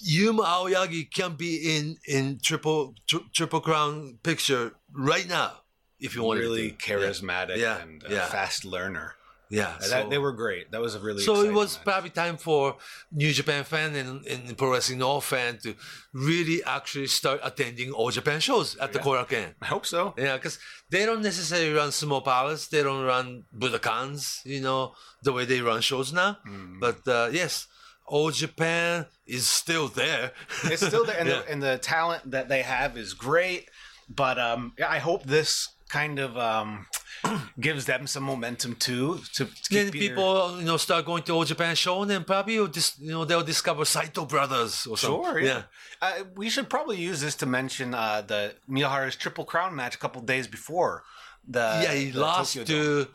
Yuma 0.00 0.42
Aoyagi 0.44 1.10
can 1.12 1.34
be 1.34 1.76
in 1.76 1.96
in 2.06 2.38
triple 2.42 2.94
tri- 3.08 3.20
triple 3.34 3.60
crown 3.60 4.18
picture 4.22 4.74
right 4.92 5.26
now 5.28 5.52
if 5.98 6.14
you 6.14 6.22
want 6.22 6.38
to 6.38 6.42
be 6.42 6.46
really 6.48 6.72
charismatic 6.72 7.56
Yeah, 7.56 7.78
and 7.78 8.04
uh, 8.04 8.08
yeah. 8.10 8.26
fast 8.26 8.64
learner. 8.64 9.14
Yeah, 9.50 9.76
Uh, 9.82 9.88
that, 9.88 10.10
they 10.10 10.18
were 10.18 10.32
great. 10.32 10.70
That 10.72 10.80
was 10.80 10.94
a 10.94 11.00
really 11.00 11.22
So 11.22 11.42
it 11.42 11.52
was 11.52 11.76
match. 11.76 11.84
probably 11.84 12.10
time 12.10 12.36
for 12.36 12.76
New 13.10 13.32
Japan 13.32 13.64
fan 13.64 13.94
and, 13.96 14.24
and 14.26 14.56
Pro 14.58 14.72
Wrestling 14.72 15.02
All 15.02 15.20
fan 15.22 15.58
to 15.62 15.74
really 16.12 16.62
actually 16.64 17.06
start 17.06 17.40
attending 17.42 17.92
All 17.92 18.10
Japan 18.10 18.40
shows 18.40 18.76
at 18.76 18.92
the 18.92 18.98
Korakuen. 18.98 19.54
I 19.62 19.66
hope 19.66 19.86
so. 19.86 20.14
Yeah, 20.18 20.36
because 20.36 20.58
they 20.90 21.06
don't 21.06 21.22
necessarily 21.22 21.72
run 21.72 21.92
small 21.92 22.20
Palace. 22.20 22.68
They 22.68 22.82
don't 22.82 23.04
run 23.04 23.44
Budokans, 23.56 24.44
you 24.44 24.60
know, 24.60 24.92
the 25.22 25.32
way 25.32 25.44
they 25.44 25.60
run 25.60 25.80
shows 25.80 26.12
now. 26.12 26.38
Mm. 26.46 26.80
But 26.80 27.06
uh, 27.08 27.30
yes, 27.32 27.66
All 28.06 28.30
Japan 28.30 29.06
is 29.26 29.46
still 29.46 29.88
there. 29.88 30.32
It's 30.64 30.86
still 30.86 31.04
there, 31.04 31.18
and, 31.18 31.28
Yeah. 31.32 31.38
the, 31.40 31.50
and 31.52 31.62
the 31.62 31.78
talent 31.78 32.30
that 32.30 32.48
they 32.48 32.62
have 32.62 32.96
is 32.96 33.14
great. 33.14 33.68
But 34.08 34.38
um, 34.38 34.72
I 34.86 34.98
hope 34.98 35.24
this 35.24 35.68
kind 35.90 36.18
of 36.18 36.36
um, 36.36 36.86
gives 37.60 37.84
them 37.86 38.06
some 38.06 38.22
momentum 38.24 38.74
too. 38.76 39.20
To, 39.34 39.44
to 39.44 39.50
Then 39.74 39.84
their- 39.86 39.92
people, 39.92 40.58
you 40.58 40.64
know, 40.64 40.76
start 40.76 41.04
going 41.06 41.22
to 41.24 41.32
old 41.32 41.46
Japan 41.46 41.74
show, 41.74 42.02
and 42.02 42.10
then 42.10 42.24
probably 42.24 42.54
you'll 42.54 42.66
dis- 42.68 42.98
you 43.00 43.10
know 43.10 43.24
they'll 43.24 43.42
discover 43.42 43.84
Saito 43.84 44.24
brothers 44.24 44.86
or 44.86 44.96
something. 44.96 45.24
Sure, 45.24 45.40
yeah. 45.40 45.62
Uh, 46.00 46.24
we 46.36 46.48
should 46.48 46.68
probably 46.70 46.96
use 46.96 47.20
this 47.20 47.34
to 47.36 47.46
mention 47.46 47.94
uh, 47.94 48.22
the 48.22 48.54
Miyahara's 48.70 49.16
Triple 49.16 49.44
Crown 49.44 49.74
match 49.74 49.94
a 49.94 49.98
couple 49.98 50.22
days 50.22 50.46
before. 50.46 51.02
The 51.50 51.80
yeah, 51.82 51.94
he 51.94 52.12
lost 52.12 52.54
Tokyo 52.54 53.04
to 53.04 53.08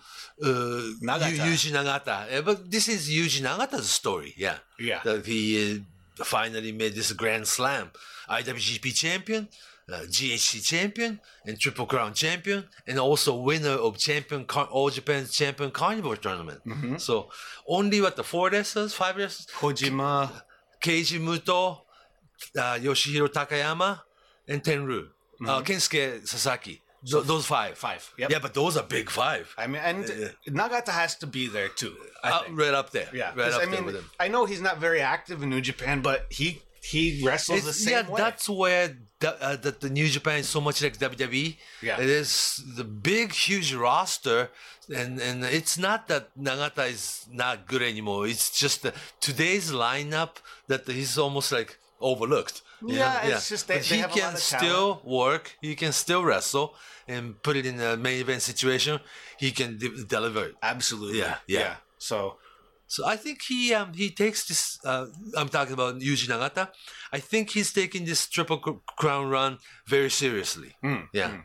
uh, 0.44 0.48
Nagata. 1.02 1.32
Yu- 1.32 1.44
Yuji 1.54 1.72
Nagata. 1.72 2.32
Yeah, 2.32 2.42
but 2.42 2.70
this 2.72 2.88
is 2.88 3.08
Yuji 3.10 3.42
Nagata's 3.42 3.90
story. 3.90 4.34
Yeah, 4.38 4.58
Yeah. 4.80 5.02
That 5.04 5.26
he 5.26 5.82
uh, 6.20 6.24
finally 6.24 6.72
made 6.72 6.96
this 6.96 7.12
Grand 7.14 7.48
Slam, 7.48 7.92
IWGP 8.28 8.94
champion, 8.96 9.48
uh, 9.92 10.02
GHC 10.08 10.66
champion, 10.66 11.20
and 11.46 11.60
Triple 11.60 11.86
Crown 11.86 12.14
champion, 12.14 12.66
and 12.88 13.00
also 13.00 13.36
winner 13.36 13.72
of 13.72 13.98
champion 13.98 14.46
Car- 14.46 14.68
All 14.72 14.90
Japan 14.90 15.26
Champion 15.30 15.72
Carnival 15.72 16.16
tournament. 16.16 16.62
Mm-hmm. 16.66 16.98
So 16.98 17.30
only 17.68 18.00
what 18.02 18.16
the 18.16 18.24
four 18.24 18.50
wrestlers, 18.50 18.94
five 18.94 19.18
wrestlers, 19.18 19.48
Kojima. 19.56 20.30
Keiji 20.82 21.18
Muto, 21.20 21.80
uh, 22.58 22.76
Yoshihiro 22.78 23.28
Takayama, 23.30 24.02
and 24.48 24.62
Tenryu. 24.62 25.08
Uh, 25.46 25.62
Kensuke 25.62 26.28
Sasaki. 26.28 26.82
Th- 27.06 27.24
those 27.24 27.46
five. 27.46 27.72
Mm-hmm. 27.74 27.80
Five, 27.88 28.14
yep. 28.18 28.30
Yeah, 28.32 28.40
but 28.40 28.54
those 28.54 28.76
are 28.78 28.84
big 28.84 29.10
five. 29.10 29.54
I 29.58 29.68
mean, 29.68 29.82
and 29.84 30.06
Nagata 30.48 30.90
has 30.90 31.16
to 31.18 31.28
be 31.28 31.48
there 31.48 31.68
too. 31.70 31.96
Uh, 32.24 32.44
right 32.52 32.74
up 32.74 32.92
there. 32.92 33.10
yeah, 33.14 33.34
Right 33.36 33.52
up 33.52 33.62
I 33.62 33.66
there 33.66 33.76
mean, 33.76 33.86
with 33.86 33.96
him. 33.96 34.10
I 34.20 34.28
know 34.30 34.46
he's 34.46 34.62
not 34.62 34.78
very 34.78 35.02
active 35.02 35.44
in 35.44 35.50
New 35.50 35.60
Japan, 35.62 36.02
but 36.02 36.26
he 36.30 36.62
he 36.92 37.22
wrestles 37.26 37.64
the 37.64 37.70
It's- 37.70 37.84
same 37.88 38.06
yeah, 38.06 38.12
way. 38.12 38.22
that's 38.24 38.48
where 38.50 38.86
the, 39.24 39.32
uh, 39.42 39.56
that 39.66 39.80
the 39.80 39.90
New 39.90 40.08
Japan 40.18 40.38
is 40.44 40.50
so 40.50 40.60
much 40.68 40.82
like 40.84 40.96
WWE. 40.98 41.58
Yeah. 41.82 42.00
It 42.04 42.10
is 42.22 42.62
the 42.80 42.84
big, 42.84 43.28
huge 43.48 43.74
roster, 43.74 44.40
and 45.00 45.12
and 45.28 45.38
it's 45.60 45.78
not 45.78 46.00
that 46.12 46.24
Nagata 46.48 46.86
is 46.96 47.26
not 47.32 47.56
good 47.72 47.82
anymore. 47.82 48.28
It's 48.34 48.48
just 48.64 48.78
that 48.84 48.96
today's 49.28 49.72
lineup 49.72 50.34
that 50.68 50.82
he's 50.88 51.18
almost 51.18 51.50
like 51.52 51.72
overlooked. 52.02 52.62
Yeah, 52.86 52.98
know? 53.24 53.30
it's 53.38 53.48
just 53.54 53.68
they- 53.70 53.80
they 53.80 53.96
he 53.96 53.98
have 54.04 54.12
a 54.12 54.20
lot 54.20 54.32
can 54.32 54.36
still 54.38 55.02
work. 55.06 55.46
He 55.62 55.74
can 55.76 55.94
still 55.94 56.24
wrestle 56.30 56.76
and 57.08 57.24
put 57.46 57.56
it 57.56 57.66
in 57.66 57.80
a 57.80 57.96
main 57.96 58.20
event 58.26 58.42
situation. 58.42 59.00
He 59.44 59.50
can 59.52 59.78
de- 59.78 60.04
deliver. 60.16 60.52
Absolutely. 60.62 61.20
Yeah, 61.20 61.38
yeah. 61.48 61.76
So 61.98 62.38
So 62.88 63.06
I 63.06 63.16
think 63.16 63.42
he 63.42 63.74
um, 63.74 63.94
he 63.94 64.10
takes 64.10 64.48
this. 64.48 64.80
Uh, 64.86 65.08
I'm 65.36 65.50
talking 65.50 65.74
about 65.74 66.00
Yuji 66.00 66.28
Nagata. 66.28 66.70
I 67.12 67.20
think 67.20 67.52
he's 67.52 67.74
taking 67.74 68.06
this 68.06 68.28
triple 68.28 68.60
crown 68.98 69.30
run 69.30 69.58
very 69.88 70.10
seriously. 70.10 70.76
Hmm, 70.82 71.06
yeah. 71.14 71.42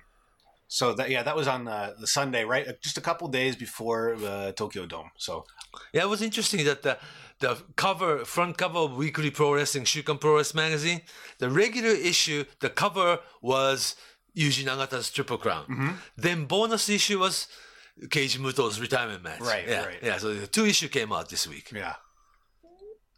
So 0.69 0.93
that 0.95 1.09
yeah, 1.09 1.23
that 1.23 1.35
was 1.35 1.49
on 1.49 1.67
uh, 1.67 1.95
the 1.99 2.07
Sunday, 2.07 2.45
right? 2.45 2.67
Just 2.83 2.99
a 2.99 3.01
couple 3.01 3.29
days 3.29 3.57
before 3.57 4.17
the 4.19 4.53
Tokyo 4.57 4.85
Dome. 4.85 5.11
So 5.17 5.47
Yeah, 5.95 6.03
it 6.03 6.09
was 6.09 6.21
interesting 6.21 6.65
that 6.67 6.83
the 6.83 6.99
the 7.41 7.57
cover 7.77 8.25
front 8.25 8.59
cover 8.59 8.81
of 8.81 8.97
Weekly 8.97 9.31
Pro 9.31 9.55
Wrestling 9.55 9.85
Shukan 9.85 10.21
Pro 10.21 10.37
Wrestling 10.37 10.65
magazine, 10.65 11.01
the 11.39 11.49
regular 11.49 11.91
issue, 11.91 12.45
the 12.61 12.69
cover 12.69 13.21
was 13.41 13.97
Yuji 14.37 14.65
Nagata's 14.65 15.11
Triple 15.11 15.39
Crown. 15.39 15.65
Mm-hmm. 15.65 15.91
Then 16.17 16.45
bonus 16.45 16.89
issue 16.89 17.19
was 17.19 17.49
Keiji 18.07 18.39
Muto's 18.39 18.81
retirement 18.81 19.23
match. 19.23 19.41
Right, 19.41 19.67
yeah, 19.69 19.85
right. 19.85 19.99
Yeah, 20.03 20.19
so 20.19 20.35
the 20.35 20.47
two 20.47 20.67
issue 20.67 20.89
came 20.89 21.13
out 21.13 21.29
this 21.29 21.49
week. 21.49 21.71
yeah. 21.75 21.95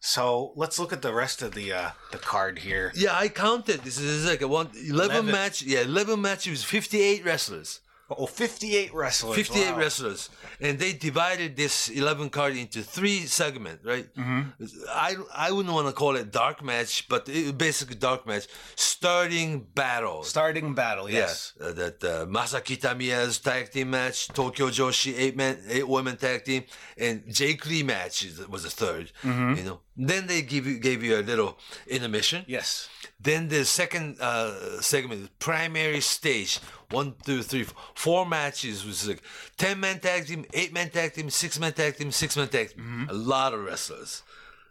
So 0.02 0.52
let's 0.56 0.78
look 0.78 0.94
at 0.94 1.02
the 1.02 1.12
rest 1.12 1.42
of 1.42 1.52
the 1.54 1.72
uh, 1.72 1.90
the 2.10 2.16
card 2.18 2.60
here. 2.60 2.90
Yeah, 2.94 3.14
I 3.14 3.28
counted. 3.28 3.80
This 3.80 3.98
is 3.98 4.26
like 4.26 4.40
a 4.40 4.48
one 4.48 4.68
11, 4.74 5.16
11. 5.16 5.30
match. 5.30 5.62
Yeah, 5.62 5.82
11 5.82 6.20
matches, 6.20 6.64
58 6.64 7.22
wrestlers. 7.22 7.80
Oh, 8.18 8.26
58 8.26 8.92
wrestlers. 8.94 9.36
58 9.36 9.70
wow. 9.70 9.78
wrestlers 9.78 10.30
and 10.60 10.78
they 10.78 10.92
divided 10.92 11.56
this 11.56 11.88
11 11.88 12.30
card 12.30 12.56
into 12.56 12.82
three 12.82 13.20
segments 13.26 13.84
right 13.84 14.06
Mm-hmm. 14.14 14.64
i 14.90 15.16
i 15.34 15.50
wouldn't 15.52 15.74
want 15.74 15.86
to 15.86 15.92
call 15.92 16.16
it 16.16 16.30
dark 16.32 16.62
match 16.64 17.08
but 17.08 17.28
it, 17.28 17.56
basically 17.56 17.96
dark 17.96 18.26
match 18.26 18.46
starting 18.76 19.66
battle 19.74 20.22
Starting 20.24 20.74
battle, 20.74 21.08
yes. 21.10 21.52
uh, 21.60 21.72
that 21.72 22.02
uh, 22.04 22.26
Masa 22.26 22.60
Kitamiya's 22.60 23.38
tag 23.38 23.70
team 23.70 23.90
match, 23.90 24.28
Tokyo 24.28 24.68
Joshi 24.68 25.16
eight 25.18 25.36
man, 25.36 25.58
eight 25.68 25.86
women 25.86 26.16
tag 26.16 26.44
team, 26.44 26.64
and 26.98 27.22
Jake 27.28 27.64
Lee 27.66 27.82
match 27.82 28.26
was 28.48 28.62
the 28.64 28.68
3rd 28.68 29.12
Mm-hmm. 29.22 29.54
You 29.58 29.64
know, 29.64 29.80
then 29.96 30.26
they 30.26 30.42
give 30.42 30.66
you 30.66 30.78
gave 30.78 31.02
you 31.02 31.16
a 31.18 31.24
little 31.30 31.58
intermission. 31.86 32.44
Yes. 32.46 32.88
Then 33.20 33.48
the 33.48 33.64
second 33.64 34.16
uh, 34.20 34.80
segment, 34.80 35.30
primary 35.38 36.00
stage, 36.00 36.60
one, 36.90 37.14
two, 37.24 37.42
three, 37.42 37.62
four, 37.64 37.76
four 37.94 38.26
matches 38.26 38.84
was 38.84 39.06
like 39.08 39.22
ten 39.56 39.80
man 39.80 40.00
tag 40.00 40.26
team, 40.26 40.44
eight 40.52 40.72
man 40.72 40.90
tag 40.90 41.14
team, 41.14 41.30
six 41.30 41.58
man 41.58 41.72
tag 41.72 41.96
team, 41.96 42.10
six 42.12 42.36
man 42.36 42.48
tag 42.48 42.70
team. 42.70 42.78
Mm-hmm. 42.84 43.10
A 43.10 43.14
lot 43.14 43.54
of 43.54 43.64
wrestlers. 43.64 44.22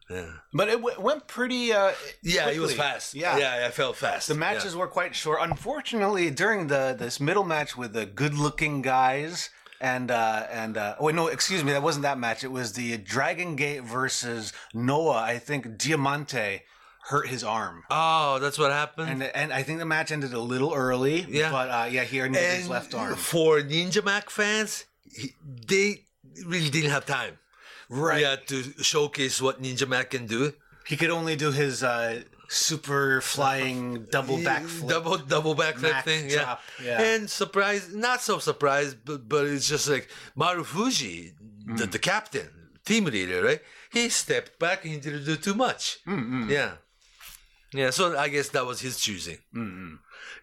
Yeah, 0.09 0.25
But 0.51 0.69
it 0.69 0.77
w- 0.81 0.99
went 0.99 1.27
pretty. 1.27 1.71
Uh, 1.71 1.91
yeah, 2.23 2.49
it 2.49 2.59
was 2.59 2.73
fast. 2.73 3.13
Yeah. 3.13 3.37
yeah, 3.37 3.67
I 3.67 3.69
felt 3.69 3.95
fast. 3.95 4.27
The 4.27 4.33
matches 4.33 4.75
were 4.75 4.87
quite 4.87 5.13
short. 5.15 5.39
Unfortunately, 5.41 6.31
during 6.31 6.65
the 6.65 6.95
this 6.97 7.19
middle 7.19 7.43
match 7.43 7.77
with 7.77 7.93
the 7.93 8.07
good-looking 8.07 8.81
guys 8.81 9.51
and 9.81 10.11
uh 10.11 10.45
and 10.51 10.75
uh 10.75 10.95
wait 10.99 11.15
no 11.15 11.27
excuse 11.27 11.63
me 11.63 11.71
that 11.71 11.81
wasn't 11.81 12.03
that 12.03 12.17
match 12.19 12.43
it 12.43 12.51
was 12.51 12.73
the 12.73 12.97
Dragon 12.97 13.55
Gate 13.55 13.81
versus 13.81 14.51
Noah 14.73 15.21
I 15.21 15.37
think 15.37 15.77
Diamante 15.77 16.63
hurt 17.11 17.27
his 17.35 17.43
arm 17.43 17.83
Oh, 17.89 18.37
that's 18.43 18.57
what 18.61 18.71
happened. 18.71 19.09
and 19.11 19.21
and 19.41 19.49
I 19.59 19.61
think 19.65 19.79
the 19.79 19.89
match 19.95 20.09
ended 20.11 20.33
a 20.33 20.43
little 20.53 20.73
early 20.85 21.17
Yeah. 21.39 21.51
but 21.57 21.67
uh 21.77 21.87
yeah 21.95 22.03
he 22.11 22.15
injured 22.19 22.43
his 22.59 22.69
left 22.75 22.91
arm 23.01 23.15
For 23.15 23.51
Ninja 23.71 24.01
Mac 24.09 24.29
fans, 24.29 24.71
he, 25.19 25.27
they 25.71 25.87
really 26.51 26.69
didn't 26.75 26.91
have 26.97 27.05
time. 27.19 27.33
right 27.89 28.21
Yeah, 28.25 28.35
to 28.51 28.57
showcase 28.93 29.35
what 29.45 29.55
Ninja 29.63 29.87
Mac 29.93 30.05
can 30.15 30.25
do. 30.37 30.41
he 30.91 30.95
could 31.01 31.09
only 31.19 31.35
do 31.45 31.49
his 31.63 31.75
uh 31.83 32.21
super 32.65 33.21
flying 33.21 34.05
double 34.17 34.37
backflip 34.49 34.87
double 34.95 35.17
double 35.35 35.55
backflip 35.63 35.97
thing. 36.09 36.23
Yeah. 36.29 36.57
yeah. 36.87 37.01
and 37.09 37.21
surprise, 37.41 37.83
not 38.07 38.19
so 38.29 38.35
surprised, 38.49 38.95
but 39.07 39.19
but 39.33 39.43
it's 39.53 39.67
just 39.73 39.87
like 39.95 40.05
Marufuji, 40.37 41.33
the, 41.77 41.85
Mm. 41.85 41.91
the 41.91 41.99
captain, 41.99 42.49
team 42.85 43.05
leader, 43.05 43.39
right? 43.49 43.61
He 43.91 44.09
stepped 44.09 44.57
back 44.59 44.83
and 44.83 44.93
he 44.93 44.99
didn't 44.99 45.25
do 45.25 45.35
too 45.35 45.53
much. 45.65 45.99
Mm, 46.07 46.49
Yeah, 46.49 46.71
yeah. 47.73 47.89
So 47.91 48.17
I 48.17 48.29
guess 48.29 48.49
that 48.49 48.65
was 48.65 48.79
his 48.81 48.99
choosing. 48.99 49.37
Mm-hmm. 49.55 49.95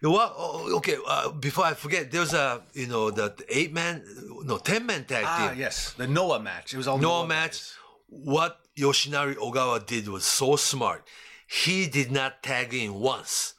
Well, 0.03 0.33
oh, 0.37 0.75
okay. 0.77 0.97
Uh, 1.07 1.31
before 1.31 1.65
I 1.65 1.73
forget, 1.73 2.11
there's 2.11 2.33
a 2.33 2.61
you 2.73 2.87
know 2.87 3.11
the 3.11 3.33
eight 3.49 3.73
man, 3.73 4.03
no 4.43 4.57
ten 4.57 4.85
man 4.85 5.05
tag 5.05 5.25
ah 5.27 5.49
team. 5.49 5.59
yes 5.59 5.93
the 5.93 6.07
Noah 6.07 6.39
match 6.39 6.73
it 6.73 6.77
was 6.77 6.87
all 6.87 6.97
No 6.97 7.09
Noah 7.21 7.27
match. 7.27 7.51
guys. 7.51 7.75
What 8.09 8.59
Yoshinari 8.77 9.35
Ogawa 9.35 9.85
did 9.85 10.07
was 10.07 10.23
so 10.23 10.55
smart. 10.55 11.05
He 11.47 11.87
did 11.87 12.11
not 12.11 12.41
tag 12.43 12.73
in 12.73 12.93
once. 12.93 13.53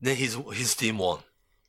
Then 0.00 0.16
his 0.16 0.36
his 0.52 0.74
team 0.74 0.98
won. 0.98 1.20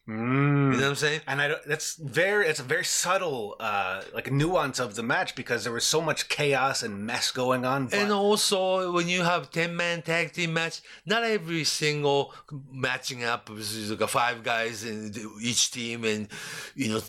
Mm. 0.08 0.74
You 0.74 0.78
know 0.78 0.84
what 0.84 0.90
I'm 0.90 0.96
saying? 0.96 1.22
and 1.26 1.42
I 1.42 1.48
don't, 1.48 1.66
that's 1.66 1.96
very 1.96 2.48
it's 2.48 2.60
a 2.60 2.64
very 2.64 2.86
subtle 2.86 3.56
uh 3.60 4.04
like 4.14 4.32
nuance 4.32 4.78
of 4.80 4.94
the 4.94 5.02
match 5.02 5.34
because 5.34 5.64
there 5.64 5.74
was 5.74 5.84
so 5.84 6.00
much 6.00 6.30
chaos 6.30 6.84
and 6.84 7.08
mess 7.08 7.32
going 7.32 7.66
on. 7.66 7.88
But 7.88 7.96
And 7.96 8.12
also, 8.12 8.92
when 8.92 9.08
you 9.10 9.24
have 9.24 9.50
ten 9.50 9.76
man 9.76 10.04
tag 10.04 10.32
team 10.34 10.54
match, 10.54 10.82
not 11.08 11.24
every 11.24 11.64
single 11.64 12.36
matching 12.72 13.24
up 13.24 13.50
is 13.50 13.90
like 13.90 14.02
a 14.02 14.08
five 14.08 14.44
guys 14.44 14.84
in 14.84 15.12
each 15.42 15.72
team, 15.72 16.04
and 16.04 16.28
you 16.76 16.90
know 16.90 17.02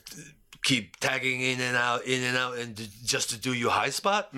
keep 0.65 0.97
tagging 0.99 1.43
in 1.43 1.61
and 1.61 1.77
out, 1.77 2.03
in 2.07 2.23
and 2.23 2.37
out, 2.37 2.57
and 2.57 2.77
just 3.05 3.29
to 3.29 3.37
do 3.37 3.53
your 3.53 3.73
high 3.73 3.91
spot. 3.91 4.33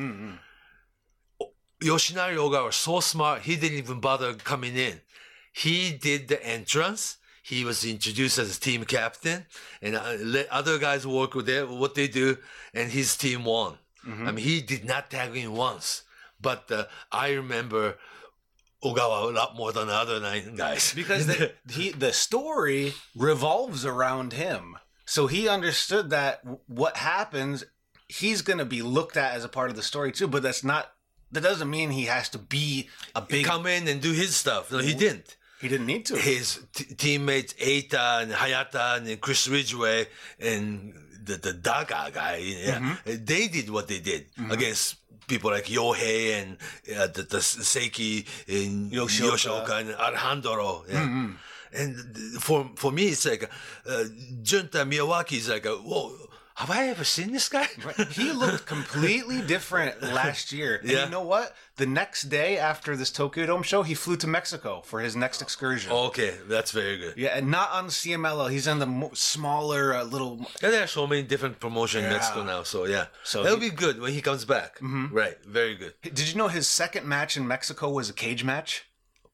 Yoshinari 1.81 2.37
Ogawa 2.37 2.67
was 2.67 2.77
so 2.77 2.99
smart, 2.99 3.43
he 3.43 3.55
didn't 3.55 3.79
even 3.79 4.01
bother 4.01 4.35
coming 4.35 4.77
in. 4.77 5.01
He 5.53 5.93
did 5.93 6.27
the 6.27 6.45
entrance. 6.45 7.18
He 7.49 7.65
was 7.65 7.83
introduced 7.85 8.39
as 8.39 8.55
a 8.57 8.61
team 8.61 8.85
captain, 8.85 9.47
and 9.81 9.97
uh, 9.97 10.17
let 10.21 10.49
other 10.51 10.79
guys 10.79 11.07
work 11.07 11.35
with 11.35 11.47
their, 11.47 11.67
what 11.67 11.95
they 11.95 12.07
do, 12.07 12.37
and 12.75 12.91
his 12.93 13.17
team 13.17 13.45
won. 13.45 13.79
I 14.07 14.31
mean, 14.33 14.45
he 14.45 14.63
did 14.63 14.85
not 14.87 15.11
tag 15.11 15.37
in 15.37 15.53
once, 15.53 16.03
but 16.41 16.71
uh, 16.71 16.85
I 17.13 17.33
remember 17.33 17.97
Ogawa 18.83 19.29
a 19.29 19.33
lot 19.33 19.55
more 19.57 19.73
than 19.73 19.89
the 19.89 19.95
other 19.95 20.19
nine 20.21 20.55
guys 20.57 20.95
because 20.95 21.27
the, 21.27 21.53
he 21.71 21.91
the 21.91 22.13
story 22.13 22.95
revolves 23.15 23.85
around 23.85 24.33
him, 24.33 24.77
so 25.05 25.27
he 25.27 25.49
understood 25.49 26.11
that 26.11 26.41
what 26.67 26.97
happens, 26.97 27.65
he's 28.09 28.41
going 28.41 28.59
to 28.59 28.65
be 28.65 28.81
looked 28.83 29.17
at 29.17 29.35
as 29.35 29.45
a 29.45 29.49
part 29.49 29.69
of 29.69 29.77
the 29.77 29.83
story 29.83 30.13
too. 30.13 30.29
But 30.29 30.43
that's 30.43 30.65
not. 30.65 30.93
That 31.33 31.43
doesn't 31.43 31.69
mean 31.69 31.91
he 31.91 32.05
has 32.05 32.29
to 32.31 32.39
be 32.39 32.89
a 33.15 33.21
big. 33.21 33.45
come 33.45 33.67
in 33.67 33.89
and 33.89 34.01
do 34.01 34.13
his 34.13 34.35
stuff. 34.37 34.73
No, 34.73 34.79
he 34.79 34.95
didn't. 34.95 35.37
He 35.61 35.69
didn't 35.69 35.87
need 35.87 36.07
to. 36.07 36.17
his 36.17 36.61
t- 36.73 36.95
teammates 36.95 37.55
Eita 37.55 38.23
and 38.23 38.33
Hayata 38.33 38.97
and 38.97 39.21
Chris 39.21 39.49
Ridgway 39.49 40.07
and 40.41 40.95
the 41.25 41.37
the 41.37 41.53
Daga 41.53 42.13
guy, 42.13 42.37
yeah, 42.37 42.97
they 43.05 43.49
did 43.49 43.71
what 43.71 43.89
they 43.89 43.99
did 44.01 44.27
against 44.51 44.97
people 45.27 45.51
like 45.51 45.67
Yohei 45.67 46.41
and 46.41 46.57
uh, 46.97 47.07
the, 47.09 47.23
the 47.23 47.39
Seiki 47.39 48.27
and 48.49 48.91
Yoshioka. 48.91 49.67
Yoshioka, 49.67 49.81
and 49.81 49.95
Alejandro. 49.95 50.85
Yeah. 50.89 51.31
And 51.71 51.97
for 52.41 52.71
for 52.77 52.91
me, 52.91 53.09
it's 53.09 53.27
like 53.27 53.45
uh, 53.87 54.05
Junta 54.43 54.87
Miyawaki 54.87 55.37
is 55.37 55.51
like, 55.51 55.67
a, 55.67 55.75
whoa, 55.77 56.17
have 56.59 56.71
I 56.71 56.89
ever 56.89 57.05
seen 57.05 57.33
this 57.33 57.49
guy? 57.49 57.67
he 58.11 58.33
looked 58.33 58.67
completely 58.67 59.41
different 59.43 60.03
last 60.03 60.53
year. 60.53 60.77
And 60.83 60.91
Yeah. 60.91 61.05
you 61.05 61.11
know 61.11 61.23
what? 61.23 61.55
The 61.77 61.87
next 61.87 62.23
day 62.25 62.59
after 62.59 62.97
this 62.97 63.11
Tokyo 63.11 63.47
Dome 63.47 63.63
show, 63.63 63.83
he 63.85 63.95
flew 63.95 64.17
to 64.17 64.27
Mexico 64.27 64.83
for 64.85 65.01
his 65.01 65.15
next 65.15 65.41
excursion. 65.41 65.93
okay, 65.93 66.35
that's 66.49 66.73
very 66.73 66.99
good. 66.99 67.15
Yeah, 67.17 67.37
and 67.39 67.51
not 67.51 67.71
on 67.71 67.87
CMLL. 67.89 68.51
He's 68.51 68.67
on 68.67 68.79
the 68.81 68.87
mo- 68.87 69.13
smaller 69.15 69.95
uh, 69.95 70.03
little. 70.05 70.47
Yeah, 70.63 70.71
there 70.71 70.83
are 70.85 70.89
so 70.89 71.07
many 71.07 71.23
different 71.23 71.61
promotions 71.61 72.05
in 72.05 72.11
Mexico 72.11 72.43
now, 72.43 72.65
so 72.65 72.85
yeah. 72.87 73.07
So 73.23 73.45
it'll 73.45 73.61
he- 73.61 73.71
be 73.71 73.77
good 73.77 74.01
when 74.01 74.13
he 74.13 74.21
comes 74.21 74.45
back. 74.45 74.79
Right, 74.81 75.37
very 75.45 75.77
good. 75.77 75.95
Did 76.03 76.29
you 76.29 76.35
know 76.37 76.49
his 76.49 76.67
second 76.67 77.07
match 77.07 77.37
in 77.37 77.47
Mexico 77.47 77.89
was 77.91 78.11
a 78.11 78.13
cage 78.13 78.43
match 78.45 78.85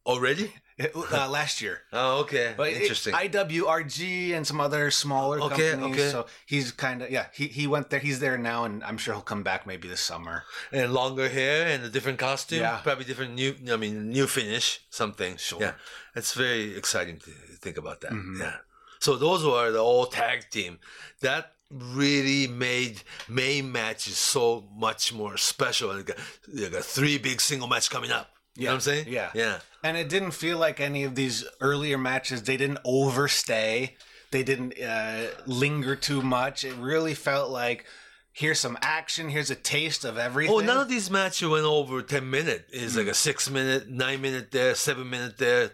Already? 0.07 0.53
It- 0.77 0.93
uh, 0.97 1.29
last 1.39 1.61
year? 1.62 1.83
Oh, 1.93 2.20
okay. 2.20 2.55
But 2.57 2.70
it- 2.70 2.83
Interesting. 2.83 3.14
IWRG 3.14 4.33
and 4.35 4.47
some 4.47 4.61
other 4.61 4.91
smaller 4.91 5.41
Okay, 5.41 5.70
companies. 5.72 5.97
okay. 6.01 6.11
So 6.11 6.27
he's 6.47 6.72
kind 6.72 7.03
of 7.03 7.11
yeah. 7.11 7.27
He 7.33 7.47
he 7.49 7.66
went 7.66 7.91
there. 7.91 8.01
He's 8.01 8.20
there 8.20 8.37
now, 8.39 8.64
and 8.64 8.83
I'm 8.85 8.99
sure 8.99 9.14
he'll 9.14 9.22
come 9.22 9.43
back 9.43 9.66
maybe 9.66 9.89
this 9.89 10.01
summer. 10.01 10.45
and 10.72 10.93
longer 10.93 11.29
hair 11.29 11.66
and 11.68 11.85
a 11.85 11.89
different 11.89 12.18
costume. 12.18 12.61
Yeah. 12.61 12.81
Probably 12.83 13.05
different 13.05 13.35
new. 13.35 13.55
I 13.72 13.77
mean, 13.77 14.11
new 14.11 14.27
finish. 14.27 14.81
Something. 14.91 15.37
Sure. 15.37 15.61
Yeah, 15.61 15.72
it's 16.16 16.35
very 16.35 16.77
exciting 16.77 17.18
to 17.18 17.31
think 17.61 17.77
about 17.79 18.01
that. 18.03 18.12
Mm-hmm. 18.12 18.41
Yeah. 18.41 18.57
So 19.01 19.16
those 19.16 19.45
were 19.45 19.70
the 19.70 19.81
all 19.83 20.07
tag 20.07 20.51
team. 20.51 20.79
That 21.20 21.53
really 21.70 22.47
made 22.47 23.03
main 23.29 23.70
matches 23.72 24.16
so 24.16 24.64
much 24.77 25.12
more 25.12 25.37
special. 25.37 25.95
Like 25.95 26.11
a, 26.11 26.16
like 26.53 26.72
a 26.72 26.83
three 26.83 27.18
big 27.18 27.41
single 27.41 27.68
match 27.68 27.91
coming 27.91 28.11
up. 28.11 28.31
You 28.57 28.64
know 28.66 28.70
what 28.70 28.74
I'm 28.74 28.80
saying? 28.80 29.07
Yeah. 29.09 29.30
Yeah. 29.34 29.59
And 29.82 29.96
it 29.96 30.09
didn't 30.09 30.30
feel 30.30 30.59
like 30.59 30.80
any 30.80 31.05
of 31.05 31.14
these 31.14 31.44
earlier 31.61 31.98
matches. 31.98 32.42
They 32.42 32.57
didn't 32.57 32.78
overstay. 32.84 33.96
They 34.30 34.42
didn't 34.42 34.80
uh, 34.80 35.26
linger 35.46 35.96
too 35.96 36.22
much. 36.22 36.64
It 36.64 36.74
really 36.76 37.14
felt 37.14 37.50
like 37.50 37.84
here's 38.32 38.59
some 38.61 38.76
action. 38.82 39.28
Here's 39.28 39.50
a 39.50 39.55
taste 39.55 40.05
of 40.05 40.16
everything. 40.18 40.55
Oh, 40.55 40.61
none 40.61 40.78
of 40.78 40.88
these 40.88 41.11
matches 41.11 41.48
went 41.48 41.64
over 41.64 42.02
10 42.02 42.28
minutes. 42.30 42.64
It's 42.72 42.96
like 42.96 43.07
a 43.07 43.14
six 43.14 43.50
minute, 43.50 43.88
nine 43.88 44.20
minute 44.20 44.50
there, 44.50 44.74
seven 44.74 45.09
minute 45.11 45.38
there, 45.38 45.72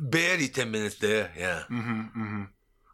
barely 0.00 0.48
10 0.48 0.70
minutes 0.70 0.96
there. 0.96 1.30
Yeah. 1.38 1.62
Mm-hmm, 1.70 2.44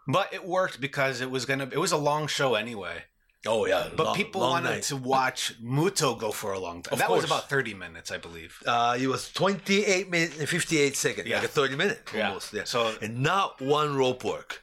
But 0.08 0.32
it 0.34 0.44
worked 0.46 0.80
because 0.80 1.20
it 1.20 1.30
was 1.30 1.44
gonna. 1.46 1.68
It 1.70 1.78
was 1.78 1.92
a 1.92 1.96
long 1.98 2.26
show 2.26 2.54
anyway. 2.54 3.04
Oh, 3.46 3.66
yeah. 3.66 3.88
But 3.96 4.06
long- 4.06 4.16
people 4.16 4.40
long 4.40 4.50
wanted 4.50 4.70
night. 4.70 4.82
to 4.84 4.96
watch 4.96 5.54
Muto 5.62 6.18
go 6.18 6.32
for 6.32 6.52
a 6.52 6.58
long 6.58 6.82
time. 6.82 6.94
Of 6.94 6.98
that 6.98 7.10
was 7.10 7.24
about 7.24 7.48
thirty 7.48 7.72
minutes, 7.72 8.10
I 8.10 8.18
believe. 8.18 8.58
Uh, 8.66 8.96
it 9.00 9.06
was 9.06 9.30
28 9.32 10.10
minutes 10.10 10.38
and 10.38 10.48
58 10.48 10.96
seconds, 10.96 11.28
Yeah. 11.28 11.36
like 11.36 11.44
a 11.44 11.48
30 11.48 11.76
minute 11.76 12.00
Yeah. 12.14 12.28
almost. 12.28 12.52
Yeah. 12.52 12.64
So- 12.64 12.96
and 13.00 13.20
not 13.22 13.60
one 13.60 13.96
rope 13.96 14.24
work. 14.24 14.62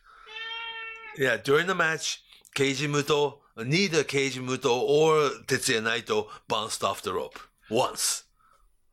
Yeah, 1.17 1.37
during 1.37 1.67
the 1.67 1.75
match, 1.75 2.21
Keiji 2.55 2.89
Muto, 2.89 3.39
neither 3.57 4.03
Keiji 4.03 4.41
Muto 4.45 4.71
or 4.81 5.29
Tetsuya 5.45 5.81
Naito 5.81 6.27
bounced 6.49 6.83
off 6.83 7.01
the 7.01 7.13
rope 7.13 7.39
once. 7.69 8.23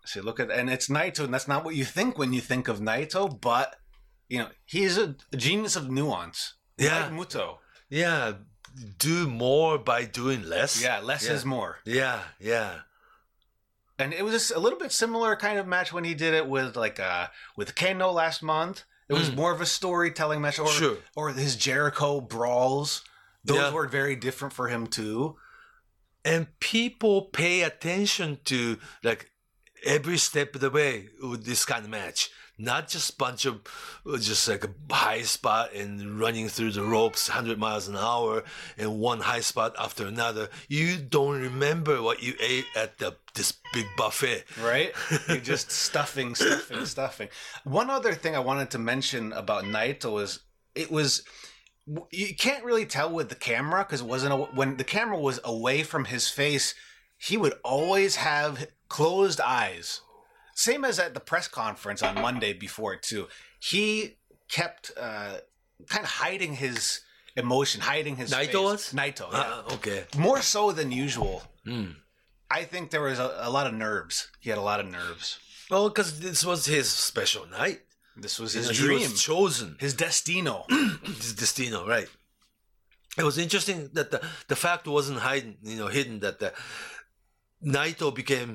See, 0.04 0.20
look 0.20 0.38
at 0.38 0.50
and 0.50 0.70
it's 0.70 0.88
Naito, 0.88 1.24
and 1.24 1.34
that's 1.34 1.48
not 1.48 1.64
what 1.64 1.74
you 1.74 1.84
think 1.84 2.18
when 2.18 2.32
you 2.32 2.40
think 2.40 2.68
of 2.68 2.78
Naito. 2.80 3.40
But 3.40 3.76
you 4.28 4.38
know, 4.38 4.48
he's 4.64 4.96
a, 4.98 5.16
a 5.32 5.36
genius 5.36 5.74
of 5.76 5.90
nuance. 5.90 6.54
Yeah. 6.78 7.04
like 7.06 7.12
Muto. 7.12 7.58
Yeah, 7.90 8.34
do 8.98 9.26
more 9.28 9.78
by 9.78 10.04
doing 10.04 10.42
less. 10.48 10.80
Yeah, 10.82 11.00
less 11.00 11.26
Yeah. 11.26 11.32
is 11.32 11.44
more. 11.44 11.78
Yeah, 11.84 12.22
yeah. 12.40 12.80
And 13.98 14.12
it 14.12 14.24
was 14.24 14.50
a 14.50 14.58
little 14.58 14.78
bit 14.78 14.90
similar 14.92 15.36
kind 15.36 15.58
of 15.58 15.66
match 15.66 15.92
when 15.92 16.04
he 16.04 16.14
did 16.14 16.34
it 16.34 16.46
with 16.46 16.76
like 16.76 16.98
uh 16.98 17.28
with 17.56 17.74
Kenoh 17.74 18.12
last 18.12 18.42
month. 18.42 18.84
It 19.08 19.14
was 19.14 19.30
more 19.34 19.52
of 19.52 19.60
a 19.60 19.66
storytelling 19.66 20.40
match, 20.40 20.58
or 20.58 20.66
Mm. 20.68 20.78
Sure. 20.78 20.96
or 21.14 21.30
his 21.32 21.54
Jericho 21.56 22.20
brawls. 22.20 23.02
Those 23.44 23.58
Yeah. 23.58 23.70
were 23.72 23.86
very 23.88 24.16
different 24.16 24.54
for 24.54 24.68
him 24.68 24.86
too. 24.86 25.36
and 26.24 26.46
people 26.60 27.22
pay 27.22 27.62
attention 27.62 28.38
to 28.44 28.78
like 29.02 29.28
every 29.82 30.16
step 30.16 30.54
of 30.54 30.60
the 30.60 30.70
way 30.70 31.08
with 31.20 31.44
this 31.44 31.64
kind 31.64 31.84
of 31.84 31.90
match 31.90 32.30
not 32.62 32.88
just 32.88 33.18
bunch 33.18 33.44
of 33.44 33.60
uh, 34.06 34.16
just 34.18 34.48
like 34.48 34.64
a 34.64 34.94
high 34.94 35.22
spot 35.22 35.72
and 35.74 36.18
running 36.18 36.48
through 36.48 36.72
the 36.72 36.82
ropes 36.82 37.28
100 37.28 37.58
miles 37.58 37.88
an 37.88 37.96
hour 37.96 38.44
and 38.78 38.98
one 38.98 39.20
high 39.20 39.40
spot 39.40 39.74
after 39.78 40.06
another 40.06 40.48
you 40.68 40.96
don't 40.96 41.40
remember 41.40 42.00
what 42.02 42.22
you 42.22 42.34
ate 42.40 42.66
at 42.76 42.98
the 42.98 43.16
this 43.34 43.54
big 43.72 43.86
buffet 43.96 44.44
right? 44.62 44.92
You're 45.28 45.38
just 45.38 45.70
stuffing, 45.70 46.34
stuffing, 46.34 46.84
stuffing. 46.86 47.28
One 47.64 47.90
other 47.90 48.14
thing 48.14 48.34
I 48.34 48.40
wanted 48.40 48.70
to 48.70 48.78
mention 48.78 49.32
about 49.32 49.64
Naito 49.64 50.12
was 50.12 50.40
it 50.74 50.90
was 50.90 51.24
you 52.10 52.34
can't 52.36 52.64
really 52.64 52.86
tell 52.86 53.10
with 53.10 53.28
the 53.28 53.34
camera 53.34 53.84
because 53.84 54.00
it 54.00 54.06
wasn't 54.06 54.32
a, 54.32 54.36
when 54.36 54.76
the 54.76 54.84
camera 54.84 55.18
was 55.18 55.40
away 55.44 55.82
from 55.82 56.06
his 56.06 56.28
face. 56.28 56.74
He 57.18 57.36
would 57.36 57.54
always 57.64 58.16
have 58.16 58.66
closed 58.88 59.40
eyes, 59.40 60.00
same 60.68 60.82
as 60.90 60.96
at 60.98 61.12
the 61.14 61.20
press 61.30 61.48
conference 61.62 62.00
on 62.08 62.14
Monday 62.28 62.52
before 62.66 62.94
too. 63.10 63.22
He 63.70 63.82
kept 64.58 64.82
uh, 65.06 65.34
kind 65.92 66.04
of 66.08 66.12
hiding 66.24 66.52
his 66.64 66.78
emotion, 67.36 67.80
hiding 67.92 68.16
his 68.22 68.30
Naito 68.32 68.46
face. 68.46 68.68
was? 68.70 68.80
Naito, 69.00 69.26
yeah. 69.32 69.38
Uh, 69.40 69.74
okay 69.76 70.00
more 70.28 70.40
so 70.54 70.62
than 70.78 70.88
usual. 71.06 71.36
Hmm. 71.64 71.90
I 72.50 72.64
think 72.72 72.90
there 72.90 73.00
was 73.10 73.18
a, 73.18 73.28
a 73.48 73.50
lot 73.56 73.66
of 73.70 73.74
nerves. 73.86 74.16
He 74.44 74.50
had 74.52 74.58
a 74.58 74.66
lot 74.72 74.80
of 74.80 74.86
nerves. 75.00 75.38
well 75.70 75.88
because 75.88 76.10
this 76.20 76.44
was 76.50 76.60
his 76.76 76.88
special 77.10 77.44
night 77.60 77.80
This 78.24 78.36
was 78.42 78.50
his 78.58 78.68
he 78.68 78.76
dream, 78.76 79.00
was 79.10 79.22
chosen 79.30 79.68
his 79.84 79.94
destino. 80.04 80.56
his 81.22 81.32
destino, 81.42 81.78
right? 81.94 82.10
It 83.20 83.24
was 83.30 83.38
interesting 83.46 83.78
that 83.96 84.08
the 84.12 84.20
the 84.52 84.58
fact 84.64 84.82
wasn't 84.98 85.20
hidden, 85.28 85.52
you 85.72 85.78
know, 85.80 85.88
hidden 85.98 86.16
that 86.24 86.36
the 86.42 86.50
Naito 87.76 88.08
became 88.22 88.50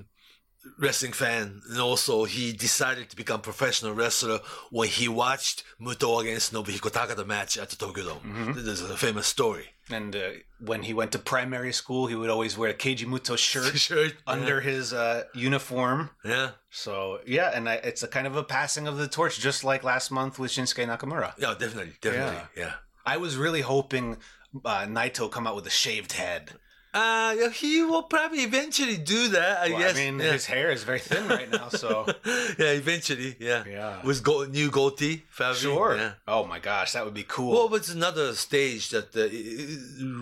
wrestling 0.77 1.13
fan 1.13 1.61
and 1.69 1.79
also 1.79 2.25
he 2.25 2.51
decided 2.51 3.09
to 3.09 3.15
become 3.15 3.41
professional 3.41 3.93
wrestler 3.93 4.39
when 4.71 4.87
he 4.89 5.07
watched 5.07 5.63
Muto 5.81 6.21
against 6.21 6.53
Nobuhiko 6.53 6.89
Takada 6.91 7.25
match 7.25 7.57
at 7.57 7.69
the 7.69 7.75
Tokyo 7.75 8.05
Dome. 8.05 8.53
This 8.55 8.81
is 8.81 8.89
a 8.89 8.97
famous 8.97 9.27
story. 9.27 9.67
and 9.89 10.15
uh, 10.15 10.29
when 10.59 10.83
he 10.83 10.93
went 10.93 11.11
to 11.13 11.19
primary 11.19 11.71
school, 11.71 12.07
he 12.07 12.15
would 12.15 12.29
always 12.29 12.57
wear 12.57 12.71
a 12.71 12.73
Keiji 12.73 13.05
Muto 13.05 13.37
shirt 13.37 13.77
Shirt, 13.87 14.15
under 14.25 14.59
his 14.61 14.91
uh, 14.93 15.23
uniform. 15.33 16.09
Yeah. 16.25 16.51
So 16.69 17.19
yeah, 17.25 17.51
and 17.55 17.69
I, 17.69 17.75
it's 17.75 18.03
a 18.03 18.07
kind 18.07 18.27
of 18.27 18.35
a 18.35 18.43
passing 18.43 18.87
of 18.87 18.97
the 18.97 19.07
torch, 19.07 19.39
just 19.39 19.63
like 19.63 19.83
last 19.83 20.11
month 20.11 20.37
with 20.39 20.51
Shinsuke 20.51 20.85
Nakamura. 20.85 21.33
Yeah, 21.37 21.53
definitely, 21.57 21.93
definitely. 22.01 22.41
Yeah. 22.55 22.73
I 23.05 23.17
was 23.17 23.37
really 23.37 23.61
hoping 23.61 24.17
uh, 24.65 24.85
Naito 24.85 25.31
come 25.31 25.47
out 25.47 25.55
with 25.55 25.65
a 25.67 25.69
shaved 25.83 26.13
head. 26.13 26.51
Uh, 26.97 27.49
he 27.61 27.83
will 27.89 28.03
probably 28.15 28.39
eventually 28.51 28.97
do 28.97 29.21
that, 29.29 29.53
I 29.65 29.69
Well, 29.69 29.79
guess. 29.79 29.95
I 29.95 29.99
mean, 30.03 30.15
yeah. 30.19 30.31
his 30.37 30.45
hair 30.53 30.67
is 30.77 30.83
very 30.83 30.99
thin 31.09 31.23
right 31.37 31.49
now, 31.51 31.69
so 31.69 31.91
yeah, 32.61 32.71
eventually, 32.83 33.35
yeah. 33.39 33.63
Yeah. 33.77 34.01
With 34.03 34.19
go- 34.29 34.45
new 34.45 34.69
goatee, 34.77 35.17
probably. 35.35 35.59
sure. 35.59 35.95
Yeah. 35.97 36.13
Oh 36.27 36.43
my 36.53 36.59
gosh, 36.69 36.89
that 36.93 37.03
would 37.05 37.13
be 37.23 37.27
cool. 37.35 37.51
Well, 37.53 37.75
it's 37.79 37.93
another 38.01 38.27
stage 38.47 38.83
that 38.93 39.07
uh, 39.15 39.27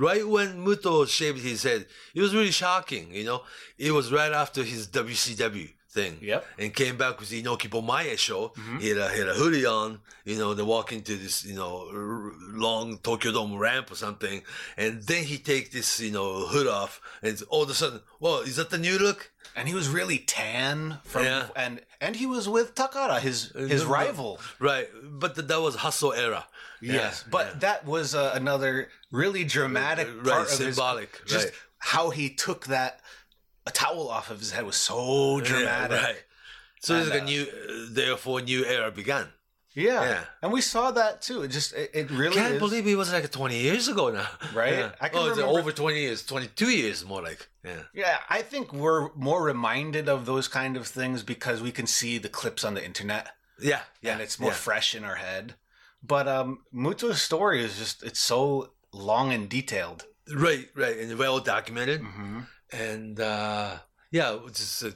right 0.05 0.28
when 0.28 0.49
Muto 0.65 1.07
shaved 1.07 1.41
his 1.51 1.63
head, 1.63 1.82
it 2.13 2.21
was 2.26 2.32
really 2.38 2.51
shocking. 2.51 3.05
You 3.13 3.26
know, 3.30 3.39
it 3.78 3.91
was 3.91 4.11
right 4.11 4.34
after 4.43 4.61
his 4.63 4.88
WCW 4.88 5.69
thing. 5.99 6.13
Yep. 6.21 6.41
Mm-hmm. 6.43 6.61
And 6.61 6.67
came 6.81 6.95
back 7.03 7.15
with 7.19 7.29
the 7.31 7.37
Inoki 7.41 7.67
Bom-Ba-Ye 7.73 8.15
show. 8.17 8.41
He 8.81 8.87
had 8.91 8.99
a 9.05 9.07
he 9.13 9.17
had 9.23 9.29
a 9.35 9.37
hoodie 9.41 9.65
on. 9.81 9.89
You 10.31 10.37
know, 10.41 10.53
they 10.57 10.63
walk 10.75 10.87
into 10.97 11.13
this 11.23 11.35
you 11.49 11.55
know 11.59 11.71
r- 11.93 12.31
long 12.67 12.97
Tokyo 13.07 13.31
Dome 13.31 13.55
ramp 13.67 13.87
or 13.93 13.95
something, 14.05 14.37
and 14.77 14.93
then 15.09 15.23
he 15.31 15.37
take 15.51 15.65
this 15.71 15.89
you 16.07 16.11
know 16.17 16.27
hood 16.53 16.67
off, 16.79 16.93
and 17.25 17.33
all 17.49 17.63
of 17.63 17.69
a 17.69 17.73
sudden, 17.81 17.99
well, 18.19 18.39
is 18.49 18.55
that 18.59 18.69
the 18.69 18.77
new 18.87 18.97
look? 19.07 19.31
and 19.57 19.69
he 19.69 19.75
was 19.81 19.87
really 19.87 20.17
tan 20.17 20.97
from 21.05 21.23
Yeah. 21.23 21.47
and 21.55 21.73
and 22.01 22.13
he 22.21 22.25
was 22.35 22.45
with 22.55 22.75
Takara, 22.75 23.17
his 23.27 23.37
his 23.73 23.81
No, 23.83 23.87
no. 23.87 23.93
rival. 23.99 24.31
Right, 24.59 24.87
but 25.21 25.35
th- 25.35 25.47
that 25.47 25.61
was 25.61 25.75
hustle 25.85 26.11
era. 26.13 26.43
Yes, 26.81 27.23
Yeah, 27.23 27.29
but 27.35 27.45
yeah. 27.47 27.59
that 27.65 27.79
was 27.85 28.07
uh, 28.15 28.31
another 28.41 28.89
really 29.11 29.43
dramatic 29.45 30.07
Right, 30.07 30.25
part 30.33 30.41
of 30.51 30.59
his- 30.59 30.75
symbolic, 30.75 31.09
just 31.25 31.45
right. 31.45 31.53
how 31.93 32.05
he 32.09 32.25
took 32.45 32.65
that 32.67 32.99
a 33.66 33.72
towel 33.72 34.09
off 34.09 34.30
of 34.30 34.39
his 34.39 34.51
head 34.51 34.66
was 34.66 34.76
so 34.76 35.39
dramatic. 35.41 35.97
Yeah, 35.97 36.05
right. 36.05 36.24
So 36.82 36.95
it's 36.95 37.09
And, 37.09 37.09
like 37.09 37.20
a 37.22 37.24
uh, 37.24 37.26
new, 37.26 37.43
uh, 37.43 37.88
therefore, 37.91 38.41
new 38.41 38.63
era 38.66 38.91
began. 38.91 39.28
Yeah. 39.74 40.03
Yeah. 40.03 40.24
and 40.41 40.53
we 40.53 40.61
saw 40.61 40.91
that 40.91 41.22
too. 41.22 41.41
It 41.43 41.49
just 41.49 41.74
it, 41.74 41.91
it 41.93 42.09
really 42.11 42.36
Can't 42.36 42.53
is. 42.53 42.59
believe 42.59 42.88
it 42.88 42.95
was 42.95 43.11
like 43.11 43.30
20 43.30 43.57
years 43.59 43.88
ago 43.89 44.09
now. 44.09 44.28
Right? 44.53 44.74
Yeah. 44.80 44.91
I 45.01 45.09
can 45.09 45.20
oh, 45.20 45.30
remember- 45.30 45.59
over 45.59 45.72
20 45.74 45.99
years, 45.99 46.26
22 46.26 46.70
years 46.70 47.03
more 47.05 47.22
like. 47.22 47.49
Yeah. 47.63 47.82
Yeah, 47.93 48.18
I 48.30 48.41
think 48.41 48.72
we're 48.72 49.13
more 49.16 49.43
reminded 49.43 50.07
of 50.07 50.26
those 50.26 50.47
kind 50.47 50.78
of 50.78 50.88
things 50.88 51.24
because 51.24 51.61
we 51.61 51.72
can 51.72 51.88
see 51.88 52.18
the 52.20 52.30
clips 52.30 52.63
on 52.63 52.74
the 52.76 52.86
internet 52.86 53.30
Yeah, 53.59 53.82
yeah. 54.01 54.13
and 54.13 54.22
it's 54.22 54.39
more 54.39 54.51
yeah. 54.51 54.55
fresh 54.55 54.95
in 54.95 55.03
our 55.03 55.16
head. 55.16 55.55
But 56.01 56.28
um 56.28 56.59
Muto's 56.72 57.22
story 57.22 57.61
is 57.66 57.78
just 57.78 58.01
it's 58.03 58.20
so 58.20 58.72
long 58.93 59.34
and 59.34 59.49
detailed. 59.49 60.05
Right, 60.34 60.70
right, 60.76 60.97
and 60.97 61.18
well 61.20 61.39
documented. 61.39 62.01
Mm-hmm. 62.01 62.39
And 62.76 63.19
uh, 63.19 63.78
yeah, 64.11 64.38
just, 64.47 64.84
uh, 64.84 64.91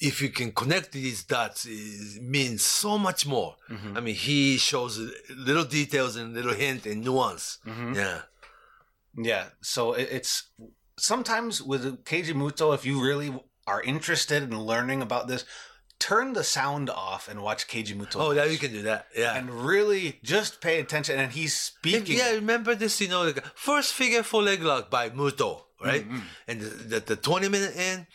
if 0.00 0.22
you 0.22 0.30
can 0.30 0.52
connect 0.52 0.92
these 0.92 1.24
dots, 1.24 1.66
it 1.68 2.22
means 2.22 2.64
so 2.64 2.96
much 2.98 3.26
more. 3.26 3.56
Mm-hmm. 3.68 3.96
I 3.96 4.00
mean, 4.00 4.14
he 4.14 4.56
shows 4.56 4.98
little 5.36 5.64
details 5.64 6.16
and 6.16 6.34
little 6.34 6.54
hint 6.54 6.86
and 6.86 7.04
nuance. 7.04 7.58
Mm-hmm. 7.66 7.94
Yeah. 7.94 8.20
Yeah, 9.16 9.46
so 9.60 9.94
it, 9.94 10.08
it's 10.12 10.50
sometimes 10.96 11.60
with 11.60 12.04
Keiji 12.04 12.32
Muto, 12.32 12.72
if 12.74 12.86
you 12.86 13.02
really 13.02 13.34
are 13.66 13.82
interested 13.82 14.42
in 14.42 14.56
learning 14.60 15.02
about 15.02 15.26
this, 15.26 15.44
turn 15.98 16.32
the 16.32 16.44
sound 16.44 16.88
off 16.88 17.28
and 17.28 17.42
watch 17.42 17.66
Keiji 17.66 17.94
Muto. 17.94 18.16
Oh, 18.16 18.30
yeah, 18.30 18.44
you 18.44 18.56
can 18.56 18.72
do 18.72 18.82
that. 18.82 19.06
Yeah. 19.16 19.36
and 19.36 19.50
really 19.50 20.20
just 20.22 20.60
pay 20.60 20.78
attention. 20.80 21.18
And 21.18 21.32
he's 21.32 21.54
speaking. 21.54 22.18
Yeah, 22.18 22.30
remember 22.30 22.74
this, 22.74 23.00
you 23.00 23.08
know, 23.08 23.24
like 23.24 23.44
first 23.54 23.92
figure 23.94 24.22
four 24.22 24.42
leg 24.42 24.62
lock 24.62 24.90
by 24.90 25.10
Muto, 25.10 25.62
right? 25.82 26.06
Mm-hmm. 26.06 26.18
And 26.48 26.60
the, 26.60 26.66
the, 26.66 27.00
the 27.00 27.16
20 27.16 27.48
minute 27.48 27.76
in, 27.76 28.06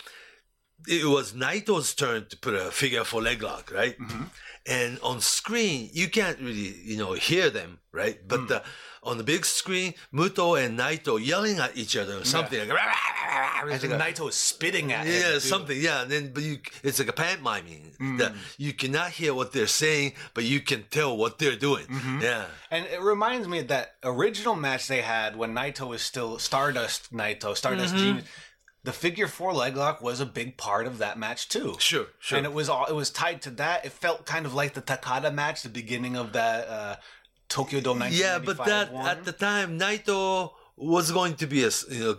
it 0.88 1.05
was 1.05 1.34
Naito's 1.34 1.93
turn 1.95 2.28
to 2.28 2.38
put 2.38 2.53
a 2.53 2.72
figure 2.72 3.03
four 3.03 3.22
leg 3.22 3.41
lock, 3.41 3.72
right? 3.74 3.97
Mm-hmm. 3.97 4.24
And 4.68 4.99
on 5.03 5.22
screen, 5.22 5.89
you 5.93 6.09
can't 6.09 6.39
really, 6.39 6.74
you 6.84 6.97
know, 6.97 7.13
hear 7.13 7.49
them, 7.51 7.80
right? 7.91 8.18
But 8.28 8.39
Mm. 8.41 8.47
the, 8.47 8.63
on 9.03 9.18
the 9.20 9.24
big 9.24 9.45
screen, 9.45 9.93
Muto 10.11 10.59
and 10.59 10.80
Naito 10.80 11.24
yelling 11.24 11.59
at 11.59 11.78
each 11.78 11.95
other, 11.95 12.18
or 12.18 12.26
something 12.26 12.68
like, 12.68 12.80
I 12.80 13.78
think 13.78 13.93
like 13.93 14.16
Naito 14.16 14.28
is 14.30 14.36
spitting 14.36 14.91
at 14.91 15.05
yeah, 15.05 15.38
something. 15.38 15.80
Yeah, 15.80 16.01
and 16.01 16.09
then 16.11 16.32
but 16.34 16.41
you, 16.41 16.57
it's 16.84 16.97
like 16.97 17.09
a 17.09 17.13
pantomiming. 17.13 17.91
That 18.18 18.34
Mm. 18.34 18.38
you 18.57 18.74
cannot 18.74 19.11
hear 19.11 19.34
what 19.36 19.51
they're 19.53 19.68
saying, 19.68 20.13
but 20.34 20.43
you 20.43 20.59
can 20.59 20.86
tell 20.89 21.16
what 21.16 21.38
they're 21.38 21.55
doing. 21.55 21.86
Mm-hmm. 21.86 22.22
Yeah. 22.22 22.45
And 22.72 22.86
it 22.88 23.01
reminds 23.01 23.47
me 23.47 23.59
of 23.59 23.68
that 23.68 23.95
original 24.03 24.55
match 24.55 24.88
they 24.88 25.01
had 25.01 25.36
when 25.36 25.53
Naito 25.53 25.88
was 25.88 26.01
still 26.01 26.39
Stardust 26.39 27.13
Naito, 27.13 27.55
Stardust 27.55 27.93
Mm-hmm. 27.93 28.03
Genius. 28.03 28.26
The 28.86 28.94
figure 28.94 29.28
four 29.28 29.52
leg 29.52 29.76
lock 29.76 30.02
was 30.02 30.20
a 30.20 30.26
big 30.26 30.58
part 30.58 30.86
of 30.88 31.00
that 31.00 31.18
match 31.18 31.50
too. 31.50 31.76
Sure, 31.80 32.08
sure. 32.20 32.38
And 32.38 32.46
it 32.46 32.54
was 32.54 32.70
all 32.70 32.86
it 32.86 32.94
was 32.94 33.10
tied 33.10 33.42
to 33.44 33.52
that. 33.62 33.86
It 33.86 33.92
felt 33.92 34.26
kind 34.26 34.46
of 34.46 34.54
like 34.54 34.74
the 34.74 34.82
Takada 34.82 35.34
match, 35.34 35.64
the 35.64 35.70
beginning 35.70 36.16
of 36.16 36.34
that 36.34 36.68
uh, 36.68 36.96
Tokyo 37.50 37.82
Dome 37.82 38.04
Yeah, 38.10 38.40
but 38.40 38.58
that 38.66 38.94
one. 38.94 39.08
at 39.08 39.26
the 39.26 39.32
time, 39.32 39.80
Naito 39.80 40.52
was 40.78 41.12
going 41.12 41.36
to 41.36 41.48
be 41.48 41.64
a 41.64 41.72
you 41.90 42.00
know 42.00 42.16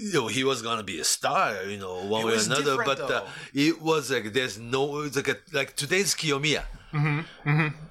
you 0.00 0.12
know, 0.12 0.26
he 0.26 0.44
was 0.44 0.62
gonna 0.62 0.82
be 0.82 1.00
a 1.00 1.04
star, 1.04 1.64
you 1.64 1.78
know, 1.78 2.04
one 2.04 2.26
way 2.26 2.34
or 2.34 2.40
another. 2.40 2.76
But 2.84 3.00
uh, 3.00 3.24
it 3.54 3.80
was 3.80 4.10
like 4.10 4.32
there's 4.32 4.58
no 4.58 4.84
like 4.84 5.28
a, 5.28 5.36
like 5.52 5.76
today's 5.76 6.14
Kiyomiya. 6.14 6.64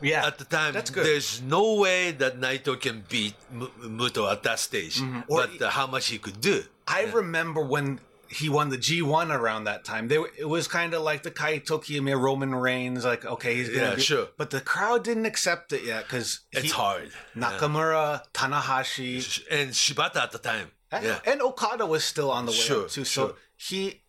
Yeah. 0.01 0.25
At 0.27 0.37
the 0.37 0.45
time, 0.45 0.73
That's 0.73 0.89
good. 0.89 1.05
there's 1.05 1.41
no 1.41 1.75
way 1.75 2.11
that 2.11 2.39
Naito 2.39 2.79
can 2.79 3.03
beat 3.09 3.33
M- 3.51 3.69
Muto 3.81 4.31
at 4.31 4.43
that 4.43 4.59
stage. 4.59 4.99
Mm-hmm. 4.99 5.21
But 5.29 5.61
uh, 5.61 5.69
how 5.69 5.87
much 5.87 6.07
he 6.07 6.17
could 6.17 6.41
do. 6.41 6.63
I 6.87 7.03
remember 7.03 7.61
when 7.65 7.99
he 8.27 8.49
won 8.49 8.69
the 8.69 8.77
G1 8.77 9.29
around 9.29 9.65
that 9.65 9.85
time. 9.85 10.07
They, 10.07 10.17
it 10.37 10.49
was 10.49 10.67
kind 10.67 10.93
of 10.93 11.03
like 11.03 11.23
the 11.23 11.31
Kaito 11.31 11.81
Kiyomiya 11.83 12.19
Roman 12.19 12.53
Reigns, 12.55 13.05
like 13.05 13.23
okay, 13.23 13.55
he's 13.55 13.69
gonna 13.69 13.89
Yeah, 13.89 13.95
be- 13.95 14.01
sure. 14.01 14.27
But 14.37 14.49
the 14.49 14.61
crowd 14.61 15.03
didn't 15.03 15.25
accept 15.25 15.71
it 15.73 15.83
yet 15.83 16.03
because 16.03 16.41
It's 16.51 16.71
hard. 16.71 17.11
Nakamura, 17.35 18.23
Tanahashi, 18.33 19.43
And 19.51 19.71
Shibata 19.71 20.17
at 20.17 20.31
the 20.31 20.39
time. 20.39 20.71
and, 20.91 21.05
Yeah. 21.05 21.19
and 21.25 21.41
Okada 21.41 21.85
was 21.85 22.03
still 22.03 22.31
on 22.31 22.45
the 22.45 22.51
way 22.51 22.57
Sure, 22.57 22.83
up 22.85 22.89
too. 22.89 23.05
sure. 23.05 23.29
So 23.29 23.35
he, 23.55 24.01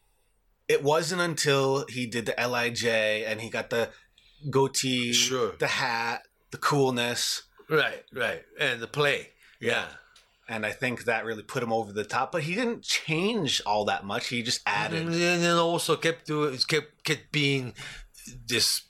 it 0.67 0.83
wasn't 0.83 1.21
until 1.21 1.85
he 1.89 2.07
did 2.07 2.27
the 2.27 2.35
Lij 2.49 2.85
and 2.87 3.41
he 3.41 3.51
got 3.51 3.71
the 3.71 3.91
goatee, 4.51 5.13
Sure. 5.13 5.53
the 5.59 5.67
hat, 5.67 6.23
the 6.51 6.59
coolness. 6.59 7.43
Right, 7.69 8.05
right. 8.13 8.43
And 8.61 8.81
the 8.81 8.87
play. 8.87 9.31
Yeah. 9.61 9.87
And 10.49 10.65
I 10.65 10.71
think 10.71 11.05
that 11.05 11.25
really 11.25 11.43
put 11.43 11.63
him 11.63 11.73
over 11.73 11.93
the 11.93 12.05
top. 12.05 12.31
But 12.31 12.45
he 12.45 12.55
didn't 12.55 12.83
change 12.83 13.61
all 13.67 13.85
that 13.87 14.05
much. 14.05 14.29
He 14.29 14.43
just 14.43 14.61
added. 14.65 15.03
And 15.03 15.13
then 15.15 15.57
also 15.57 15.97
kept 15.97 16.27
doing 16.27 16.57
kept 16.69 17.03
kept 17.03 17.33
being 17.33 17.75
this 18.47 18.83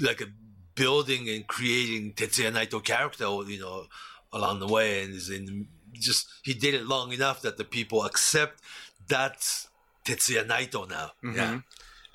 like 0.00 0.20
a 0.20 0.26
building 0.74 1.28
and 1.30 1.46
creating 1.46 2.12
Tetsuya 2.12 2.52
Naito 2.52 2.82
character, 2.84 3.24
you 3.24 3.60
know, 3.60 3.86
along 4.32 4.60
the 4.60 4.66
way, 4.66 5.02
and 5.02 5.14
is 5.14 5.30
in 5.30 5.68
just 5.94 6.26
he 6.42 6.52
did 6.52 6.74
it 6.74 6.84
long 6.84 7.12
enough 7.12 7.40
that 7.42 7.56
the 7.56 7.64
people 7.64 8.04
accept 8.04 8.60
that's 9.08 9.68
Tetsuya 10.04 10.46
Naito 10.46 10.88
now. 10.88 11.12
Mm-hmm. 11.24 11.36
Yeah, 11.36 11.60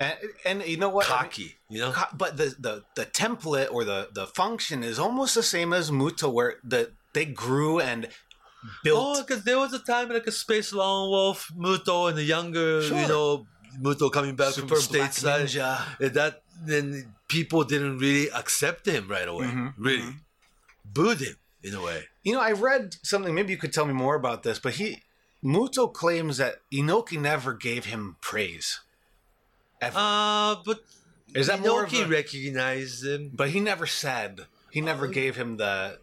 And, 0.00 0.16
and 0.46 0.66
you 0.66 0.78
know 0.78 0.88
what? 0.88 1.06
I 1.06 1.10
mean- 1.10 1.18
cocky, 1.18 1.56
you 1.68 1.78
know. 1.80 1.92
Co- 1.92 2.16
but 2.16 2.36
the, 2.38 2.54
the 2.58 2.84
the 2.96 3.04
template 3.04 3.70
or 3.70 3.84
the 3.84 4.08
the 4.14 4.26
function 4.26 4.82
is 4.82 4.98
almost 4.98 5.34
the 5.34 5.42
same 5.42 5.72
as 5.74 5.90
Muto, 5.90 6.32
where 6.32 6.54
the 6.64 6.92
they 7.12 7.26
grew 7.26 7.80
and 7.80 8.08
built. 8.82 9.18
Oh, 9.18 9.22
because 9.22 9.44
there 9.44 9.58
was 9.58 9.72
a 9.74 9.78
time 9.78 10.08
like 10.08 10.26
a 10.26 10.32
Space 10.32 10.72
Lone 10.72 11.10
Wolf, 11.10 11.52
Muto, 11.56 12.08
and 12.08 12.16
the 12.16 12.22
younger, 12.24 12.82
Sure. 12.82 12.98
you 12.98 13.08
know, 13.08 13.46
Muto 13.80 14.10
coming 14.10 14.36
back 14.36 14.54
Super 14.54 14.76
from 14.76 14.94
Black 14.96 15.10
stateside. 15.12 15.42
Ninja. 15.44 15.82
And 16.00 16.14
that 16.14 16.42
then 16.64 17.14
people 17.28 17.64
didn't 17.64 17.98
really 17.98 18.30
accept 18.30 18.86
him 18.86 19.06
right 19.06 19.28
away. 19.28 19.46
Mm-hmm, 19.48 19.82
Really, 19.84 20.14
booed 20.84 21.20
him 21.20 21.36
in 21.62 21.74
a 21.74 21.82
way. 21.82 22.04
You 22.22 22.32
know, 22.34 22.40
I 22.40 22.52
read 22.52 22.96
something. 23.02 23.34
Maybe 23.34 23.52
you 23.52 23.58
could 23.58 23.72
tell 23.74 23.84
me 23.86 23.92
more 23.94 24.14
about 24.14 24.44
this. 24.44 24.58
But 24.58 24.74
he 24.74 25.02
Muto 25.44 25.92
claims 25.92 26.38
that 26.38 26.56
Inoki 26.72 27.20
never 27.20 27.52
gave 27.52 27.84
him 27.86 28.16
praise. 28.22 28.80
Ever. 29.80 29.96
Uh, 29.98 30.56
but 30.64 30.80
is 31.34 31.46
that 31.46 31.60
Inoki 31.60 32.04
a- 32.04 32.08
recognized 32.08 33.04
him? 33.06 33.30
But 33.32 33.50
he 33.50 33.60
never 33.60 33.86
said. 33.86 34.46
He 34.70 34.80
never 34.80 35.06
Uh, 35.06 35.10
gave 35.10 35.36
him 35.36 35.56
the 35.56 35.98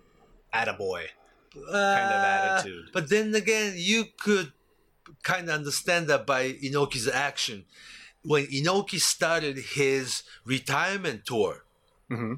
attaboy. 0.53 1.07
kind 1.53 2.13
of 2.13 2.23
attitude. 2.23 2.85
Uh, 2.87 2.91
But 2.93 3.09
then 3.09 3.33
again, 3.33 3.73
you 3.75 4.05
could 4.19 4.51
kind 5.23 5.49
of 5.49 5.55
understand 5.55 6.07
that 6.07 6.25
by 6.25 6.53
Inoki's 6.53 7.07
action. 7.07 7.65
When 8.23 8.45
Inoki 8.47 8.99
started 8.99 9.57
his 9.57 10.23
retirement 10.45 11.25
tour, 11.25 11.63
Mm-hmm. 12.11 12.35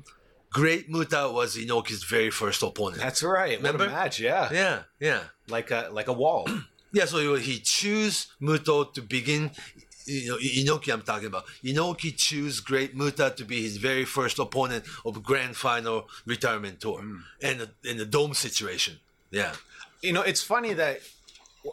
Great 0.51 0.89
Muta 0.89 1.29
was 1.31 1.55
Inoki's 1.55 2.03
very 2.03 2.31
first 2.31 2.63
opponent. 2.63 2.97
That's 3.01 3.21
right. 3.21 3.57
Remember? 3.57 3.83
What 3.85 3.93
a 3.93 3.95
match, 3.95 4.19
yeah. 4.19 4.49
yeah, 4.51 4.83
yeah. 4.99 5.23
Like 5.47 5.69
a 5.69 5.89
like 5.91 6.07
a 6.07 6.13
wall. 6.13 6.47
Yeah, 6.91 7.05
so 7.05 7.35
he 7.35 7.59
chose 7.59 8.15
Muto 8.41 8.91
to 8.95 9.01
begin. 9.03 9.51
You 10.09 10.29
know, 10.29 10.37
Inoki, 10.37 10.91
I'm 10.91 11.01
talking 11.03 11.27
about. 11.27 11.45
Inoki 11.63 12.15
choose 12.15 12.59
Great 12.59 12.95
Muta 12.95 13.33
to 13.37 13.43
be 13.45 13.61
his 13.61 13.77
very 13.77 14.05
first 14.05 14.39
opponent 14.39 14.85
of 15.05 15.21
Grand 15.23 15.55
Final 15.55 16.07
retirement 16.25 16.79
tour, 16.81 17.03
and 17.41 17.69
in 17.83 17.97
the 17.97 18.05
dome 18.05 18.33
situation. 18.33 18.99
Yeah, 19.31 19.53
you 20.01 20.13
know, 20.13 20.21
it's 20.21 20.41
funny 20.41 20.73
that 20.73 21.01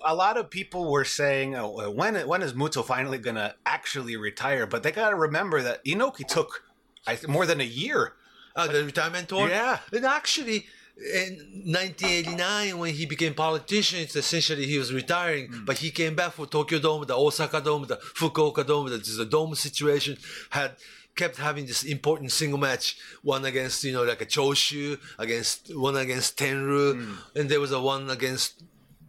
a 0.05 0.15
lot 0.15 0.37
of 0.37 0.51
people 0.51 0.91
were 0.91 1.05
saying, 1.05 1.57
oh, 1.57 1.91
when 1.91 2.15
when 2.29 2.43
is 2.43 2.53
Muto 2.53 2.85
finally 2.85 3.19
gonna 3.19 3.55
actually 3.65 4.17
retire? 4.17 4.67
But 4.67 4.83
they 4.83 4.93
got 4.93 5.11
to 5.11 5.17
remember 5.17 5.63
that 5.63 5.85
Inoki 5.85 6.27
took 6.27 6.65
I 7.07 7.15
th- 7.15 7.29
more 7.29 7.47
than 7.47 7.61
a 7.61 7.65
year. 7.65 8.13
uh, 8.57 8.67
the 8.67 8.85
retirement 8.85 9.29
tour. 9.29 9.49
Yeah. 9.49 9.79
and 9.93 10.05
actually, 10.05 10.67
in 10.97 11.63
1989, 11.67 12.79
when 12.79 12.95
he 12.95 13.05
became 13.05 13.35
politician, 13.35 14.01
it's 14.01 14.17
essentially 14.17 14.67
he 14.67 14.79
was 14.79 14.95
retiring, 14.95 15.49
mm. 15.49 15.67
but 15.67 15.79
he 15.79 15.91
came 15.91 16.15
back 16.15 16.33
for 16.33 16.47
Tokyo 16.47 16.79
Dome, 16.79 17.05
the 17.05 17.17
Osaka 17.17 17.61
Dome, 17.61 17.87
the 17.87 17.97
Fukuoka 17.97 18.67
Dome, 18.67 18.89
the, 18.89 18.97
the 18.97 19.27
dome 19.27 19.55
situation 19.55 20.17
had 20.51 20.73
kept 21.15 21.37
having 21.37 21.67
this 21.67 21.83
important 21.83 22.33
single 22.33 22.59
match, 22.59 22.97
one 23.23 23.45
against 23.45 23.85
you 23.85 23.93
know 23.93 24.05
like 24.05 24.23
a 24.23 24.27
Choshu, 24.27 24.99
against 25.19 25.75
one 25.77 25.97
against 25.97 26.39
Tenryu, 26.39 26.95
mm. 26.95 27.17
and 27.35 27.49
there 27.51 27.61
was 27.61 27.73
a 27.73 27.81
one 27.81 28.09
against 28.11 28.63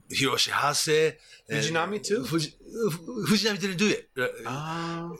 Hiroshi 0.09 0.51
Hase. 0.51 1.13
Fujinami 1.49 2.03
too? 2.03 2.25
Fuji, 2.25 2.53
Fujinami 3.29 3.59
didn't 3.59 3.77
do 3.77 3.88
it. 3.88 4.09
Uh, 4.17 4.27
ah. 4.45 5.11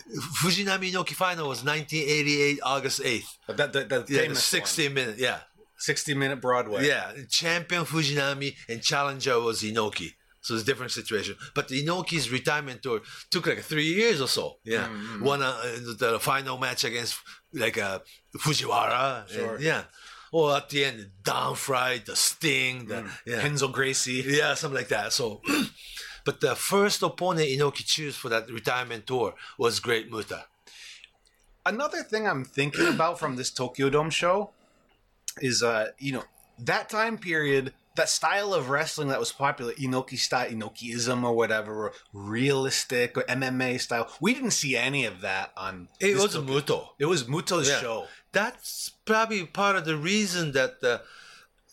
Fujinami 0.42 0.92
Inoki 0.92 1.14
final 1.14 1.48
was 1.48 1.64
1988 1.64 2.60
August 2.64 3.00
8th. 3.02 3.38
That, 3.48 3.72
that, 3.72 3.90
that 3.90 4.10
Yeah, 4.10 4.18
the 4.18 4.24
famous 4.24 4.44
60 4.44 4.90
minute. 4.90 5.18
Yeah, 5.18 5.40
60 5.78 6.14
minute 6.16 6.42
Broadway. 6.42 6.88
yeah. 6.88 7.12
Champion 7.30 7.86
Fujinami 7.86 8.56
and 8.70 8.82
challenger 8.82 9.40
was 9.40 9.62
Inoki. 9.62 10.14
So 10.42 10.54
it's 10.54 10.64
a 10.64 10.66
different 10.66 10.92
situation. 10.94 11.36
But 11.54 11.68
Inoki's 11.70 12.32
retirement 12.32 12.82
tour 12.82 13.02
took 13.30 13.48
like 13.48 13.60
three 13.60 13.86
years 13.94 14.22
or 14.22 14.28
so. 14.28 14.58
Yeah, 14.64 14.88
Mm-hmm. 14.88 15.24
one 15.26 15.42
uh, 15.42 15.56
the, 15.98 16.20
final 16.22 16.58
match 16.58 16.84
against 16.86 17.20
like 17.54 17.78
uh, 17.78 18.00
Fujiwara. 18.38 19.26
and- 19.54 19.62
yeah. 19.62 19.84
Or 20.32 20.56
at 20.58 20.70
the 20.70 20.84
end, 20.86 21.10
Don 21.24 21.56
Frye, 21.56 22.02
the 22.06 22.16
Sting, 22.16 22.86
the 22.88 22.96
Mm. 22.96 23.10
yeah. 23.26 23.42
Henzo 23.42 23.72
Gracie. 23.72 24.24
Yeah, 24.28 24.54
something 24.56 24.78
like 24.78 24.90
that. 24.90 25.14
So, 25.14 25.42
but 26.26 26.42
the 26.42 26.54
first 26.56 27.02
opponent 27.02 27.48
Inoki 27.50 27.86
chose 27.86 28.16
for 28.18 28.28
that 28.30 28.50
retirement 28.50 29.08
tour 29.08 29.36
was 29.58 29.80
Great 29.80 30.12
Muta. 30.12 30.46
Another 31.66 32.04
thing 32.04 32.28
I'm 32.28 32.46
thinking 32.46 32.88
about 32.88 33.20
from 33.20 33.36
this 33.36 33.52
Tokyo 33.52 33.90
Dome 33.90 34.10
show 34.10 34.52
is, 35.42 35.64
uh, 35.64 35.88
you 36.00 36.14
know, 36.14 36.24
that 36.60 36.90
time 36.90 37.18
period, 37.18 37.74
that 37.96 38.10
style 38.10 38.54
of 38.54 38.70
wrestling 38.70 39.08
that 39.10 39.20
was 39.20 39.32
popular, 39.32 39.74
Inoki 39.74 40.18
style, 40.18 40.50
Inokiism 40.50 41.24
or 41.24 41.34
whatever, 41.36 41.88
or 41.88 41.94
realistic 42.14 43.18
or 43.18 43.24
MMA 43.24 43.80
style. 43.80 44.08
We 44.22 44.34
didn't 44.34 44.52
see 44.52 44.76
any 44.78 45.06
of 45.06 45.22
that 45.22 45.52
on. 45.58 45.88
It 46.00 46.16
was 46.16 46.34
Tokyo- 46.34 46.62
Muto. 46.62 46.88
It 47.00 47.06
was 47.06 47.24
Muto's 47.26 47.68
Yeah. 47.70 47.82
show. 47.82 48.08
That's 48.32 48.92
probably 49.06 49.46
part 49.46 49.76
of 49.76 49.86
the 49.86 49.98
reason 49.98 50.52
that 50.54 50.82
the 50.82 51.02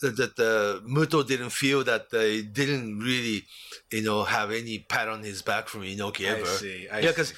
that, 0.00 0.16
that 0.16 0.36
the 0.36 0.82
Muto 0.86 1.26
didn't 1.26 1.50
feel 1.50 1.82
that 1.84 2.10
they 2.10 2.42
didn't 2.42 2.98
really, 2.98 3.46
you 3.90 4.02
know, 4.02 4.24
have 4.24 4.50
any 4.50 4.80
pat 4.80 5.08
on 5.08 5.22
his 5.22 5.40
back 5.40 5.68
from 5.68 5.80
Inoki 5.82 6.26
I 6.26 6.38
ever. 6.40 6.44
see, 6.46 6.88
I 6.90 6.98
yeah, 7.00 7.08
because 7.10 7.32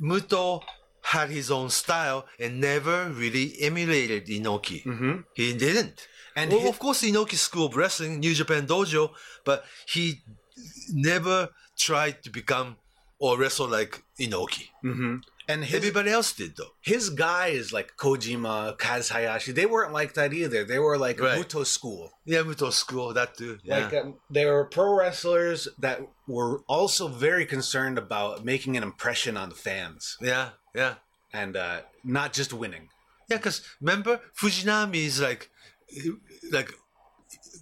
Muto 0.00 0.62
had 1.14 1.28
his 1.38 1.50
own 1.50 1.68
style 1.70 2.20
and 2.42 2.60
never 2.60 2.96
really 3.22 3.46
emulated 3.68 4.22
Inoki. 4.26 4.80
Mhm. 4.84 5.24
He 5.34 5.46
didn't. 5.66 6.06
And 6.36 6.52
well, 6.52 6.62
hi- 6.62 6.68
of 6.74 6.78
course, 6.78 7.00
Inoki 7.02 7.36
School 7.48 7.66
of 7.66 7.76
Wrestling, 7.76 8.20
New 8.20 8.34
Japan 8.34 8.66
Dojo, 8.66 9.04
but 9.44 9.64
he 9.94 10.04
never 10.92 11.48
tried 11.76 12.22
to 12.24 12.30
become 12.30 12.76
or 13.18 13.38
wrestle 13.38 13.68
like 13.68 14.02
Inoki. 14.20 14.66
Mm-hmm. 14.84 15.16
And 15.50 15.64
his, 15.64 15.76
Everybody 15.76 16.10
else 16.10 16.32
did, 16.34 16.56
though. 16.58 16.72
his 16.82 17.08
guys 17.08 17.72
like 17.72 17.96
Kojima, 17.96 18.76
Kaz 18.78 19.08
Hayashi, 19.10 19.52
they 19.52 19.64
weren't 19.64 19.94
like 19.94 20.12
that 20.14 20.34
either. 20.34 20.62
They 20.62 20.78
were 20.78 20.98
like 20.98 21.18
Right. 21.20 21.38
Muto 21.40 21.64
school. 21.64 22.12
Yeah, 22.26 22.42
Muto 22.42 22.70
School, 22.70 23.14
that 23.14 23.34
too. 23.38 23.58
Yeah. 23.64 23.78
Like 23.78 23.94
um, 23.94 24.16
they 24.30 24.44
were 24.44 24.66
pro 24.66 24.92
wrestlers 24.94 25.66
that 25.78 26.00
were 26.26 26.60
also 26.68 27.08
very 27.08 27.46
concerned 27.46 27.96
about 27.96 28.44
making 28.44 28.76
an 28.76 28.82
impression 28.82 29.38
on 29.38 29.48
the 29.48 29.54
fans 29.54 30.18
yeah, 30.20 30.50
yeah. 30.78 30.94
and 31.40 31.52
uh, 31.56 31.78
not 32.04 32.28
just 32.38 32.50
winning. 32.62 32.86
Yeah, 33.30 33.36
because 33.38 33.58
remember, 33.80 34.12
Fujinami 34.40 35.00
is 35.10 35.16
like, 35.28 35.42
like 36.56 36.70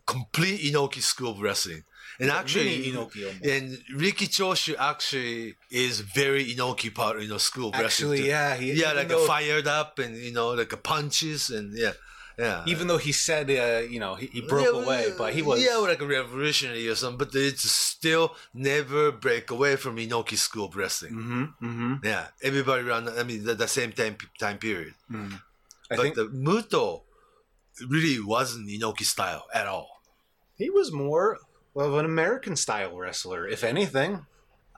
complete 0.06 0.60
Inoki 0.72 1.02
school 1.02 1.32
of 1.32 1.40
wrestling. 1.40 1.82
And 2.18 2.30
actually, 2.30 2.78
mini 2.78 2.92
Inoki 2.92 3.26
almost. 3.26 3.44
and 3.54 3.78
Riki 3.94 4.26
Choshu 4.26 4.74
actually 4.78 5.56
is 5.70 6.00
very 6.00 6.44
Inoki 6.54 6.90
part, 6.94 7.20
you 7.20 7.28
know, 7.28 7.36
school 7.38 7.68
of 7.70 7.74
wrestling. 7.78 8.12
Actually, 8.12 8.28
yeah, 8.28 8.56
he- 8.56 8.72
yeah, 8.72 8.92
like 8.92 9.08
though- 9.08 9.26
fired 9.26 9.66
up 9.66 9.98
and 9.98 10.16
you 10.16 10.32
know, 10.32 10.50
like 10.60 10.72
a 10.72 10.78
punches 10.78 11.50
and 11.50 11.76
yeah, 11.76 11.92
yeah. 12.39 12.62
Even 12.66 12.87
though 12.87 12.99
he 12.99 13.12
said, 13.12 13.49
uh, 13.51 13.87
you 13.89 13.99
know, 13.99 14.14
he, 14.14 14.26
he 14.26 14.41
broke 14.43 14.72
Yeah, 14.72 14.80
away, 14.80 15.14
but 15.16 15.32
he 15.32 15.43
was. 15.43 15.62
yeah, 15.62 15.76
like 15.76 16.01
a 16.03 16.07
revolutionary 16.07 16.87
or 16.89 16.95
something. 16.95 17.18
But 17.18 17.34
it's 17.34 17.68
still 17.70 18.34
never 18.53 19.11
break 19.12 19.51
away 19.51 19.76
from 19.76 19.97
Inoki 19.97 20.37
school 20.37 20.66
of 20.66 20.76
wrestling. 20.76 21.12
hmm 21.14 21.45
hmm 21.61 21.95
Yeah, 22.05 22.28
everybody 22.43 22.82
around. 22.87 23.09
I 23.09 23.22
mean, 23.22 23.45
the, 23.45 23.55
the 23.55 23.68
same 23.68 23.93
time 23.93 24.16
time 24.39 24.59
period. 24.59 24.95
I 25.11 25.97
but 25.97 25.99
think 26.03 26.14
the 26.16 26.26
Muto 26.28 27.03
really 27.89 28.20
wasn't 28.20 28.68
Inoki 28.68 29.05
style 29.05 29.45
at 29.55 29.66
all. 29.66 30.03
he 30.57 30.68
was 30.70 30.91
more 30.93 31.39
of 31.74 31.95
an 31.95 32.05
American 32.05 32.57
style 32.57 32.97
wrestler, 32.97 33.47
if 33.47 33.62
anything, 33.62 34.26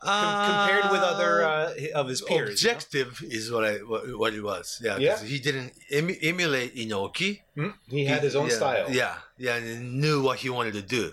com- 0.01 0.51
compared 0.51 0.91
with 0.93 1.01
other 1.01 1.45
uh, 1.45 1.75
of 1.95 2.09
his 2.09 2.21
peers. 2.23 2.63
you 2.63 2.69
know? 2.69 2.75
Objective 2.75 3.23
is 3.23 3.51
what 3.51 3.65
I 3.65 3.75
what, 3.79 4.03
what 4.19 4.35
it 4.35 4.43
was. 4.43 4.81
Yeah, 4.83 4.99
Yeah. 4.99 5.19
he 5.23 5.39
didn't 5.39 5.73
emu- 5.93 6.19
emulate 6.23 6.75
Inoki. 6.77 7.41
Hmm? 7.55 7.71
He 7.89 8.05
had 8.07 8.23
his 8.23 8.35
own 8.37 8.49
yeah, 8.49 8.55
style. 8.57 8.87
Yeah, 8.91 9.15
yeah, 9.39 9.57
and 9.57 9.67
he 9.67 9.77
knew 9.85 10.23
what 10.23 10.39
he 10.41 10.49
wanted 10.51 10.75
to 10.75 10.83
do. 10.83 11.13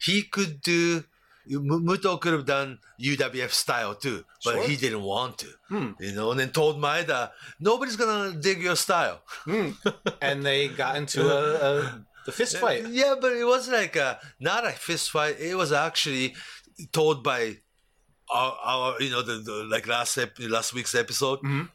He 0.00 0.22
could 0.22 0.60
do. 0.62 1.04
Muto 1.48 2.20
could 2.20 2.32
have 2.32 2.44
done 2.44 2.80
UWF 3.00 3.50
style 3.50 3.94
too, 3.94 4.24
but 4.44 4.54
Sure. 4.54 4.66
he 4.66 4.74
didn't 4.74 5.02
want 5.02 5.38
to. 5.38 5.46
Hmm. 5.68 5.90
You 6.00 6.10
know, 6.12 6.32
and 6.32 6.40
then 6.40 6.50
told 6.50 6.76
Maeda, 6.78 7.30
nobody's 7.60 7.94
gonna 7.94 8.32
dig 8.36 8.60
your 8.60 8.74
style. 8.74 9.20
Hmm. 9.44 9.70
and 10.20 10.44
they 10.44 10.66
got 10.66 10.96
into 10.96 11.22
a, 11.22 11.54
a 11.54 12.04
the 12.24 12.32
fist 12.32 12.56
fight. 12.58 12.88
Yeah, 12.88 13.14
but 13.20 13.32
it 13.32 13.44
was 13.44 13.68
like 13.68 13.94
a, 13.94 14.18
not 14.40 14.66
a 14.66 14.70
fist 14.72 15.10
fight. 15.12 15.38
It 15.38 15.54
was 15.56 15.70
actually 15.70 16.34
told 16.90 17.22
by 17.22 17.58
our, 18.30 18.56
our 18.64 19.02
you 19.02 19.10
know, 19.10 19.22
the, 19.22 19.34
the 19.38 19.64
like 19.70 19.86
last 19.86 20.16
ep- 20.18 20.38
last 20.40 20.74
week's 20.74 20.94
episode. 20.94 21.40
Mhm. 21.42 21.68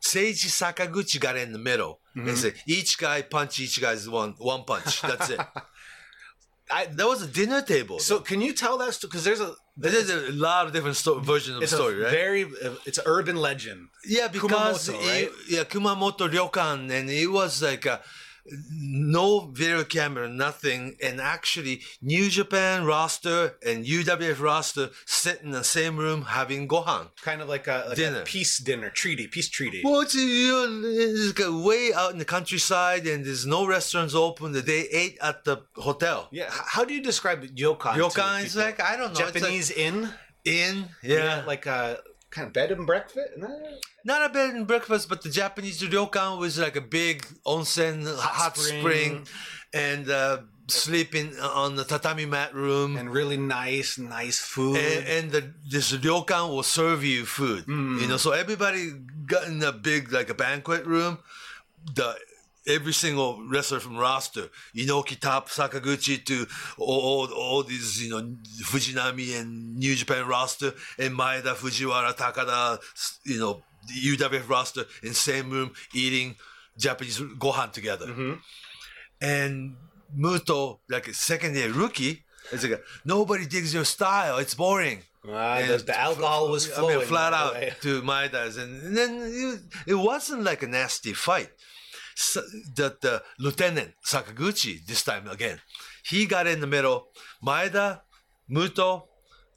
Seiji 0.00 0.48
Sakaguchi 0.50 1.18
got 1.18 1.36
in 1.36 1.52
the 1.52 1.58
middle 1.58 2.00
Mm-hmm. 2.16 2.28
and 2.28 2.38
said, 2.38 2.54
each 2.64 2.96
guy 2.98 3.22
punch 3.22 3.58
each 3.58 3.80
guy's 3.80 4.08
one 4.08 4.34
one 4.38 4.62
punch. 4.64 5.02
That's 5.02 5.30
it. 5.30 5.40
I, 6.70 6.86
that 6.86 7.06
was 7.06 7.22
a 7.22 7.26
dinner 7.26 7.60
table. 7.60 7.98
so 7.98 8.20
can 8.20 8.40
you 8.40 8.52
tell 8.54 8.78
that 8.78 8.94
story? 8.94 9.08
because 9.10 9.24
there's 9.24 9.40
a 9.40 9.54
there's 9.76 10.08
a 10.10 10.30
lot 10.32 10.66
of 10.66 10.72
different 10.72 10.96
sto- 10.96 11.18
versions 11.18 11.56
of 11.56 11.60
the 11.62 11.66
story, 11.66 12.00
a 12.00 12.04
right? 12.04 12.10
very 12.10 12.42
it's 12.86 12.98
an 12.98 13.04
urban 13.06 13.36
legend. 13.36 13.88
Yeah, 14.06 14.28
because 14.28 14.88
Kumamoto, 14.88 14.94
it- 14.94 15.08
right? 15.08 15.30
yeah, 15.48 15.64
Kumamoto 15.64 16.30
Ryokan, 16.30 16.90
and 16.90 17.10
it 17.10 17.26
was 17.26 17.60
like 17.62 17.84
a, 17.84 18.00
no 18.70 19.50
video 19.52 19.84
camera, 19.84 20.28
nothing, 20.28 20.96
and 21.02 21.20
actually 21.20 21.82
New 22.02 22.28
Japan 22.28 22.84
roster 22.84 23.56
and 23.66 23.84
UWF 23.84 24.40
roster 24.40 24.90
sit 25.06 25.40
in 25.42 25.50
the 25.50 25.64
same 25.64 25.96
room 25.96 26.22
having 26.22 26.68
gohan. 26.68 27.08
Kind 27.22 27.40
of 27.40 27.48
like 27.48 27.66
a, 27.66 27.84
like 27.88 27.96
Dinner. 27.96 28.20
a 28.20 28.24
peace 28.24 28.58
dinner, 28.58 28.90
treaty, 28.90 29.26
peace 29.26 29.48
treaty. 29.48 29.82
Well, 29.84 30.00
it's, 30.00 30.14
you 30.14 30.52
know, 30.52 30.82
it's 30.84 31.38
like 31.38 31.64
way 31.64 31.92
out 31.94 32.12
in 32.12 32.18
the 32.18 32.24
countryside, 32.24 33.06
and 33.06 33.24
there's 33.24 33.46
no 33.46 33.66
restaurants 33.66 34.14
open. 34.14 34.52
They 34.52 34.88
ate 34.88 35.18
at 35.22 35.44
the 35.44 35.62
hotel. 35.76 36.28
yeah, 36.32 36.46
how 36.50 36.84
do 36.84 36.94
you 36.94 37.02
describe 37.02 37.42
ryokan? 37.42 37.94
to 37.94 38.00
Ryokan 38.00 38.44
is 38.44 38.56
like 38.56 38.80
I 38.80 38.96
don't 38.96 39.14
know, 39.14 39.20
it's 39.20 39.20
like 39.20 39.34
Japanese 39.34 39.70
inn. 39.70 40.08
inn, 40.44 40.84
yeah, 41.02 41.42
like 41.46 41.66
a 41.66 41.98
kind 42.34 42.46
of 42.48 42.52
bed 42.52 42.72
and 42.72 42.86
breakfast. 42.86 43.30
No? 43.36 43.48
not 44.04 44.28
a 44.28 44.28
bed 44.28 44.54
and 44.54 44.66
breakfast, 44.66 45.08
but 45.08 45.22
the 45.22 45.30
Japanese 45.30 45.80
ryokan 45.80 46.38
was 46.38 46.58
like 46.58 46.76
a 46.76 46.80
big 46.80 47.24
onsen 47.46 48.06
hot, 48.18 48.56
spring. 48.56 48.80
spring. 48.80 49.26
and 49.72 50.10
uh, 50.10 50.38
sleeping 50.68 51.38
on 51.38 51.76
the 51.76 51.84
tatami 51.84 52.26
mat 52.26 52.54
room. 52.54 52.96
and 52.96 53.10
really 53.10 53.36
nice, 53.36 53.98
nice 53.98 54.38
food. 54.38 54.76
and, 54.76 55.06
and 55.06 55.32
the 55.32 55.54
this 55.68 55.92
ryokan 55.92 56.50
will 56.50 56.62
serve 56.62 57.04
you 57.04 57.24
food. 57.24 57.64
Mm. 57.66 58.00
You 58.00 58.08
know, 58.08 58.16
so 58.16 58.32
everybody 58.32 58.92
got 59.26 59.46
in 59.46 59.62
a 59.62 59.72
big 59.72 60.12
like 60.12 60.28
a 60.28 60.34
banquet 60.34 60.84
room. 60.84 61.18
The 61.94 62.16
every 62.66 62.92
single 62.92 63.42
wrestler 63.48 63.80
from 63.80 63.96
roster, 63.96 64.48
Inoki 64.74 65.18
Top, 65.18 65.48
Sakaguchi 65.48 66.24
to 66.24 66.46
all, 66.78 67.26
all, 67.32 67.62
these, 67.62 68.02
you 68.02 68.10
know, 68.10 68.22
Fujinami 68.64 69.38
and 69.40 69.76
New 69.76 69.94
Japan 69.94 70.26
roster, 70.26 70.72
and 70.98 71.14
Maeda, 71.18 71.54
Fujiwara, 71.54 72.14
Takada, 72.16 72.78
you 73.24 73.38
know, 73.38 73.62
the 73.86 74.16
UWF 74.16 74.48
roster 74.48 74.84
in 75.02 75.12
same 75.12 75.50
room 75.50 75.72
eating 75.92 76.36
Japanese 76.78 77.18
gohan 77.20 77.70
together. 77.72 78.38
And 79.20 79.76
Muto, 80.16 80.78
like 80.88 81.08
a 81.08 81.14
second 81.14 81.54
year 81.56 81.70
rookie, 81.72 82.24
it's 82.52 82.62
like 82.62 82.82
nobody 83.04 83.46
digs 83.46 83.72
your 83.72 83.84
style. 83.84 84.38
It's 84.38 84.54
boring. 84.54 85.02
Ah, 85.26 85.56
And 85.56 85.70
the, 85.70 85.78
the 85.78 85.98
alcohol 85.98 86.50
was 86.50 86.70
I 86.70 86.74
flowing. 86.74 86.98
mean, 86.98 87.06
flat 87.06 87.32
out 87.32 87.54
way. 87.54 87.72
to 87.80 88.02
Maeda's, 88.02 88.58
and, 88.58 88.82
and 88.82 88.96
then 88.96 89.10
it, 89.22 89.60
it 89.92 89.94
wasn't 89.94 90.42
like 90.44 90.62
a 90.62 90.66
nasty 90.66 91.14
fight. 91.14 91.48
That 92.76 93.00
the 93.00 93.22
lieutenant 93.38 93.94
Sakaguchi 94.06 94.86
this 94.86 95.02
time 95.02 95.28
again, 95.28 95.60
he 96.04 96.26
got 96.26 96.46
in 96.46 96.60
the 96.60 96.66
middle. 96.66 97.08
Maeda, 97.44 98.02
Muto, 98.50 99.08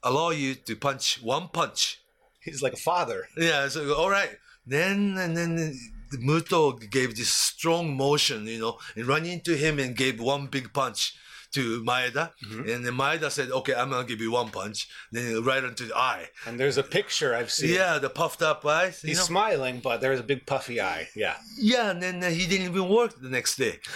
allow 0.04 0.32
you 0.32 0.56
to 0.56 0.76
punch 0.76 1.22
one 1.22 1.50
punch. 1.50 2.02
He's 2.40 2.62
like 2.62 2.74
a 2.74 2.78
father. 2.78 3.28
Yeah, 3.38 3.68
so 3.68 3.94
all 3.94 4.10
right. 4.10 4.38
Then 4.66 5.18
and 5.18 5.38
then 5.38 5.78
Muto 6.14 6.80
gave 6.90 7.16
this 7.16 7.30
strong 7.30 7.96
motion, 7.96 8.48
you 8.48 8.60
know, 8.60 8.80
and 8.96 9.06
ran 9.06 9.26
into 9.26 9.56
him 9.56 9.80
and 9.80 9.96
gave 9.96 10.20
one 10.20 10.48
big 10.48 10.74
punch 10.74 11.14
to 11.58 11.64
Maeda. 11.90 12.26
Mm-hmm. 12.46 12.70
And 12.72 12.80
then 12.86 12.94
Maeda 13.02 13.30
said, 13.38 13.48
"Okay, 13.60 13.76
I'm 13.80 13.90
gonna 13.92 14.08
give 14.12 14.22
you 14.26 14.32
one 14.42 14.50
punch." 14.60 14.80
Then 15.12 15.26
right 15.52 15.64
into 15.64 15.86
the 15.90 15.96
eye. 16.14 16.26
And 16.48 16.54
there's 16.60 16.78
a 16.86 16.88
picture 16.98 17.30
I've 17.40 17.52
seen. 17.58 17.74
Yeah, 17.80 17.94
the 18.06 18.10
puffed 18.22 18.42
up 18.50 18.60
eyes. 18.66 18.96
He's 19.02 19.18
know? 19.18 19.24
smiling, 19.34 19.76
but 19.88 19.96
there's 20.02 20.22
a 20.26 20.28
big 20.34 20.42
puffy 20.54 20.78
eye. 20.94 21.04
Yeah. 21.16 21.36
yeah, 21.74 21.92
and 21.92 22.00
then 22.04 22.16
uh, 22.24 22.30
he 22.40 22.44
didn't 22.52 22.68
even 22.72 22.88
work 23.00 23.12
the 23.28 23.30
next 23.38 23.54
day. 23.66 23.76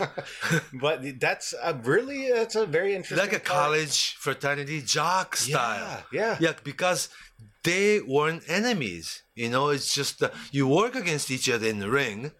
But 0.84 0.96
that's 1.20 1.54
a 1.62 1.72
really, 1.74 2.30
that's 2.32 2.56
a 2.56 2.66
very 2.66 2.94
interesting. 2.94 3.18
like 3.26 3.36
a 3.36 3.40
part. 3.40 3.58
college 3.60 4.14
fraternity 4.26 4.80
jock 4.82 5.36
style. 5.36 6.02
yeah. 6.12 6.36
yeah, 6.40 6.54
because 6.64 7.08
they 7.64 8.00
weren't 8.00 8.42
enemies. 8.48 9.22
You 9.34 9.48
know, 9.50 9.68
it's 9.74 9.94
just 9.94 10.22
uh, 10.22 10.30
you 10.50 10.64
work 10.68 10.94
against 10.94 11.30
each 11.30 11.48
other 11.48 11.66
in 11.66 11.78
the 11.78 11.90
ring, 11.90 12.32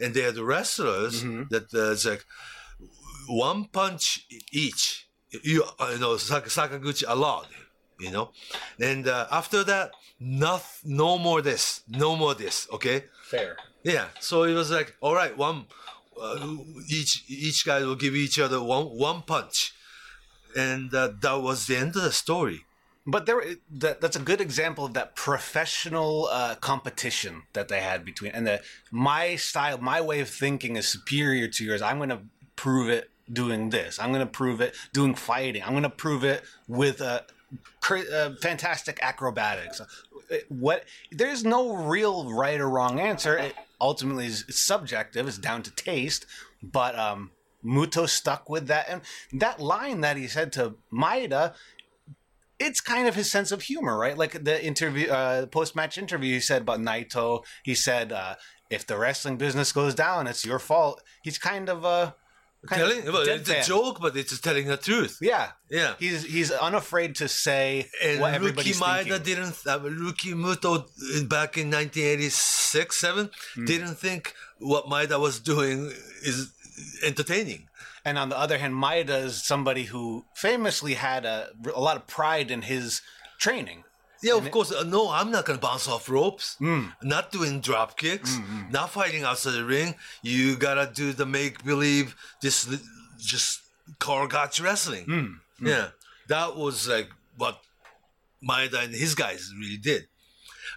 and 0.00 0.14
they're 0.14 0.32
the 0.32 0.44
wrestlers 0.44 1.22
Mm-hmm. 1.22 1.44
that 1.50 1.66
uh, 1.74 1.92
it's 1.92 2.06
like 2.06 2.24
one 3.28 3.66
punch 3.66 4.26
each. 4.52 5.08
You, 5.30 5.64
you 5.90 5.98
know, 5.98 6.16
Sak- 6.16 6.46
Sakaguchi 6.46 7.04
allowed. 7.06 7.46
You 8.00 8.10
know, 8.10 8.32
and 8.80 9.06
uh, 9.06 9.28
after 9.30 9.62
that, 9.62 9.92
not, 10.18 10.64
no 10.84 11.16
more 11.16 11.40
this, 11.40 11.82
no 11.88 12.16
more 12.16 12.34
this. 12.34 12.66
Okay. 12.72 13.04
Fair. 13.22 13.56
Yeah, 13.84 14.06
so 14.18 14.42
it 14.42 14.52
was 14.52 14.68
like, 14.72 14.96
all 15.00 15.14
right, 15.14 15.36
one, 15.36 15.66
uh, 16.20 16.56
each 16.88 17.22
each 17.28 17.64
guy 17.64 17.80
will 17.80 17.94
give 17.94 18.16
each 18.16 18.40
other 18.40 18.60
one 18.60 18.86
one 18.86 19.22
punch, 19.22 19.74
and 20.56 20.92
uh, 20.92 21.12
that 21.20 21.40
was 21.40 21.68
the 21.68 21.76
end 21.76 21.94
of 21.94 22.02
the 22.02 22.10
story. 22.10 22.62
But 23.06 23.26
there, 23.26 23.42
that, 23.70 24.00
that's 24.00 24.16
a 24.16 24.20
good 24.20 24.40
example 24.40 24.86
of 24.86 24.94
that 24.94 25.14
professional 25.14 26.28
uh, 26.32 26.56
competition 26.56 27.42
that 27.52 27.68
they 27.68 27.80
had 27.80 28.04
between, 28.04 28.32
and 28.32 28.44
the 28.44 28.60
my 28.90 29.36
style, 29.36 29.78
my 29.78 30.00
way 30.00 30.18
of 30.20 30.28
thinking 30.28 30.76
is 30.76 30.88
superior 30.88 31.46
to 31.46 31.64
yours. 31.64 31.80
I'm 31.80 31.98
going 31.98 32.08
to 32.08 32.22
prove 32.56 32.88
it 32.88 33.10
doing 33.32 33.70
this. 33.70 33.98
I'm 33.98 34.12
going 34.12 34.26
to 34.26 34.30
prove 34.30 34.60
it 34.60 34.74
doing 34.92 35.14
fighting. 35.14 35.62
I'm 35.62 35.72
going 35.72 35.82
to 35.82 35.90
prove 35.90 36.24
it 36.24 36.42
with 36.68 37.00
uh, 37.00 37.20
cra- 37.80 38.10
uh, 38.12 38.34
fantastic 38.40 38.98
acrobatics. 39.02 39.80
What? 40.48 40.84
There's 41.10 41.44
no 41.44 41.76
real 41.76 42.32
right 42.32 42.60
or 42.60 42.68
wrong 42.68 42.98
answer. 42.98 43.36
It 43.36 43.54
ultimately 43.80 44.26
is 44.26 44.44
it's 44.48 44.64
subjective. 44.64 45.28
It's 45.28 45.38
down 45.38 45.62
to 45.62 45.70
taste. 45.70 46.26
But 46.62 46.98
um, 46.98 47.30
Muto 47.64 48.08
stuck 48.08 48.48
with 48.48 48.68
that, 48.68 48.88
and 48.88 49.02
that 49.40 49.60
line 49.60 50.00
that 50.00 50.16
he 50.16 50.26
said 50.26 50.52
to 50.54 50.74
Maeda 50.92 51.54
it's 52.58 52.80
kind 52.80 53.08
of 53.08 53.14
his 53.14 53.30
sense 53.30 53.52
of 53.52 53.62
humor, 53.62 53.98
right? 53.98 54.16
Like 54.16 54.44
the 54.44 54.64
interview, 54.64 55.08
uh, 55.10 55.46
post 55.46 55.74
match 55.74 55.98
interview, 55.98 56.34
he 56.34 56.40
said 56.40 56.62
about 56.62 56.80
Naito. 56.80 57.44
He 57.62 57.74
said, 57.74 58.12
uh, 58.12 58.36
"If 58.70 58.86
the 58.86 58.96
wrestling 58.96 59.36
business 59.36 59.72
goes 59.72 59.94
down, 59.94 60.26
it's 60.26 60.44
your 60.44 60.58
fault." 60.58 61.02
He's 61.22 61.38
kind 61.38 61.68
of 61.68 61.84
uh, 61.84 62.12
Telling, 62.68 63.06
of 63.08 63.12
well, 63.14 63.28
it's 63.28 63.48
a 63.48 63.62
joke, 63.62 64.00
but 64.00 64.16
it's 64.16 64.38
telling 64.40 64.66
the 64.68 64.76
truth. 64.76 65.18
Yeah, 65.20 65.50
Yeah. 65.70 65.94
He's 65.98 66.24
he's 66.24 66.50
unafraid 66.50 67.14
to 67.16 67.28
say 67.28 67.90
And 68.02 68.20
what 68.20 68.32
everybody's 68.34 68.80
Maeda 68.80 69.04
thinking. 69.04 69.22
didn't, 69.22 69.56
uh, 69.66 69.80
Rookie 69.80 70.32
Muto 70.32 70.72
uh, 70.84 71.24
back 71.24 71.58
in 71.58 71.70
1986 71.70 72.96
7 72.96 73.30
Hmm. 73.54 73.64
didn't 73.64 73.96
think 73.96 74.34
what 74.58 74.86
Maeda 74.86 75.18
was 75.20 75.40
doing 75.40 75.92
is 76.22 76.52
entertaining. 77.02 77.68
And 78.04 78.18
on 78.18 78.28
the 78.28 78.38
other 78.38 78.58
hand, 78.58 78.74
Maeda 78.74 79.24
is 79.24 79.42
somebody 79.44 79.84
who 79.84 80.24
famously 80.34 80.94
had 80.94 81.24
a, 81.24 81.50
a 81.74 81.80
lot 81.80 81.96
of 81.96 82.06
pride 82.06 82.50
in 82.50 82.62
his 82.62 83.00
training. 83.38 83.84
Yeah, 84.24 84.36
of 84.36 84.50
course. 84.50 84.72
Uh, 84.72 84.84
no, 84.84 85.10
I'm 85.10 85.30
not 85.30 85.44
going 85.44 85.58
to 85.58 85.66
bounce 85.66 85.86
off 85.86 86.08
ropes. 86.08 86.56
Hmm. 86.56 86.86
Not 87.02 87.30
doing 87.30 87.60
drop 87.60 87.98
kicks. 87.98 88.38
Not 88.70 88.90
fighting 88.90 89.22
outside 89.22 89.52
the 89.52 89.64
ring. 89.64 89.94
You 90.22 90.56
got 90.56 90.74
to 90.74 90.90
do 90.92 91.12
the 91.12 91.26
make 91.26 91.62
believe, 91.62 92.16
this 92.40 92.66
just 93.18 93.60
Karl 93.98 94.26
Gotch 94.26 94.60
wrestling. 94.60 95.04
Hmm. 95.04 95.66
Yeah. 95.66 95.88
That 96.28 96.56
was 96.56 96.88
like 96.88 97.10
what 97.36 97.60
Maeda 98.42 98.84
and 98.84 98.94
his 98.94 99.14
guys 99.14 99.52
really 99.58 99.76
did. 99.76 100.08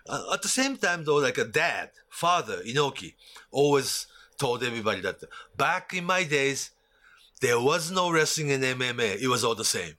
Uh, 0.08 0.34
at 0.34 0.42
the 0.42 0.48
same 0.50 0.78
time, 0.78 1.06
though, 1.06 1.16
like 1.16 1.38
a 1.38 1.46
dad, 1.46 1.92
father, 2.10 2.58
Inoki, 2.68 3.14
always 3.52 4.08
told 4.38 4.64
everybody 4.64 5.02
that 5.02 5.24
back 5.56 5.94
in 5.94 6.04
my 6.04 6.24
days, 6.24 6.72
there 7.42 7.60
was 7.60 7.92
no 7.92 8.12
wrestling 8.12 8.50
in 8.50 8.62
MMA. 8.62 9.22
It 9.22 9.28
was 9.28 9.44
all 9.44 9.56
the 9.56 9.66
same. 9.66 9.94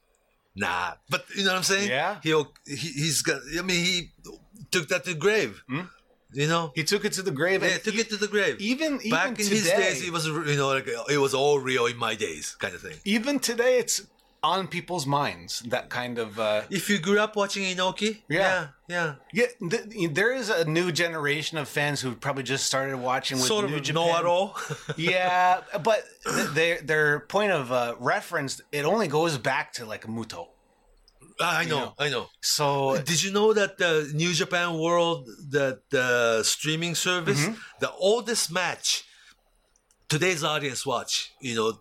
Nah, 0.58 0.92
but 1.08 1.24
you 1.36 1.44
know 1.44 1.50
what 1.50 1.58
I'm 1.58 1.62
saying? 1.62 1.88
Yeah. 1.88 2.16
He'll, 2.22 2.52
he, 2.66 2.74
he's 2.76 3.22
got. 3.22 3.40
I 3.58 3.62
mean, 3.62 3.84
he 3.84 4.10
took 4.70 4.88
that 4.88 5.04
to 5.04 5.10
the 5.14 5.18
grave. 5.18 5.62
You 6.32 6.46
know, 6.46 6.66
Hmm? 6.66 6.72
He 6.74 6.84
took 6.84 7.04
it 7.06 7.12
to 7.14 7.22
the 7.22 7.30
grave. 7.30 7.62
yeah, 7.62 7.78
took 7.78 7.94
it 7.94 8.10
to 8.10 8.16
the 8.16 8.28
grave. 8.28 8.56
even 8.60 8.94
even 9.00 9.10
back 9.10 9.28
in 9.30 9.36
today, 9.36 9.48
his 9.56 9.70
days, 9.70 10.06
it 10.06 10.12
was 10.12 10.26
you 10.26 10.56
know 10.56 10.68
like 10.68 10.86
it 11.08 11.18
was 11.18 11.32
all 11.32 11.58
real 11.58 11.86
in 11.86 11.96
my 11.96 12.14
days 12.14 12.54
kind 12.58 12.74
of 12.74 12.80
thing. 12.82 12.96
even 13.04 13.38
today, 13.38 13.78
it's 13.78 14.02
on 14.42 14.68
people's 14.68 15.06
minds. 15.06 15.60
That 15.60 15.88
kind 15.90 16.18
of 16.18 16.38
uh, 16.38 16.62
If 16.70 16.88
you 16.88 16.98
grew 16.98 17.18
up 17.18 17.34
watching 17.36 17.64
Inoki, 17.64 18.22
Yeah. 18.28 18.68
yeah, 18.88 19.14
yeah. 19.32 19.46
Th- 19.70 20.10
there 20.12 20.32
is 20.32 20.48
a 20.50 20.64
new 20.64 20.92
generation 20.92 21.58
of 21.58 21.68
fans 21.68 22.00
who 22.00 22.14
probably 22.14 22.44
just 22.44 22.64
started 22.66 22.96
watching 22.98 23.38
with 23.38 23.46
sort 23.46 23.68
New 23.68 23.76
of 23.76 23.82
Japan. 23.82 24.02
know 24.08 24.18
it 24.18 24.24
all. 24.26 24.56
yeah, 24.96 25.60
but 25.82 26.04
th- 26.24 26.48
their 26.50 26.80
their 26.82 27.20
point 27.20 27.52
of 27.52 27.72
uh, 27.72 27.94
reference 27.98 28.60
it 28.72 28.84
only 28.84 29.08
goes 29.08 29.38
back 29.38 29.72
to 29.74 29.84
like 29.86 30.06
Muto. 30.06 30.48
I 31.40 31.64
know, 31.66 31.78
know. 31.78 31.94
I 31.98 32.08
know. 32.08 32.26
So 32.40 32.96
Did 33.00 33.22
you 33.22 33.30
know 33.32 33.52
that 33.52 33.78
the 33.78 34.10
New 34.12 34.32
Japan 34.34 34.76
World, 34.78 35.28
that 35.50 35.82
the 35.90 36.42
streaming 36.42 36.94
service, 36.96 37.40
Mm-hmm. 37.40 37.54
the 37.78 37.92
oldest 37.92 38.50
match 38.50 39.04
today's 40.08 40.42
audience 40.42 40.84
watch, 40.86 41.32
you 41.40 41.54
know, 41.54 41.72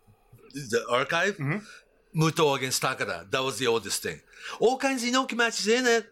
the 0.54 0.86
archive, 0.90 1.38
Mm-hmm. 1.38 1.58
Muto 2.18 2.56
against 2.58 2.82
Takada, 2.82 3.30
that 3.32 3.44
was 3.44 3.58
the 3.60 3.68
oldest 3.68 4.02
thing. 4.02 4.20
All 4.60 4.78
kinds 4.78 5.04
of 5.04 5.10
Inoki 5.10 5.36
matches 5.36 5.68
in 5.68 5.86
it, 5.86 6.06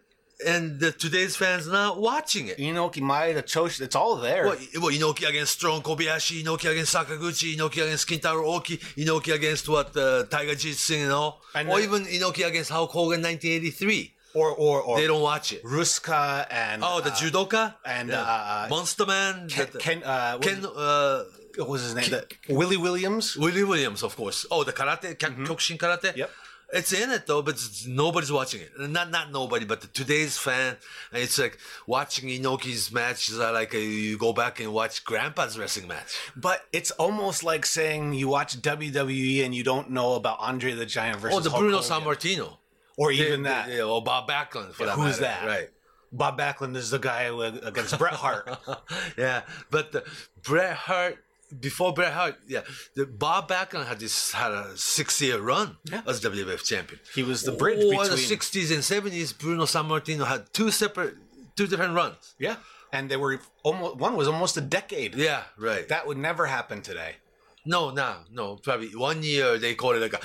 and 0.46 0.78
the, 0.78 0.92
today's 0.92 1.34
fans 1.34 1.66
not 1.66 1.98
watching 2.00 2.48
it. 2.48 2.58
Inoki 2.58 3.00
Maeda, 3.00 3.42
Choshu, 3.42 3.80
it's 3.80 3.96
all 3.96 4.16
there. 4.16 4.44
Well, 4.46 4.56
well, 4.82 4.92
Inoki 4.92 5.26
against 5.28 5.52
Strong 5.54 5.82
Kobayashi, 5.82 6.44
Inoki 6.44 6.70
against 6.70 6.94
Sakaguchi, 6.94 7.56
Inoki 7.56 7.82
against 7.82 8.06
Kintaro 8.08 8.44
Oki, 8.54 8.76
Inoki 8.98 9.32
against 9.34 9.68
what 9.68 9.96
uh, 9.96 10.24
Tiger 10.24 10.54
Jitsu 10.54 10.94
and 10.96 11.12
all, 11.12 11.40
And 11.54 11.68
or 11.70 11.78
the- 11.78 11.84
even 11.84 12.04
Inoki 12.04 12.46
against 12.46 12.70
Hulk 12.70 12.90
Hogan 12.90 13.22
1983. 13.22 14.12
Or 14.34 14.50
or 14.50 14.82
or 14.82 14.98
They 14.98 15.06
don't 15.06 15.22
watch 15.22 15.54
it. 15.54 15.64
Ruska 15.64 16.46
and 16.50 16.84
Oh, 16.84 17.00
the 17.00 17.10
uh, 17.10 17.14
judoka 17.14 17.74
and, 17.86 18.10
Yeah. 18.10 18.20
uh, 18.20 18.66
Monster 18.68 19.06
Man, 19.06 19.48
Ken, 19.48 19.68
the- 19.72 19.78
Ken, 19.78 20.02
uh, 20.04 20.36
Ken, 20.42 20.66
uh, 20.66 21.24
what 21.58 21.68
was 21.68 21.82
his 21.82 21.94
name? 21.94 22.10
The- 22.10 22.26
Willie 22.48 22.76
Williams. 22.76 23.36
Willie 23.36 23.64
Williams, 23.64 24.02
of 24.02 24.16
course. 24.16 24.46
Oh, 24.50 24.64
the 24.64 24.72
karate, 24.72 25.14
Kya- 25.16 25.30
mm-hmm. 25.30 25.44
Kyokushin 25.44 25.78
karate. 25.78 26.16
Yep. 26.16 26.30
It's 26.72 26.92
in 26.92 27.10
it 27.12 27.28
though, 27.28 27.42
but 27.42 27.62
nobody's 27.86 28.32
watching 28.32 28.60
it. 28.60 28.72
Not 28.76 29.10
not 29.12 29.30
nobody, 29.30 29.64
but 29.64 29.82
the, 29.82 29.86
today's 29.86 30.36
fan. 30.36 30.76
And 31.12 31.22
it's 31.22 31.38
like 31.38 31.58
watching 31.86 32.28
Inoki's 32.28 32.90
matches 32.90 33.38
are 33.38 33.50
uh, 33.50 33.52
like 33.52 33.72
a, 33.72 33.80
you 33.80 34.18
go 34.18 34.32
back 34.32 34.58
and 34.58 34.72
watch 34.72 35.04
Grandpa's 35.04 35.56
wrestling 35.56 35.86
match. 35.86 36.16
But 36.34 36.62
it's 36.72 36.90
almost 36.92 37.44
like 37.44 37.64
saying 37.66 38.14
you 38.14 38.26
watch 38.26 38.60
WWE 38.60 39.44
and 39.44 39.54
you 39.54 39.62
don't 39.62 39.90
know 39.90 40.14
about 40.14 40.38
Andre 40.40 40.72
the 40.72 40.86
Giant 40.86 41.20
versus 41.20 41.38
Oh, 41.38 41.40
the 41.40 41.50
Hulk 41.50 41.60
Bruno. 41.62 41.78
Sammartino. 41.78 42.56
or 42.96 43.12
even 43.12 43.44
They- 43.44 43.48
that. 43.50 43.68
they- 43.68 43.76
yeah, 43.76 43.82
or 43.84 44.02
Bob 44.02 44.28
Backlund 44.28 44.72
for 44.72 44.82
Yeah, 44.82 44.96
that 44.96 44.96
who's 44.96 45.20
matter. 45.20 45.46
that? 45.46 45.56
Right. 45.60 45.70
Bob 46.10 46.36
Backlund 46.36 46.74
is 46.74 46.90
the 46.90 46.98
guy 46.98 47.22
against 47.62 47.96
Bret 47.96 48.14
Hart. 48.14 48.58
yeah, 49.18 49.42
but 49.70 49.92
the 49.92 50.04
Bret 50.42 50.74
Hart 50.74 51.18
before 51.60 51.92
Bret 51.92 52.12
Hart, 52.12 52.36
yeah, 52.48 52.62
the 52.94 53.06
Bob 53.06 53.48
Backlund 53.48 53.86
had 53.86 54.00
this 54.00 54.32
had 54.32 54.52
a 54.52 54.76
six 54.76 55.20
year 55.20 55.38
run 55.40 55.76
as 56.06 56.20
WWF 56.20 56.64
champion. 56.64 57.00
He 57.14 57.22
was 57.22 57.42
the 57.42 57.52
bridge 57.52 57.78
in 57.78 57.90
between 57.90 58.10
the 58.10 58.16
sixties 58.18 58.70
and 58.70 58.82
seventies. 58.84 59.32
Bruno 59.32 59.64
Sammartino 59.64 60.26
had 60.26 60.52
two 60.52 60.70
separate, 60.70 61.14
two 61.56 61.66
different 61.66 61.94
runs. 61.94 62.34
yeah, 62.38 62.56
and 62.92 63.08
they 63.10 63.16
were 63.16 63.40
almost 63.62 63.96
one 63.96 64.16
was 64.16 64.28
almost 64.28 64.56
a 64.56 64.60
decade. 64.60 65.14
Yeah, 65.14 65.42
right. 65.58 65.86
That 65.88 66.06
would 66.06 66.18
never 66.18 66.46
happen 66.46 66.82
today. 66.82 67.16
no, 67.64 67.90
no, 67.90 68.16
no. 68.30 68.56
Probably 68.56 68.94
one 68.94 69.22
year 69.22 69.58
they 69.58 69.74
call 69.74 69.92
it 69.92 70.00
like 70.00 70.14
a 70.14 70.20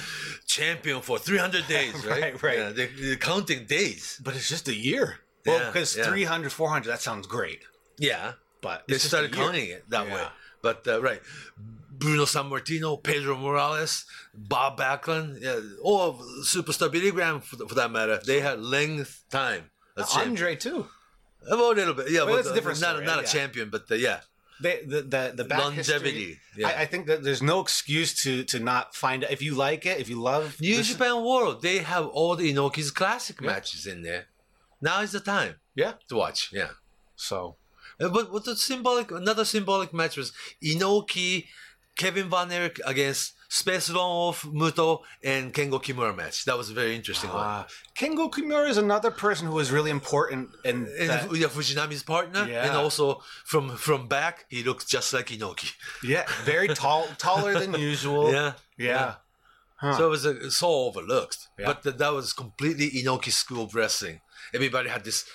champion 0.48 1.02
for 1.02 1.18
three 1.20 1.38
hundred 1.40 1.68
days, 1.68 1.94
right? 2.06 2.22
Right, 2.22 2.44
right. 2.44 2.58
Yeah, 2.58 2.70
they, 2.70 2.88
they're 2.88 3.16
counting 3.16 3.66
days. 3.66 4.20
But 4.24 4.36
it's 4.36 4.50
just 4.50 4.68
a 4.68 4.76
year. 4.76 5.20
Well, 5.46 5.72
because 5.72 5.98
yeah. 5.98 6.04
300, 6.04 6.52
400, 6.52 6.88
that 6.92 7.02
sounds 7.02 7.26
great. 7.26 7.62
Yeah, 7.98 8.34
But 8.62 8.84
they 8.88 9.00
started 9.00 9.34
counting 9.34 9.70
it 9.70 9.90
that 9.90 10.06
Yeah. 10.08 10.14
way. 10.14 10.24
But 10.62 10.88
uh, 10.88 11.02
right, 11.02 11.22
Bruno 11.90 12.26
Sammartino, 12.26 13.02
Pedro 13.02 13.38
Morales, 13.38 14.06
Bob 14.34 14.78
Backlund, 14.80 15.42
yeah, 15.42 15.60
or 15.82 16.14
Superstar 16.44 16.92
Billy 16.92 17.12
Graham 17.12 17.42
for, 17.42 17.58
for 17.68 17.76
that 17.76 17.92
matter, 17.92 18.20
they 18.26 18.40
had 18.42 18.60
length 18.62 19.24
time. 19.30 19.70
champion. 19.98 20.30
Andre 20.30 20.56
too. 20.56 20.88
a 21.50 21.56
little 21.56 21.94
bit, 21.94 22.10
yeah, 22.10 22.20
Well, 22.24 22.28
but 22.28 22.36
that's 22.38 22.50
uh, 22.50 22.54
different 22.54 22.80
not 22.82 22.92
story, 22.92 23.06
not 23.06 23.18
yeah. 23.18 23.24
a 23.24 23.28
champion, 23.28 23.70
but 23.70 23.90
uh, 23.92 23.96
yeah, 23.96 24.20
They, 24.62 24.84
the 24.86 25.02
the 25.02 25.34
the 25.36 25.44
back 25.44 25.60
Longevity, 25.60 26.12
history, 26.12 26.40
yeah. 26.58 26.68
I, 26.70 26.82
I 26.82 26.86
think 26.86 27.08
that 27.08 27.24
there's 27.24 27.42
no 27.42 27.60
excuse 27.60 28.14
to 28.24 28.44
to 28.46 28.60
not 28.60 28.96
find 28.96 29.24
it. 29.24 29.32
If 29.32 29.42
you 29.42 29.56
like 29.56 29.86
it, 29.86 30.00
if 30.00 30.08
you 30.10 30.22
love 30.22 30.60
New 30.62 30.82
Japan 30.84 31.24
World, 31.24 31.62
they 31.62 31.80
have 31.80 32.06
all 32.08 32.36
the 32.36 32.54
Inoki's 32.54 32.92
classic 32.92 33.42
matches 33.42 33.86
in 33.86 34.04
there. 34.04 34.26
Now 34.82 35.02
is 35.02 35.12
the 35.12 35.20
time 35.20 35.56
yeah. 35.76 35.94
to 36.10 36.16
watch. 36.16 36.50
Yeah. 36.54 36.70
So 37.16 37.38
Uh, 37.38 37.61
But 38.10 38.32
what 38.32 38.46
the 38.46 38.56
symbolic 38.56 39.12
another 39.12 39.46
symbolic 39.46 39.94
match 39.94 40.18
was 40.18 40.32
Inoki, 40.64 41.46
Kevin 41.98 42.30
Von 42.30 42.52
Erich 42.52 42.80
against 42.86 43.34
Space 43.50 43.90
Wolf, 43.90 44.44
Muto, 44.44 45.02
and 45.24 45.54
Kengo 45.54 45.82
Kimura 45.84 46.16
match. 46.16 46.46
That 46.46 46.58
was 46.58 46.70
a 46.70 46.74
very 46.74 46.96
interesting 46.96 47.30
one. 47.30 47.46
uh, 47.46 47.64
Kengo 47.98 48.32
Kimura 48.32 48.70
is 48.70 48.78
another 48.78 49.12
person 49.12 49.46
who 49.48 49.54
was 49.54 49.72
really 49.72 49.92
important 49.92 50.50
in 50.64 50.88
And 51.00 51.10
that. 51.10 51.36
yeah, 51.36 51.48
Fujinami's 51.48 52.02
partner, 52.04 52.48
Yeah. 52.48 52.66
and 52.66 52.78
also 52.78 53.22
from 53.46 53.76
from 53.76 54.08
back, 54.08 54.46
he 54.50 54.64
looks 54.64 54.86
just 54.86 55.12
like 55.14 55.28
Inoki. 55.28 55.74
Yeah, 56.02 56.24
very 56.46 56.70
tall, 56.70 57.08
taller 57.18 57.54
than 57.60 57.74
usual. 57.74 58.32
Yeah, 58.32 58.54
yeah. 58.78 59.16
Huh. 59.76 59.98
So 59.98 60.06
it 60.06 60.10
was 60.10 60.26
uh, 60.26 60.50
so 60.50 60.68
overlooked, 60.88 61.40
Yeah. 61.60 61.66
but 61.66 61.84
th- 61.84 61.98
that 61.98 62.14
was 62.14 62.34
completely 62.34 62.90
Inoki 63.02 63.32
school 63.32 63.70
wrestling. 63.74 64.22
Everybody 64.54 64.90
had 64.90 65.04
this 65.04 65.26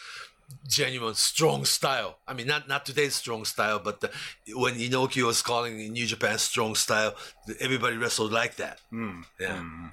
genuine 0.69 1.15
strong 1.15 1.65
style. 1.65 2.19
I 2.27 2.35
mean, 2.35 2.47
not 2.47 2.69
not 2.69 2.87
today's 2.87 3.15
strong 3.15 3.45
style, 3.45 3.79
but 3.79 4.01
the, 4.01 4.11
when 4.55 4.75
Inoki 4.75 5.23
was 5.23 5.43
calling 5.43 5.77
New 5.93 6.07
Japan 6.07 6.39
strong 6.39 6.75
style, 6.75 7.15
everybody 7.61 7.97
wrestled 7.97 8.33
like 8.33 8.57
that. 8.57 8.81
Hmm. 8.91 9.23
Yeah. 9.41 9.59
Hmm. 9.59 9.87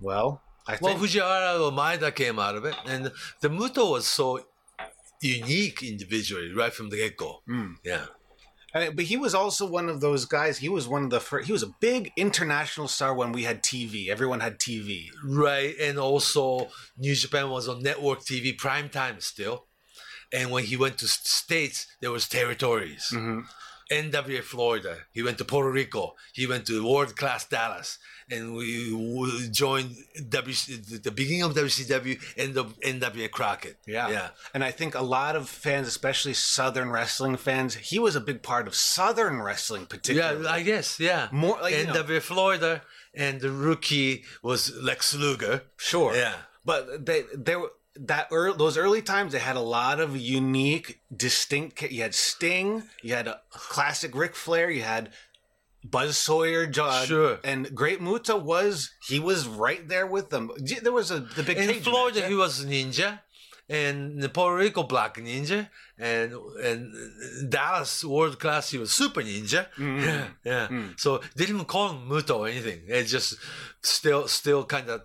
well, 0.00 0.42
I 0.66 0.78
Well, 0.80 0.96
think 0.96 1.10
Fujiwara 1.10 1.60
or 1.60 1.72
Maeda 1.72 2.14
came 2.14 2.38
out 2.38 2.56
of 2.56 2.64
it, 2.64 2.74
and 2.86 3.10
the 3.40 3.48
Muto 3.48 3.90
was 3.90 4.06
so 4.06 4.40
unique 5.20 5.82
individually 5.82 6.52
right 6.52 6.72
from 6.72 6.88
the 6.90 6.96
get 6.96 7.16
go. 7.16 7.42
Hmm. 7.46 7.72
Yeah. 7.84 8.06
I 8.74 8.90
but 8.90 9.06
he 9.06 9.16
was 9.16 9.34
also 9.34 9.66
one 9.66 9.88
of 9.88 10.00
those 10.00 10.24
guys. 10.24 10.58
He 10.58 10.68
was 10.68 10.86
one 10.86 11.04
of 11.04 11.10
the 11.10 11.20
first. 11.20 11.46
He 11.46 11.52
was 11.52 11.62
a 11.62 11.74
big 11.80 12.12
international 12.16 12.88
star 12.88 13.14
when 13.14 13.32
we 13.32 13.44
had 13.44 13.62
TV. 13.62 14.08
Everyone 14.08 14.40
had 14.40 14.58
TV. 14.58 15.06
Right, 15.24 15.74
and 15.80 15.98
also 15.98 16.68
New 16.96 17.14
Japan 17.14 17.50
was 17.50 17.68
on 17.68 17.82
network 17.82 18.20
TV 18.20 18.56
prime 18.56 18.88
time 18.88 19.20
still, 19.20 19.66
and 20.32 20.50
when 20.50 20.64
he 20.64 20.76
went 20.76 20.98
to 20.98 21.08
states, 21.08 21.86
there 22.00 22.12
was 22.12 22.28
territories. 22.28 23.08
Mm-hmm. 23.12 23.40
NWA 23.90 24.42
Florida. 24.42 24.96
He 25.12 25.22
went 25.22 25.38
to 25.38 25.44
Puerto 25.44 25.70
Rico. 25.70 26.14
He 26.32 26.46
went 26.46 26.66
to 26.66 26.86
World 26.88 27.16
Class 27.16 27.44
Dallas, 27.46 27.98
and 28.30 28.54
we, 28.54 28.92
we 28.94 29.48
joined 29.50 29.96
WC, 30.20 31.02
the 31.02 31.10
beginning 31.10 31.42
of 31.42 31.54
WCW 31.54 32.18
and 32.36 32.54
the 32.54 32.64
NWA 32.64 33.30
Crockett. 33.30 33.78
yeah. 33.86 34.08
Yeah. 34.08 34.28
And 34.54 34.62
I 34.62 34.70
think 34.70 34.94
a 34.94 35.02
lot 35.02 35.34
of 35.36 35.48
fans, 35.48 35.88
especially 35.88 36.34
Southern 36.34 36.90
wrestling 36.90 37.36
fans, 37.36 37.74
he 37.74 37.98
was 37.98 38.14
a 38.16 38.20
big 38.20 38.42
part 38.42 38.66
of 38.68 38.74
Southern 38.74 39.42
wrestling, 39.42 39.86
particularly. 39.86 40.44
Yeah, 40.44 40.50
I 40.52 40.62
guess, 40.62 41.00
yeah. 41.00 41.28
More 41.32 41.58
like, 41.60 41.74
you 41.74 41.86
know- 41.86 41.94
NWA 41.94 42.20
Florida, 42.20 42.82
and 43.14 43.40
the 43.40 43.50
rookie 43.50 44.22
was 44.42 44.72
Lex 44.76 45.14
Luger. 45.14 45.62
Sure. 45.76 46.14
Yeah. 46.14 46.34
But 46.64 47.06
they 47.06 47.24
they 47.34 47.56
were 47.56 47.72
that 47.96 48.28
early, 48.30 48.56
those 48.56 48.76
early 48.76 49.02
times 49.02 49.32
they 49.32 49.38
had 49.40 49.56
a 49.56 49.60
lot 49.60 50.00
of 50.00 50.16
unique, 50.16 51.00
distinct. 51.14 51.82
You 51.82 52.02
had 52.02 52.14
Sting, 52.14 52.84
you 53.02 53.14
had 53.14 53.26
a 53.28 53.40
classic 53.50 54.14
Ric 54.14 54.34
Flair, 54.34 54.70
you 54.70 54.82
had 54.82 55.10
Buzz 55.84 56.16
Sawyer, 56.16 56.66
John, 56.66 57.06
Sure. 57.06 57.38
and 57.42 57.74
Great 57.74 58.00
Muta 58.00 58.36
was 58.36 58.90
he 59.08 59.18
was 59.18 59.46
right 59.48 59.88
there 59.88 60.06
with 60.06 60.30
them. 60.30 60.50
There 60.82 60.92
was 60.92 61.10
a 61.10 61.20
the 61.20 61.42
big 61.42 61.56
In 61.58 61.80
Florida, 61.82 62.20
match, 62.20 62.28
he 62.28 62.34
was 62.34 62.64
Ninja, 62.66 63.20
and 63.68 64.20
the 64.22 64.28
Puerto 64.28 64.56
Rico, 64.56 64.82
Black 64.82 65.16
Ninja, 65.16 65.68
and 65.98 66.32
and 66.62 67.50
Dallas 67.50 68.04
World 68.04 68.38
Class, 68.38 68.70
he 68.70 68.78
was 68.78 68.92
Super 68.92 69.22
Ninja. 69.22 69.66
Mm-hmm. 69.78 70.04
Yeah, 70.44 70.68
yeah. 70.70 70.82
So 70.96 71.22
they 71.34 71.46
didn't 71.46 71.64
call 71.66 71.90
him 71.90 72.08
Muto 72.08 72.38
or 72.40 72.48
anything. 72.48 72.82
It's 72.86 73.10
just 73.10 73.36
still 73.82 74.28
still 74.28 74.64
kind 74.64 74.88
of 74.90 75.02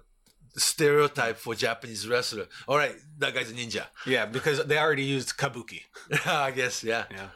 stereotype 0.57 1.37
for 1.37 1.55
Japanese 1.55 2.07
wrestler. 2.07 2.47
All 2.67 2.77
right, 2.77 2.95
that 3.19 3.33
guy's 3.33 3.51
a 3.51 3.53
ninja. 3.53 3.85
yeah, 4.05 4.25
because 4.25 4.65
they 4.65 4.77
already 4.77 5.03
used 5.03 5.37
kabuki. 5.37 5.81
I 6.25 6.51
guess, 6.51 6.83
yeah. 6.83 7.05
Yeah, 7.11 7.29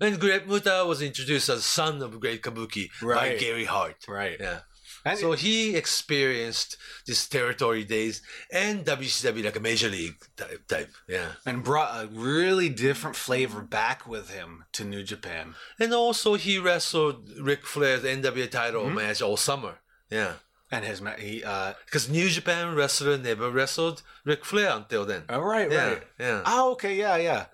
And 0.00 0.20
Great 0.20 0.46
Muta 0.46 0.84
was 0.86 1.00
introduced 1.02 1.48
as 1.48 1.64
son 1.64 2.02
of 2.02 2.20
Great 2.20 2.42
Kabuki 2.42 2.88
by 3.00 3.06
Right. 3.08 3.38
Gary 3.38 3.64
Hart. 3.64 4.04
right. 4.08 4.36
Yeah. 4.40 4.60
And 5.04 5.16
so 5.16 5.32
he 5.32 5.76
experienced 5.76 6.76
this 7.06 7.28
territory 7.28 7.84
days 7.84 8.22
and 8.50 8.84
WCW 8.84 9.44
like 9.44 9.54
a 9.54 9.60
major 9.60 9.88
league 9.88 10.16
type. 10.36 10.66
type. 10.66 10.90
Yeah. 11.08 11.28
and 11.46 11.62
brought 11.62 11.92
a 12.04 12.08
really 12.08 12.68
different 12.68 13.14
flavor 13.14 13.60
back 13.62 14.08
with 14.08 14.30
him 14.30 14.64
to 14.72 14.84
New 14.84 15.04
Japan. 15.04 15.54
And 15.78 15.94
also 15.94 16.34
he 16.34 16.58
wrestled 16.58 17.30
Ric 17.40 17.64
Flair's 17.66 18.02
NWA 18.02 18.50
title 18.50 18.84
Mm-hmm. 18.86 18.94
match 18.96 19.22
all 19.22 19.36
summer. 19.36 19.78
Yeah. 20.10 20.32
And 20.70 20.84
his 20.84 21.00
he 21.18 21.44
uh 21.44 21.74
Because 21.84 22.08
New 22.08 22.28
Japan 22.28 22.74
wrestler 22.74 23.16
never 23.18 23.50
wrestled 23.50 24.02
Ric 24.24 24.44
Flair 24.44 24.70
until 24.76 25.04
then. 25.04 25.22
oh 25.28 25.40
right 25.40 25.70
yeah, 25.70 25.88
right 25.88 26.02
Yeah. 26.18 26.42
oh 26.46 26.72
okay 26.72 26.94
yeah 26.96 27.16
yeah 27.16 27.46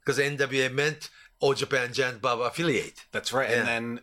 Because 0.00 0.18
NWA 0.18 0.72
meant 0.72 1.10
All 1.40 1.54
Japan 1.54 1.92
Giant 1.92 2.20
Baba 2.20 2.42
affiliate. 2.42 3.04
that's 3.12 3.32
right 3.32 3.48
Yeah. 3.50 3.58
and 3.60 3.68
then 3.68 4.00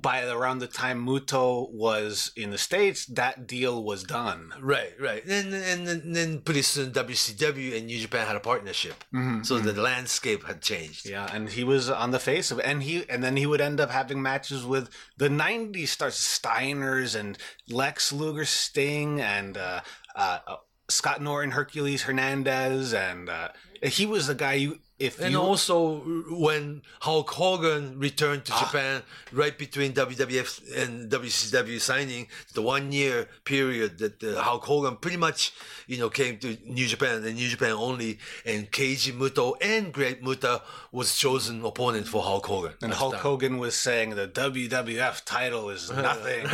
by 0.00 0.24
around 0.24 0.58
the 0.58 0.66
time 0.66 1.04
Muto 1.04 1.70
was 1.70 2.32
in 2.36 2.50
the 2.50 2.58
states, 2.58 3.06
that 3.06 3.46
deal 3.46 3.82
was 3.82 4.02
done. 4.04 4.52
Right, 4.60 4.92
right. 5.00 5.24
And, 5.24 5.54
and, 5.54 5.88
and 5.88 6.14
then 6.14 6.40
pretty 6.40 6.62
soon 6.62 6.92
WCW 6.92 7.76
and 7.76 7.86
New 7.86 7.98
Japan 7.98 8.26
had 8.26 8.36
a 8.36 8.40
partnership. 8.40 9.04
So 9.44 9.58
the 9.58 9.80
landscape 9.80 10.44
had 10.44 10.62
changed. 10.62 11.08
Yeah, 11.08 11.28
and 11.32 11.48
he 11.48 11.64
was 11.64 11.90
on 11.90 12.10
the 12.10 12.18
face 12.18 12.50
of 12.50 12.60
and 12.60 12.82
he 12.82 13.08
and 13.08 13.22
then 13.22 13.36
he 13.36 13.46
would 13.46 13.60
end 13.60 13.80
up 13.80 13.90
having 13.90 14.22
matches 14.22 14.64
with 14.64 14.90
the 15.16 15.28
'90s 15.28 15.88
stars, 15.88 16.14
Steiners 16.14 17.18
and 17.18 17.38
Lex 17.68 18.12
Luger, 18.12 18.44
Sting, 18.44 19.20
and 19.20 19.56
uh, 19.56 19.80
uh, 20.14 20.38
uh, 20.46 20.56
Scott 20.88 21.22
Norton, 21.22 21.52
Hercules 21.52 22.02
Hernandez, 22.02 22.94
and 22.94 23.28
uh, 23.28 23.48
he 23.82 24.06
was 24.06 24.26
the 24.26 24.34
guy 24.34 24.54
you 24.54 24.78
if 24.98 25.20
And 25.20 25.32
you 25.32 25.40
also 25.40 26.00
when 26.30 26.82
Hulk 27.00 27.30
Hogan 27.30 27.98
returned 27.98 28.44
to 28.46 28.52
Japan 28.52 29.02
right 29.32 29.56
between 29.56 29.92
WWF 29.92 30.76
and 30.82 31.10
WCW 31.10 31.80
signing, 31.80 32.26
the 32.54 32.62
one 32.62 32.90
year 32.92 33.28
period 33.44 33.98
that 33.98 34.22
uh, 34.22 34.40
Hulk 34.42 34.64
Hogan 34.64 34.96
pretty 34.96 35.16
much, 35.16 35.52
you 35.86 35.98
know, 35.98 36.10
came 36.10 36.38
to 36.38 36.56
New 36.64 36.86
Japan 36.86 37.22
and 37.24 37.36
New 37.36 37.48
Japan 37.48 37.72
only, 37.72 38.18
and 38.44 38.70
Keiji 38.72 39.12
Muto 39.12 39.54
and 39.60 39.92
Great 39.92 40.22
Muta 40.22 40.62
was 40.90 41.16
chosen 41.16 41.64
opponent 41.64 42.08
for 42.08 42.22
Hulk 42.22 42.46
Hogan. 42.46 42.72
and 42.82 42.92
Hulk 42.92 43.14
time. 43.14 43.22
Hogan 43.22 43.58
was 43.58 43.74
saying 43.76 44.10
the 44.16 44.26
WWF 44.28 45.24
title 45.24 45.70
is 45.70 45.90
nothing. 46.08 46.46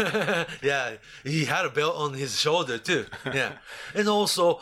yeah, 0.63 0.95
he 1.25 1.47
had 1.47 1.65
a 1.65 1.71
belt 1.71 1.97
on 1.97 2.15
his 2.15 2.39
shoulder 2.39 2.79
too. 2.79 3.07
Yeah, 3.35 3.53
and 3.95 4.07
also 4.09 4.61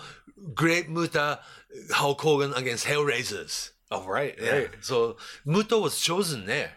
Great 0.55 0.89
Muta, 0.89 1.41
Hulk 1.91 2.21
Hogan 2.21 2.53
against 2.55 2.87
Hellraisers. 2.87 3.71
oh 3.91 4.07
right, 4.07 4.35
Yeah. 4.41 4.51
right. 4.57 4.71
So 4.81 5.17
Muto 5.47 5.81
was 5.83 6.01
chosen 6.01 6.47
there. 6.47 6.73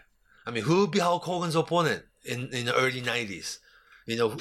I 0.46 0.50
mean, 0.50 0.64
who 0.64 0.80
would 0.80 0.90
be 0.92 1.00
Hulk 1.00 1.24
Hogan's 1.24 1.56
opponent 1.56 2.04
in, 2.24 2.48
in 2.52 2.66
the 2.66 2.74
early 2.76 3.02
90s? 3.02 3.58
You 4.06 4.16
know, 4.16 4.36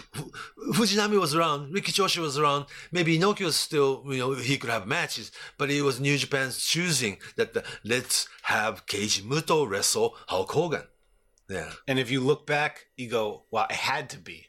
Fujinami 0.74 1.20
was 1.20 1.34
around, 1.34 1.74
Riki 1.74 1.92
Choshu 1.92 2.20
was 2.22 2.38
around, 2.38 2.66
maybe 2.92 3.18
Inoki 3.18 3.44
was 3.44 3.56
still, 3.56 4.04
you 4.08 4.20
know, 4.20 4.34
he 4.34 4.58
could 4.58 4.70
have 4.70 4.86
matches, 4.86 5.32
but 5.58 5.72
it 5.72 5.82
was 5.82 6.00
New 6.00 6.18
Japan's 6.18 6.64
choosing 6.64 7.18
that 7.36 7.54
the, 7.56 7.64
let's 7.84 8.28
have 8.44 8.86
Keiji 8.86 9.24
Muto 9.24 9.68
wrestle 9.68 10.16
Hulk 10.28 10.52
Hogan. 10.52 10.84
Yeah, 11.50 11.72
And 11.88 11.98
if 12.00 12.10
you 12.12 12.22
look 12.22 12.46
back, 12.48 12.86
you 12.96 13.10
go, 13.10 13.46
well, 13.52 13.66
it 13.70 13.76
had 13.76 14.10
to 14.12 14.18
be." 14.18 14.48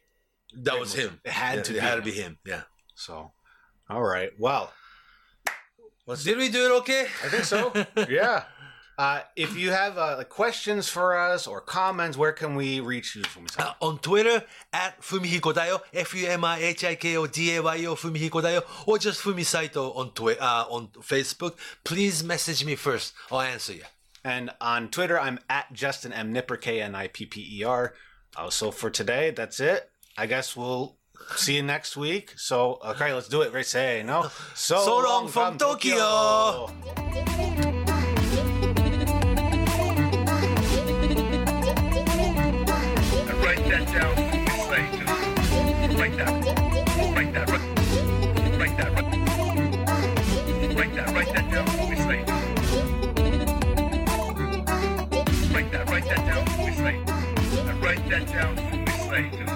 that 0.63 0.79
was 0.81 0.95
him. 0.95 1.21
It 1.25 1.33
had 1.33 1.57
Yeah, 1.57 1.63
to 1.63 1.71
it 1.73 1.75
be 1.75 1.81
had 1.81 1.95
to 1.97 2.03
be 2.03 2.11
him. 2.13 2.39
Yeah. 2.47 2.63
So, 2.95 3.33
all 3.91 4.03
right. 4.03 4.31
Well, 4.39 4.73
Did 6.23 6.39
we 6.39 6.49
do 6.49 6.67
it 6.67 6.73
okay? 6.81 7.07
I 7.25 7.29
think 7.29 7.45
so. 7.45 7.73
yeah. 8.09 8.45
Uh, 8.99 9.21
if 9.35 9.55
you 9.59 9.71
have 9.73 9.99
uh, 9.99 10.25
questions 10.25 10.89
for 10.89 11.19
us 11.19 11.47
or 11.47 11.61
comments, 11.61 12.17
where 12.17 12.33
can 12.33 12.55
we 12.55 12.81
reach 12.81 13.15
you? 13.15 13.23
From 13.25 13.47
Uh, 13.59 13.73
on 13.83 13.99
Twitter 13.99 14.43
at 14.73 14.99
Fumihiko 15.03 15.53
Dayo, 15.53 15.81
F 15.93 16.15
U 16.15 16.27
M 16.27 16.45
I 16.45 16.59
H 16.61 16.83
I 16.85 16.95
K 16.95 17.17
O 17.19 17.27
D 17.27 17.57
A 17.57 17.63
Y 17.63 17.85
O 17.87 17.95
Fumihiko 17.95 18.43
Dayo, 18.43 18.63
or 18.87 18.99
just 18.99 19.21
Fumisaito 19.21 19.95
on 19.97 20.13
Twi- 20.13 20.39
uh, 20.41 20.65
on 20.71 20.89
Facebook. 21.01 21.57
Please 21.85 22.25
message 22.25 22.65
me 22.65 22.75
first. 22.75 23.13
I'll 23.31 23.43
answer 23.43 23.75
you. 23.75 23.83
And 24.25 24.51
on 24.63 24.89
Twitter, 24.89 25.21
I'm 25.21 25.41
at 25.51 25.73
Justin 25.75 26.13
M 26.15 26.33
Knipper 26.33 26.59
K 26.59 26.81
N 26.81 26.95
I 26.95 27.09
P 27.09 27.27
P 27.27 27.59
E 27.61 27.65
R. 27.65 27.93
Uh, 28.35 28.49
so 28.49 28.71
for 28.71 28.89
today, 28.89 29.31
that's 29.31 29.61
it. 29.61 29.91
I 30.17 30.25
guess 30.25 30.57
we'll 30.57 30.97
see 31.35 31.57
you 31.57 31.63
next 31.63 31.97
week. 31.97 32.35
So 32.37 32.79
okay, 32.85 33.13
let's 33.13 33.29
do 33.29 33.43
it. 33.43 33.53
Right, 33.53 33.67
say 33.67 34.03
no. 34.05 34.31
So, 34.55 34.79
So 34.85 34.99
long 34.99 35.29
from 35.29 35.59
Tokyo. 35.59 36.71
Write 43.43 43.65
that 43.69 43.87
down. 43.93 44.17
Say, 44.69 44.83
just 44.99 45.99
write 45.99 46.17
that. 46.17 46.33
Write 47.15 47.33
that. 47.35 47.49
Write, 47.51 47.67
write 48.59 48.77
that. 48.77 48.91
Write, 48.95 49.11
write 50.77 50.95
that. 50.95 51.09
Write 51.15 51.33
that 51.35 51.47
down. 51.51 51.67
Say, 52.07 52.21
write 55.55 55.71
that. 55.73 55.85
Write 55.91 56.07
that 56.07 56.23
down. 56.27 56.45
Say, 56.77 56.97
write 57.81 58.05
that 58.11 58.25
down. 58.29 58.55
Say, 59.09 59.56